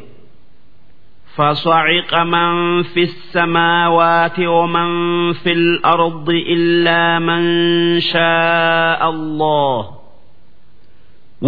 [1.35, 4.89] فصعق من في السماوات ومن
[5.33, 7.43] في الأرض إلا من
[7.99, 9.97] شاء الله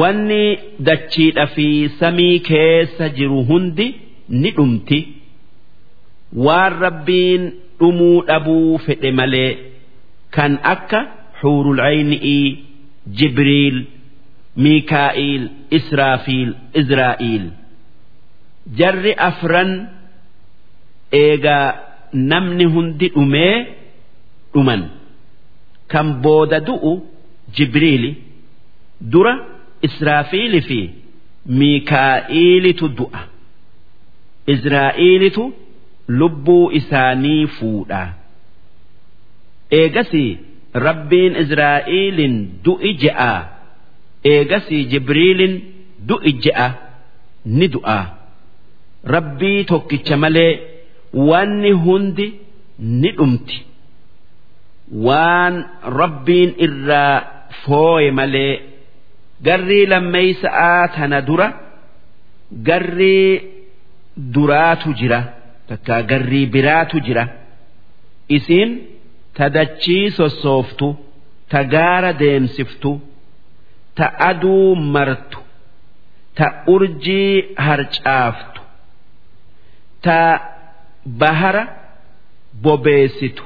[0.01, 0.43] wanni
[0.89, 1.67] dachiidha fi
[2.01, 3.87] samii keessa jiru hundi
[4.29, 4.99] ni dhumti.
[6.47, 7.43] Waan rabbiin
[7.81, 9.51] dhumuu dhabuu fedhe malee
[10.37, 11.01] kan akka
[11.41, 12.47] xuurul cayni'ii
[13.19, 13.77] jibriil
[14.65, 15.45] miikaa'iil
[15.79, 16.51] israafiil
[16.81, 17.45] izraa'iil.
[18.79, 19.71] Jarri afran
[21.23, 21.67] eegaa
[22.31, 23.57] namni hundi dhumee
[24.53, 24.83] dhuman.
[25.93, 26.93] Kan booda du'u
[27.57, 28.11] jibriili.
[29.13, 29.35] Dura.
[29.89, 30.81] Israafiili fi
[31.59, 33.23] Miikaa'ilitu du'a.
[34.55, 35.45] Izraa'ilitu
[36.19, 38.03] lubbuu isaanii fuudha.
[39.81, 40.31] Eegasii
[40.87, 42.35] rabbiin Izraa'ilin
[42.65, 43.33] du'i je'a.
[44.33, 45.55] Eegasii Jibriilin
[46.09, 46.69] du'i je'a
[47.59, 48.01] ni du'a.
[49.15, 50.53] Rabbii tokkicha malee
[51.29, 52.27] wanni hundi
[53.01, 53.59] ni dhumti.
[55.07, 55.55] Waan
[55.99, 57.15] rabbiin irraa
[57.65, 58.55] fooye malee.
[59.47, 61.47] Garrii lammeeysa'aa tana dura
[62.69, 63.31] garrii
[64.35, 65.21] duraatu jira
[65.69, 67.25] takkaa garrii biraatu jira
[68.37, 68.71] isiin.
[69.37, 70.89] ta dachii sossooftu
[71.51, 72.91] ta gaara deemsiftu
[73.97, 75.39] ta aduu martu
[76.37, 77.33] ta urjii
[77.67, 78.61] harcaaftu
[80.05, 80.19] ta
[81.21, 81.65] bahara
[82.65, 83.45] bobeessitu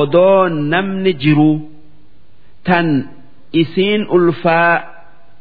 [0.00, 1.56] odoo namni jiruu
[2.66, 2.86] tan
[3.52, 4.74] isiin ulfaa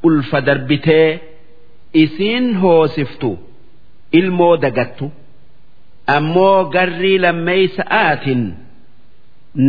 [0.04, 1.20] ulfa darbitee
[2.04, 3.32] isiin hoosiftu
[4.20, 5.12] ilmoo dagattu
[6.16, 8.44] ammoo garrii lammeeysa'aatin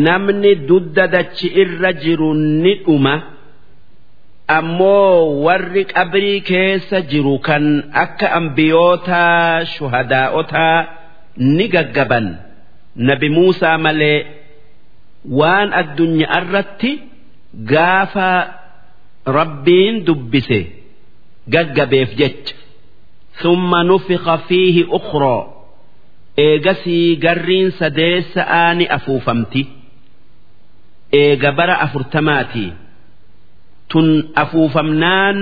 [0.06, 3.14] namni dudda dachi irra jiru ni dhuma
[4.58, 7.64] ammoo warri qabrii keessa jiru kan
[8.04, 10.78] akka ambiyootaa shuhadaa'otaa
[11.56, 12.26] ni gaggaban.
[13.08, 14.18] Nabi Muusaa malee
[15.40, 16.90] waan addunyaa irratti
[17.54, 18.30] gaafa
[19.26, 20.60] rabbiin dubbise
[21.48, 22.54] gaggabeef jecha.
[23.42, 25.42] Summa nufiqa fiihi ukhraa
[26.46, 29.62] eegasii garriin sadeessa'aa ni afuufamti.
[31.20, 32.66] Eega bara afurtamaati
[33.90, 34.08] tun
[34.42, 35.38] afuufamnaan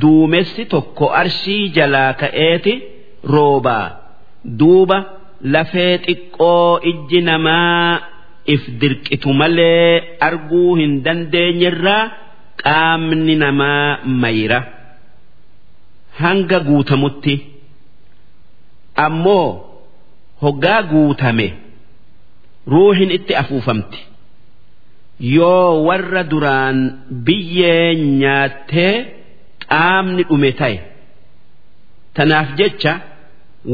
[0.00, 2.74] duumessi tokko arshii jalaa ka'eeti
[3.34, 3.86] roobaa.
[4.58, 4.98] Duuba
[5.54, 8.00] lafee xiqqoo ijji namaa
[8.46, 12.02] if dirqitu malee arguu hin dandeenyerraa
[12.62, 14.60] qaamni namaa mayra.
[16.20, 17.34] Hanga guutamutti
[19.06, 19.48] ammoo
[20.42, 21.46] hoggaa guutame
[22.72, 23.98] ruuhin itti afuufamti.
[25.36, 26.78] Yoo warra duraan
[27.26, 28.94] biyyee nyaattee
[29.68, 30.76] qaamni dhume ta'e
[32.16, 32.92] tanaaf jecha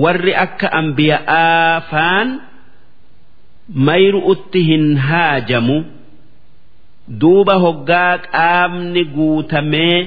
[0.02, 2.28] warri akka ambiya'aa faan
[3.74, 5.84] mayru'utti hin haajamu
[7.20, 9.98] duuba hoggaa qaamni guutamee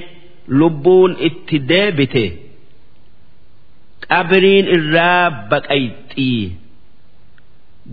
[0.48, 2.24] lubbuun itti deebite
[4.08, 6.42] qabriin irraa baqayxii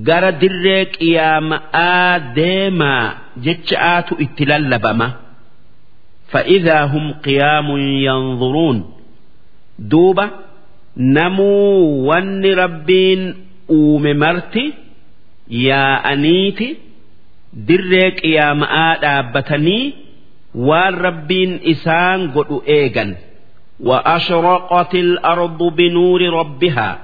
[0.08, 3.06] gara dirree qiyaama'aa deemaa
[3.46, 5.08] jecha'aatu itti lallabama
[6.32, 8.78] fa'idaa hum qiyaamun yanzuruun
[9.92, 10.26] duuba
[10.98, 13.22] namuu wanni rabbiin
[13.80, 14.64] uume marti.
[15.51, 16.77] يا أنيتي
[17.53, 19.93] دريك يا مآد أبتني
[20.55, 23.17] والربين إسان قد إيغن
[23.81, 26.99] وأشرقت الأرض بنور ربها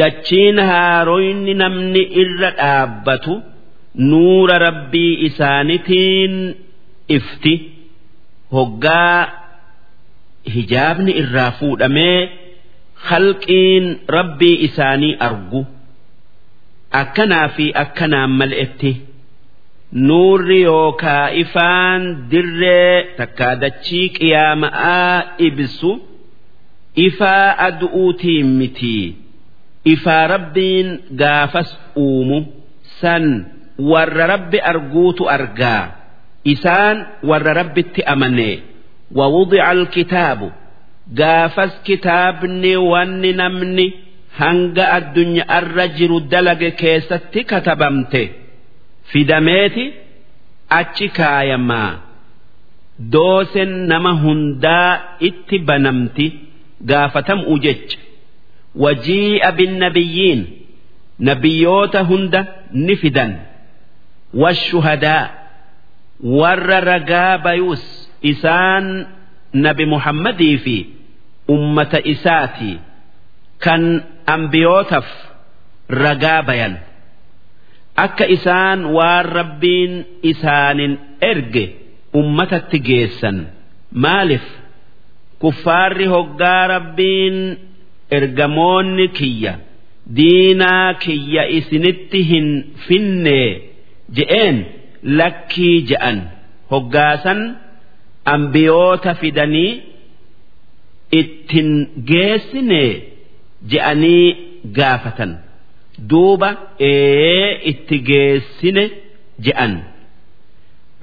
[0.00, 3.34] dachiin haaroyni namni irra dhaabbatu
[4.10, 6.34] nuura rabbii isaanitiin
[7.16, 7.54] ifti
[8.54, 9.18] hoggaa
[10.54, 12.20] hijaabni irraa fuudhamee
[13.08, 13.86] khalqiin
[14.16, 15.60] rabbii isaanii argu
[17.01, 18.91] akkanaa fi akkanaan mal'etti
[20.07, 25.91] nuurri yookaa ifaan dirree takkaa dachii qiyaama'aa ibsu
[26.95, 29.25] ifaa adu'uutiin mitii
[29.85, 32.53] ifaa rabbiin gaafas uumu.
[33.01, 33.45] San
[33.79, 35.91] warra rabbi arguutu argaa.
[36.45, 38.31] Isaan warra rabbitti amane.
[38.31, 38.63] Amanee
[39.15, 40.51] wawudica alkitaabu
[41.13, 44.04] gaafas kitaabni wanni namni.
[44.39, 48.23] hanga addunyaa arra jiru dalage keessatti katabamte.
[49.11, 49.85] Fidameeti
[50.79, 51.91] achi kaayamaa
[53.13, 54.91] doosen nama hundaa
[55.29, 56.25] itti banamti
[56.89, 57.97] gaafatamuu jecha.
[58.83, 60.41] Wajii'a binnabiyyiin
[61.27, 62.41] nabiyyoota hunda
[62.85, 63.31] ni fidan.
[64.41, 65.23] Washuhadaa
[66.39, 67.83] warra ragaa bayuus
[68.31, 68.85] isaan
[69.65, 70.75] nabi muhammadii fi
[71.55, 72.71] ummata isaati
[73.63, 73.83] kan
[74.33, 75.07] ambiyootaaf
[75.89, 76.73] ragaa bayan.
[78.05, 79.93] Akka isaan waan rabbiin
[80.31, 80.93] isaanin
[81.31, 81.65] erge
[82.19, 83.37] ummatatti geessan.
[84.03, 84.45] Maaliif?
[85.39, 87.37] Kuffaarri hoggaa rabbiin
[88.17, 89.53] ergamoonni kiyya
[90.17, 92.47] diinaa kiyya isinitti hin
[92.87, 93.39] finne
[94.17, 94.57] je'een
[95.19, 96.17] lakkii je'an.
[96.71, 97.41] Hoggaasan
[98.33, 99.71] ambiyoota fidanii
[101.11, 101.69] ittin
[102.09, 102.83] geessine.
[103.71, 104.27] Je'anii
[104.77, 105.31] gaafatan.
[106.09, 108.83] Duuba ee itti geessine
[109.45, 109.73] je'an.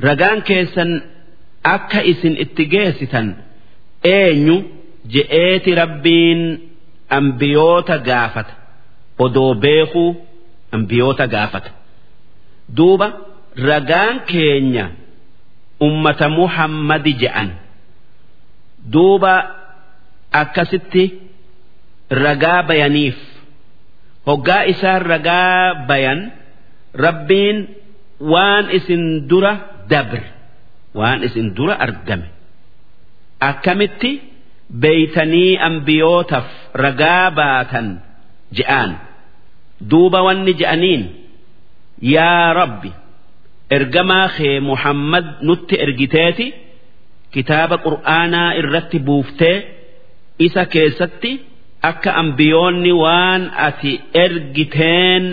[0.07, 0.91] Ragaan keessan
[1.75, 3.27] akka isin itti geessitan
[4.17, 4.57] eenyu?
[5.15, 6.41] je'eeti rabbiin
[7.19, 8.55] ambiyoota gaafata.
[9.19, 10.11] Odoo beekuu
[10.77, 11.71] ambiyoota gaafata.
[12.77, 13.07] Duuba
[13.69, 14.85] ragaan keenya
[15.87, 17.51] ummata muhammadi je'an.
[18.93, 19.33] Duuba
[20.43, 21.05] akkasitti
[22.25, 23.17] ragaa bayaniif.
[24.29, 26.21] Hoggaa isaan ragaa bayan
[27.05, 27.59] rabbiin
[28.33, 29.53] waan isin dura
[29.91, 30.23] dabre
[30.99, 32.29] waan isin dura argame.
[33.41, 34.13] Akkamitti?
[34.83, 36.49] Beeytanii ambiyootaaf
[36.85, 37.87] ragaa baatan
[38.57, 38.91] je'aan.
[39.91, 41.03] Duuba wanni je'aniin
[42.15, 42.91] yaa rabbi
[43.77, 46.47] ergamaa kee muhammad nutti ergiteeti?
[47.35, 49.57] Kitaaba qur'aanaa irratti buuftee
[50.47, 51.31] isa keessatti
[51.91, 53.93] akka ambiyoonni waan ati
[54.25, 55.25] ergiteen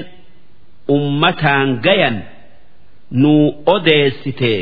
[0.95, 2.17] ummataan gayan
[3.21, 3.45] nuu
[3.75, 4.61] odeessitee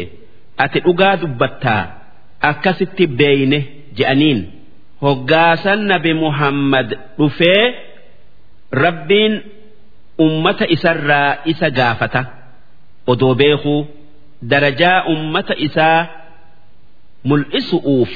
[0.64, 1.84] ati dhugaa dubbattaa
[2.50, 3.60] akkasitti beeyne
[3.98, 4.40] je'aniin.
[5.06, 7.64] hoggaasan nabi muhammad dhufee
[8.84, 9.34] rabbiin
[10.26, 12.22] ummata isarraa isa gaafata
[13.12, 13.82] odoo beekuu
[14.52, 16.00] darajaa ummata isaa
[17.30, 18.12] mul'isu'uuf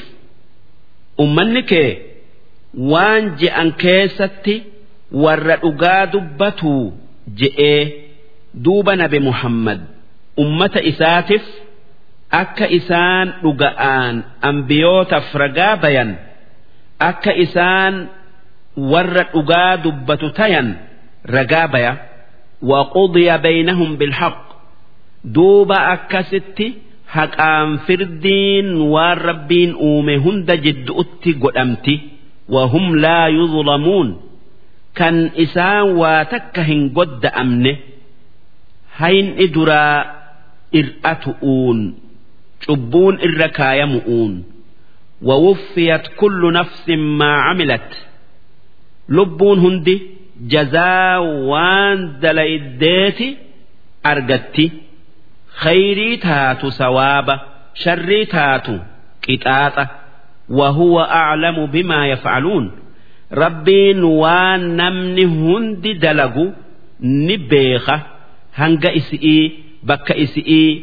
[1.24, 1.90] ummanni kee
[2.92, 4.56] waan je'an keessatti
[5.24, 6.94] warra dhugaa dubbatuu
[7.40, 7.82] je'ee
[8.64, 9.80] duuba nabi Muhammad.
[10.44, 11.44] Ummata isaatiif
[12.42, 14.16] akka isaan dhuga'aan
[14.50, 16.10] ambiyootaaf ragaa bayan
[17.10, 17.94] akka isaan
[18.92, 20.68] warra dhugaa dubbatu tayan
[21.36, 21.94] ragaa baya.
[22.72, 24.38] Waqudiya baynahum bilhaq
[25.36, 26.68] duuba akkasitti
[27.16, 31.96] haqaan firdiin waan rabbiin uume hunda jidduutti godhamti
[32.55, 34.09] wahum laa yuzlamuun
[34.99, 37.73] kan isaan waa takka hin godda'amne
[38.99, 39.97] hayni duraa
[40.81, 41.79] ir'atu'uun
[42.67, 44.35] cubbuun irra kaayamu'uun
[45.23, 46.89] ووفيت كل نفس
[47.19, 47.91] ما عملت
[49.09, 50.03] لبون هندي
[50.41, 51.21] جزاء
[51.51, 53.37] وان دليديتي
[54.07, 54.71] أرجتي
[55.63, 57.41] خيري تاتو سوابا
[57.75, 58.79] شري تاتو
[59.29, 59.85] قطاطة
[60.51, 62.71] وهو أعلم بما يفعلون
[63.33, 66.51] ربين وان نمني هندي دلقو
[67.03, 68.01] نبيخة
[68.55, 69.53] هنگا إسئي
[69.83, 70.83] بكا إسئي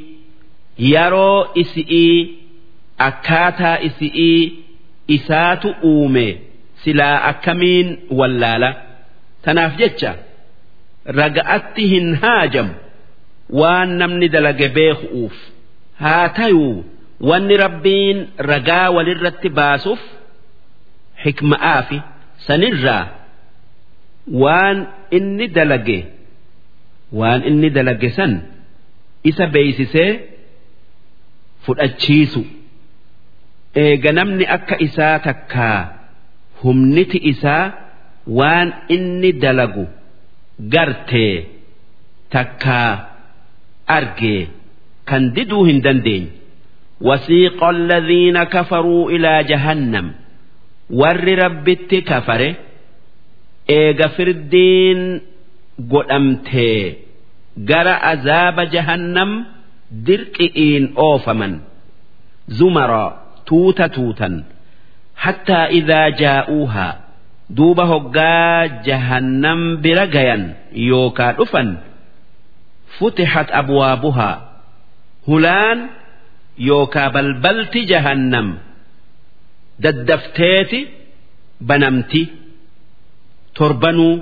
[0.80, 2.30] يرو إسئي
[3.08, 4.54] akkaataa isi'ii
[5.08, 6.28] isaatu uume
[6.84, 7.88] silaa akkamiin
[8.20, 8.70] wallaala
[9.46, 10.12] tanaaf jecha
[11.20, 12.74] raga'atti hin haajamu
[13.60, 15.36] waan namni dalage beeku'uuf
[16.04, 16.84] haa tayuu
[17.21, 18.19] wanni rabbiin
[18.51, 20.03] ragaa walirratti baasuuf
[21.25, 21.97] xikma'aa fi
[22.47, 23.05] sanirraa
[24.43, 24.79] waan
[25.19, 25.99] inni dalage
[27.21, 28.33] waan inni dalage san
[29.31, 30.11] isa beeysisee
[31.67, 32.43] fudhachiisu.
[33.85, 35.79] eega namni akka isaa takkaa
[36.63, 37.65] humniti isaa
[38.39, 39.85] waan inni dalagu
[40.75, 41.35] gartee
[42.35, 42.91] takkaa
[43.97, 44.41] argee
[45.09, 46.31] kan diduu hin dandeenye
[47.02, 50.12] وسيق الذين كفروا إلى جهنم
[50.90, 52.56] ور ربت كفره
[53.70, 55.22] إيغا فردين
[55.92, 56.94] قدمتي
[57.58, 59.46] جرى عذاب جهنم
[59.92, 61.60] درقئين أوفمن
[62.48, 64.36] زمرًا tuuta tuutan
[65.24, 66.94] hattaa idaa jaa'uuhaa
[67.58, 70.44] duuba hoggaa jahannam bira gayan
[70.90, 71.70] yookaa dhufan
[73.00, 74.36] futixat abwaabuhaa
[75.28, 75.80] hulaan
[76.70, 78.48] yookaa balbalti jahannam
[79.84, 80.80] daddafteeti
[81.70, 82.22] banamti
[83.58, 84.16] torbanuu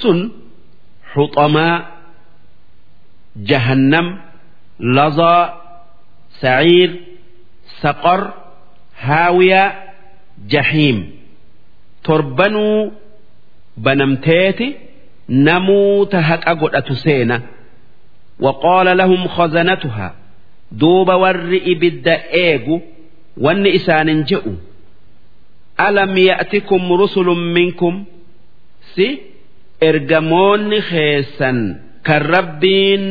[0.00, 0.18] sun
[1.12, 1.76] xuxamaa
[3.50, 4.06] jahannam
[4.96, 5.42] lazaa
[6.40, 6.90] saciir
[7.82, 8.20] saqor
[9.06, 9.68] haawiyaa
[10.52, 10.98] jahiim
[12.06, 12.78] torbanuu
[13.86, 14.66] banamteeti
[15.46, 17.38] namuuta haqa godhatu seena
[18.46, 20.08] وقال لهم خزنتها
[20.79, 22.13] duuba warri ibidda
[22.43, 22.81] eegu
[23.45, 24.53] wanni isaanin je'u.
[25.77, 28.05] Alam ya'tikum rusulun minkum?
[28.95, 29.07] Si
[29.81, 31.57] ergamoonni keessan
[32.07, 33.03] kan rabbiin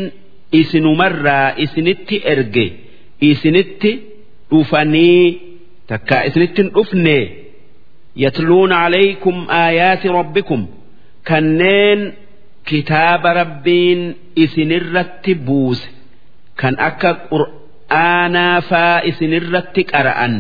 [0.61, 2.67] isinumarraa isinitti erge
[3.31, 3.91] isinitti
[4.51, 5.27] dhufanii
[5.89, 7.19] takka isinittin dhufne
[8.25, 10.63] yatluuna alaykum aayaati rabbikum?
[11.29, 12.01] Kanneen
[12.69, 14.01] kitaaba rabbiin
[14.45, 16.02] isinirratti buuse.
[16.63, 20.35] Kan akka qur'aanaa faa isinirratti qara'an.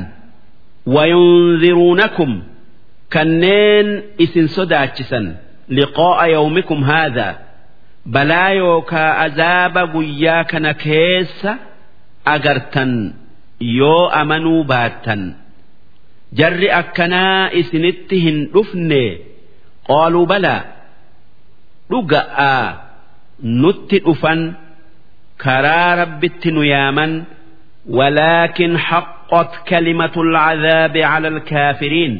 [0.94, 2.30] wayunziruunakum
[3.14, 3.88] kanneen
[4.24, 5.26] isin sodaachisan.
[5.76, 7.34] liqaa'a yawmikum haadhaa
[8.14, 11.52] balaa yookaa azaaba guyyaa kana keessa
[12.34, 12.92] agartan.
[13.78, 15.22] Yoo amanuu baattan.
[16.38, 19.02] Jarri akkanaa isinitti hin dhufne.
[19.88, 20.62] qaaluu balaa
[21.90, 22.64] dhuga'aa
[23.62, 24.40] nutti dhufan
[25.44, 27.12] karaa rabbitti nu yaaman
[27.98, 32.14] walaakin haqqot kalimatul cadaabi calal kaafiriin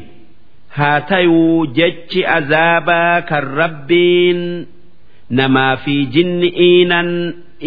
[0.77, 4.41] haa tayuu jechi azaabaa kan rabbiin
[5.39, 7.09] namaa fi jinni iinan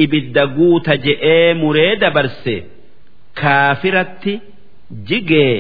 [0.04, 2.56] ibidda guuta je'ee muree dabarse
[3.40, 4.34] kaafiratti
[5.08, 5.56] jigee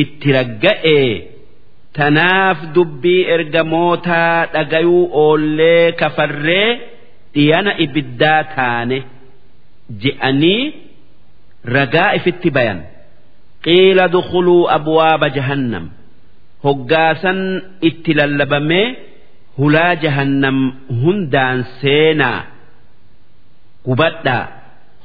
[0.00, 1.12] itti ragga'ee.
[1.96, 6.68] Tanaaf dubbii ergamootaa dhagayuu oollee kafarree
[7.34, 8.98] dhiyana ibiddaa taane
[10.02, 10.62] je'anii
[11.76, 12.80] ragaa ifitti bayan.
[13.64, 15.84] Qiila dukuluu abwaaba jahannam.
[16.64, 17.40] Hoggaasan
[17.88, 18.86] itti lallabamee
[19.58, 20.58] hulaa jahannam
[21.02, 22.40] hundaan seenaa.
[23.86, 24.44] Gubadhaa.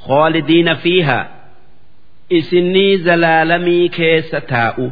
[0.05, 1.25] Khoolidiina fiihaa.
[2.37, 4.85] Isinii zalaalamii keessa taa'u.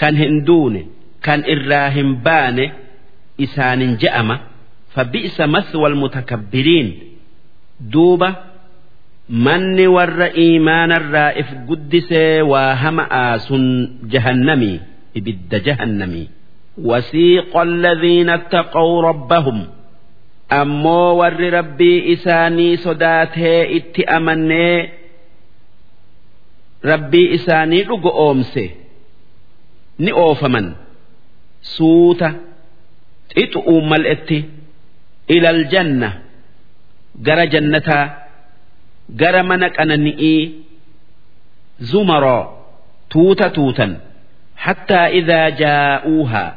[0.00, 0.82] Kan hin duune
[1.26, 2.64] kan irraa hin baane
[3.44, 4.36] isaanin je'ama
[4.95, 6.87] fabi'isa maswal mutakabbiriin
[7.93, 8.29] duuba
[9.45, 13.63] manni warra iimaanarraa if guddisee waa hama'aa sun
[14.13, 14.77] jahannamii
[15.17, 16.27] ibidda jahannamii
[16.89, 19.57] وسيق الذين اتقوا ربهم
[20.61, 24.77] ammoo warri rabbii isaanii sodaatee itti amannee
[26.83, 28.65] rabbii isaanii dhugo oomse
[30.03, 30.67] ni oofaman
[31.73, 32.29] suuta
[33.35, 34.37] xixu'uu mal'etti
[35.35, 36.09] ilal janna
[37.27, 38.05] gara jannataa
[39.21, 40.41] gara mana qanani'ii
[41.91, 42.43] zumaroo
[43.11, 43.91] tuuta tuutan
[44.65, 46.49] hattaa idaa jaa'uuhaa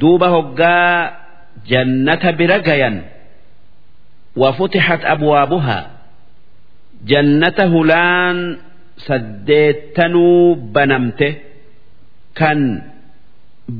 [0.00, 0.94] duuba hoggaa
[1.70, 2.96] jannata bira gayan
[4.42, 5.78] وفتحت أبوابها
[7.10, 8.38] جنة هلان
[9.08, 11.32] سديتنو بنمته
[12.38, 12.60] كان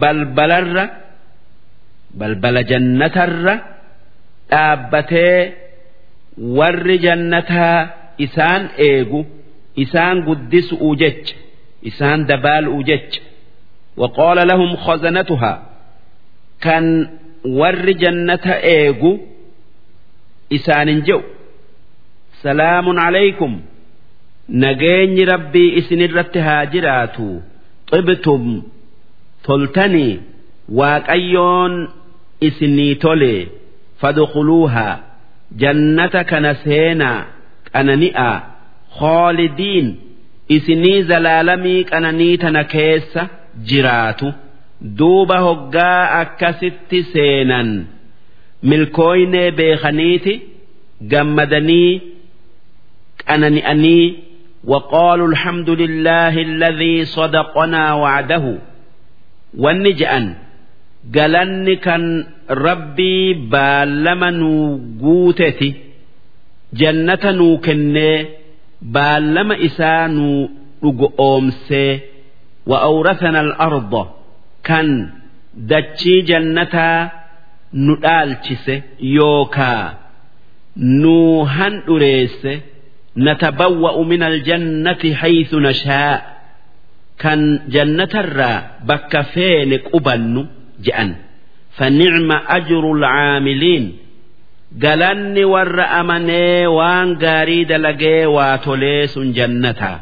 [0.01, 0.77] بلبلر
[2.19, 3.47] بلبل جنة الر
[4.52, 5.40] dhaabbatee
[6.58, 7.80] warri jannataa
[8.26, 9.22] isaan eegu
[9.84, 11.36] isaan guddisuu jecha
[11.90, 13.22] isaan dabaaluu jecha.
[14.02, 15.58] Waqoola lahum khazanatuhaa
[16.66, 16.86] kan
[17.60, 19.12] warri jannata eegu
[20.58, 21.22] isaanin je'u.
[22.44, 23.54] Salaamun alaykum
[24.64, 27.28] nageenyi rabbii isin irratti haa jiraatu.
[27.92, 28.44] Xibtum
[29.46, 30.14] toltanii
[30.80, 31.74] waaqayyoon
[32.48, 33.42] isinii tolee
[34.01, 34.95] fadkhuluuhaa
[35.63, 37.21] jannata kana seenaa
[37.73, 38.37] qanani'aa
[38.99, 39.87] khoolidiin
[40.57, 43.23] isinii zalaalamii qananii tana keessa
[43.71, 44.29] jiraatu
[44.99, 47.69] duuba hoggaa akkasitti seenan
[48.71, 50.35] milkooynee beekaniiti
[51.13, 51.93] gammadanii
[53.29, 54.07] qanani'anii
[54.73, 58.45] وقالوا الحمد لله الذي صدقنا وعده
[59.59, 60.35] والنجأن
[61.12, 62.04] galanni kan
[62.50, 65.70] rabbii baallama nuu guuteti
[66.82, 68.18] jannata nuu kennee
[68.96, 70.50] baallama isaa nuu
[70.82, 72.02] dhugo oomsee
[72.70, 74.04] wa awrathana al-arda
[74.68, 74.88] kan
[75.72, 77.10] dachii jannataa
[77.74, 78.76] nu dhaalchise
[79.16, 79.94] yookaa
[80.76, 82.54] nuu handhureesse
[83.16, 86.22] natabawwa'u min aljannati haythu nashaa
[87.24, 87.42] kan
[87.76, 88.58] jannatarraa
[88.90, 90.42] bakka feene qubannu
[90.87, 91.11] je'an
[91.79, 93.85] فنعم أجر العاملين
[94.85, 100.01] galanni warra amanee waan gaarii dalagee waa tolee sun jannata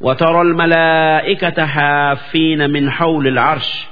[0.00, 3.86] وترى الملائكة حافين من حول العرش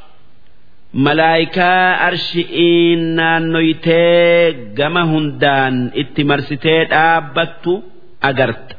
[0.94, 1.64] ملائكة
[2.08, 3.16] أرشئين
[3.52, 7.82] نويتي قم هندان اتمرستي آبت
[8.22, 8.76] أجرت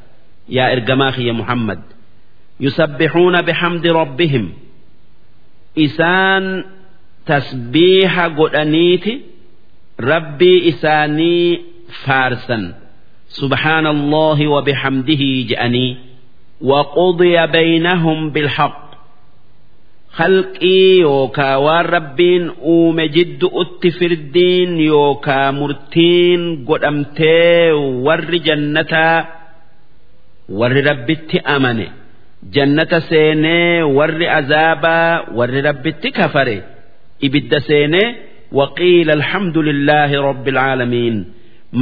[0.50, 1.80] يا إرجماخي يا محمد
[2.60, 4.54] يسبحون بحمد ربهم
[7.28, 9.22] إسان تسبيح قدنيتي
[10.00, 11.62] ربي إساني
[12.06, 12.74] فارسا
[13.28, 15.98] سبحان الله وبحمده جأني
[16.62, 18.84] وقضي بينهم بالحق
[20.12, 29.26] خلقي يوكا والربين أوم جد أتفر الدين يوكا مرتين قدمتي ور جنة
[30.50, 31.88] ور ربت أمني
[32.52, 36.62] جنة سيني ور عذابا ور ربت كفري
[37.27, 38.09] ibidda seenee
[38.59, 41.17] waqiila alhamdulillaahi rabbil caalamiin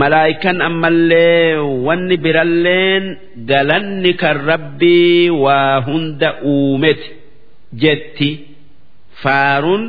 [0.00, 1.56] malaayikan ammallee
[1.86, 3.04] wanni biralleen
[3.50, 7.08] galanni kan rabbii waa hunda uumeti
[7.82, 8.30] jetti
[9.22, 9.84] faaruun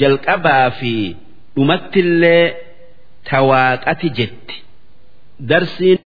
[0.00, 0.94] jalqabaa fi
[1.56, 2.44] dhumattillee
[3.30, 4.56] tawaaqati jetti
[5.50, 5.96] darsiin.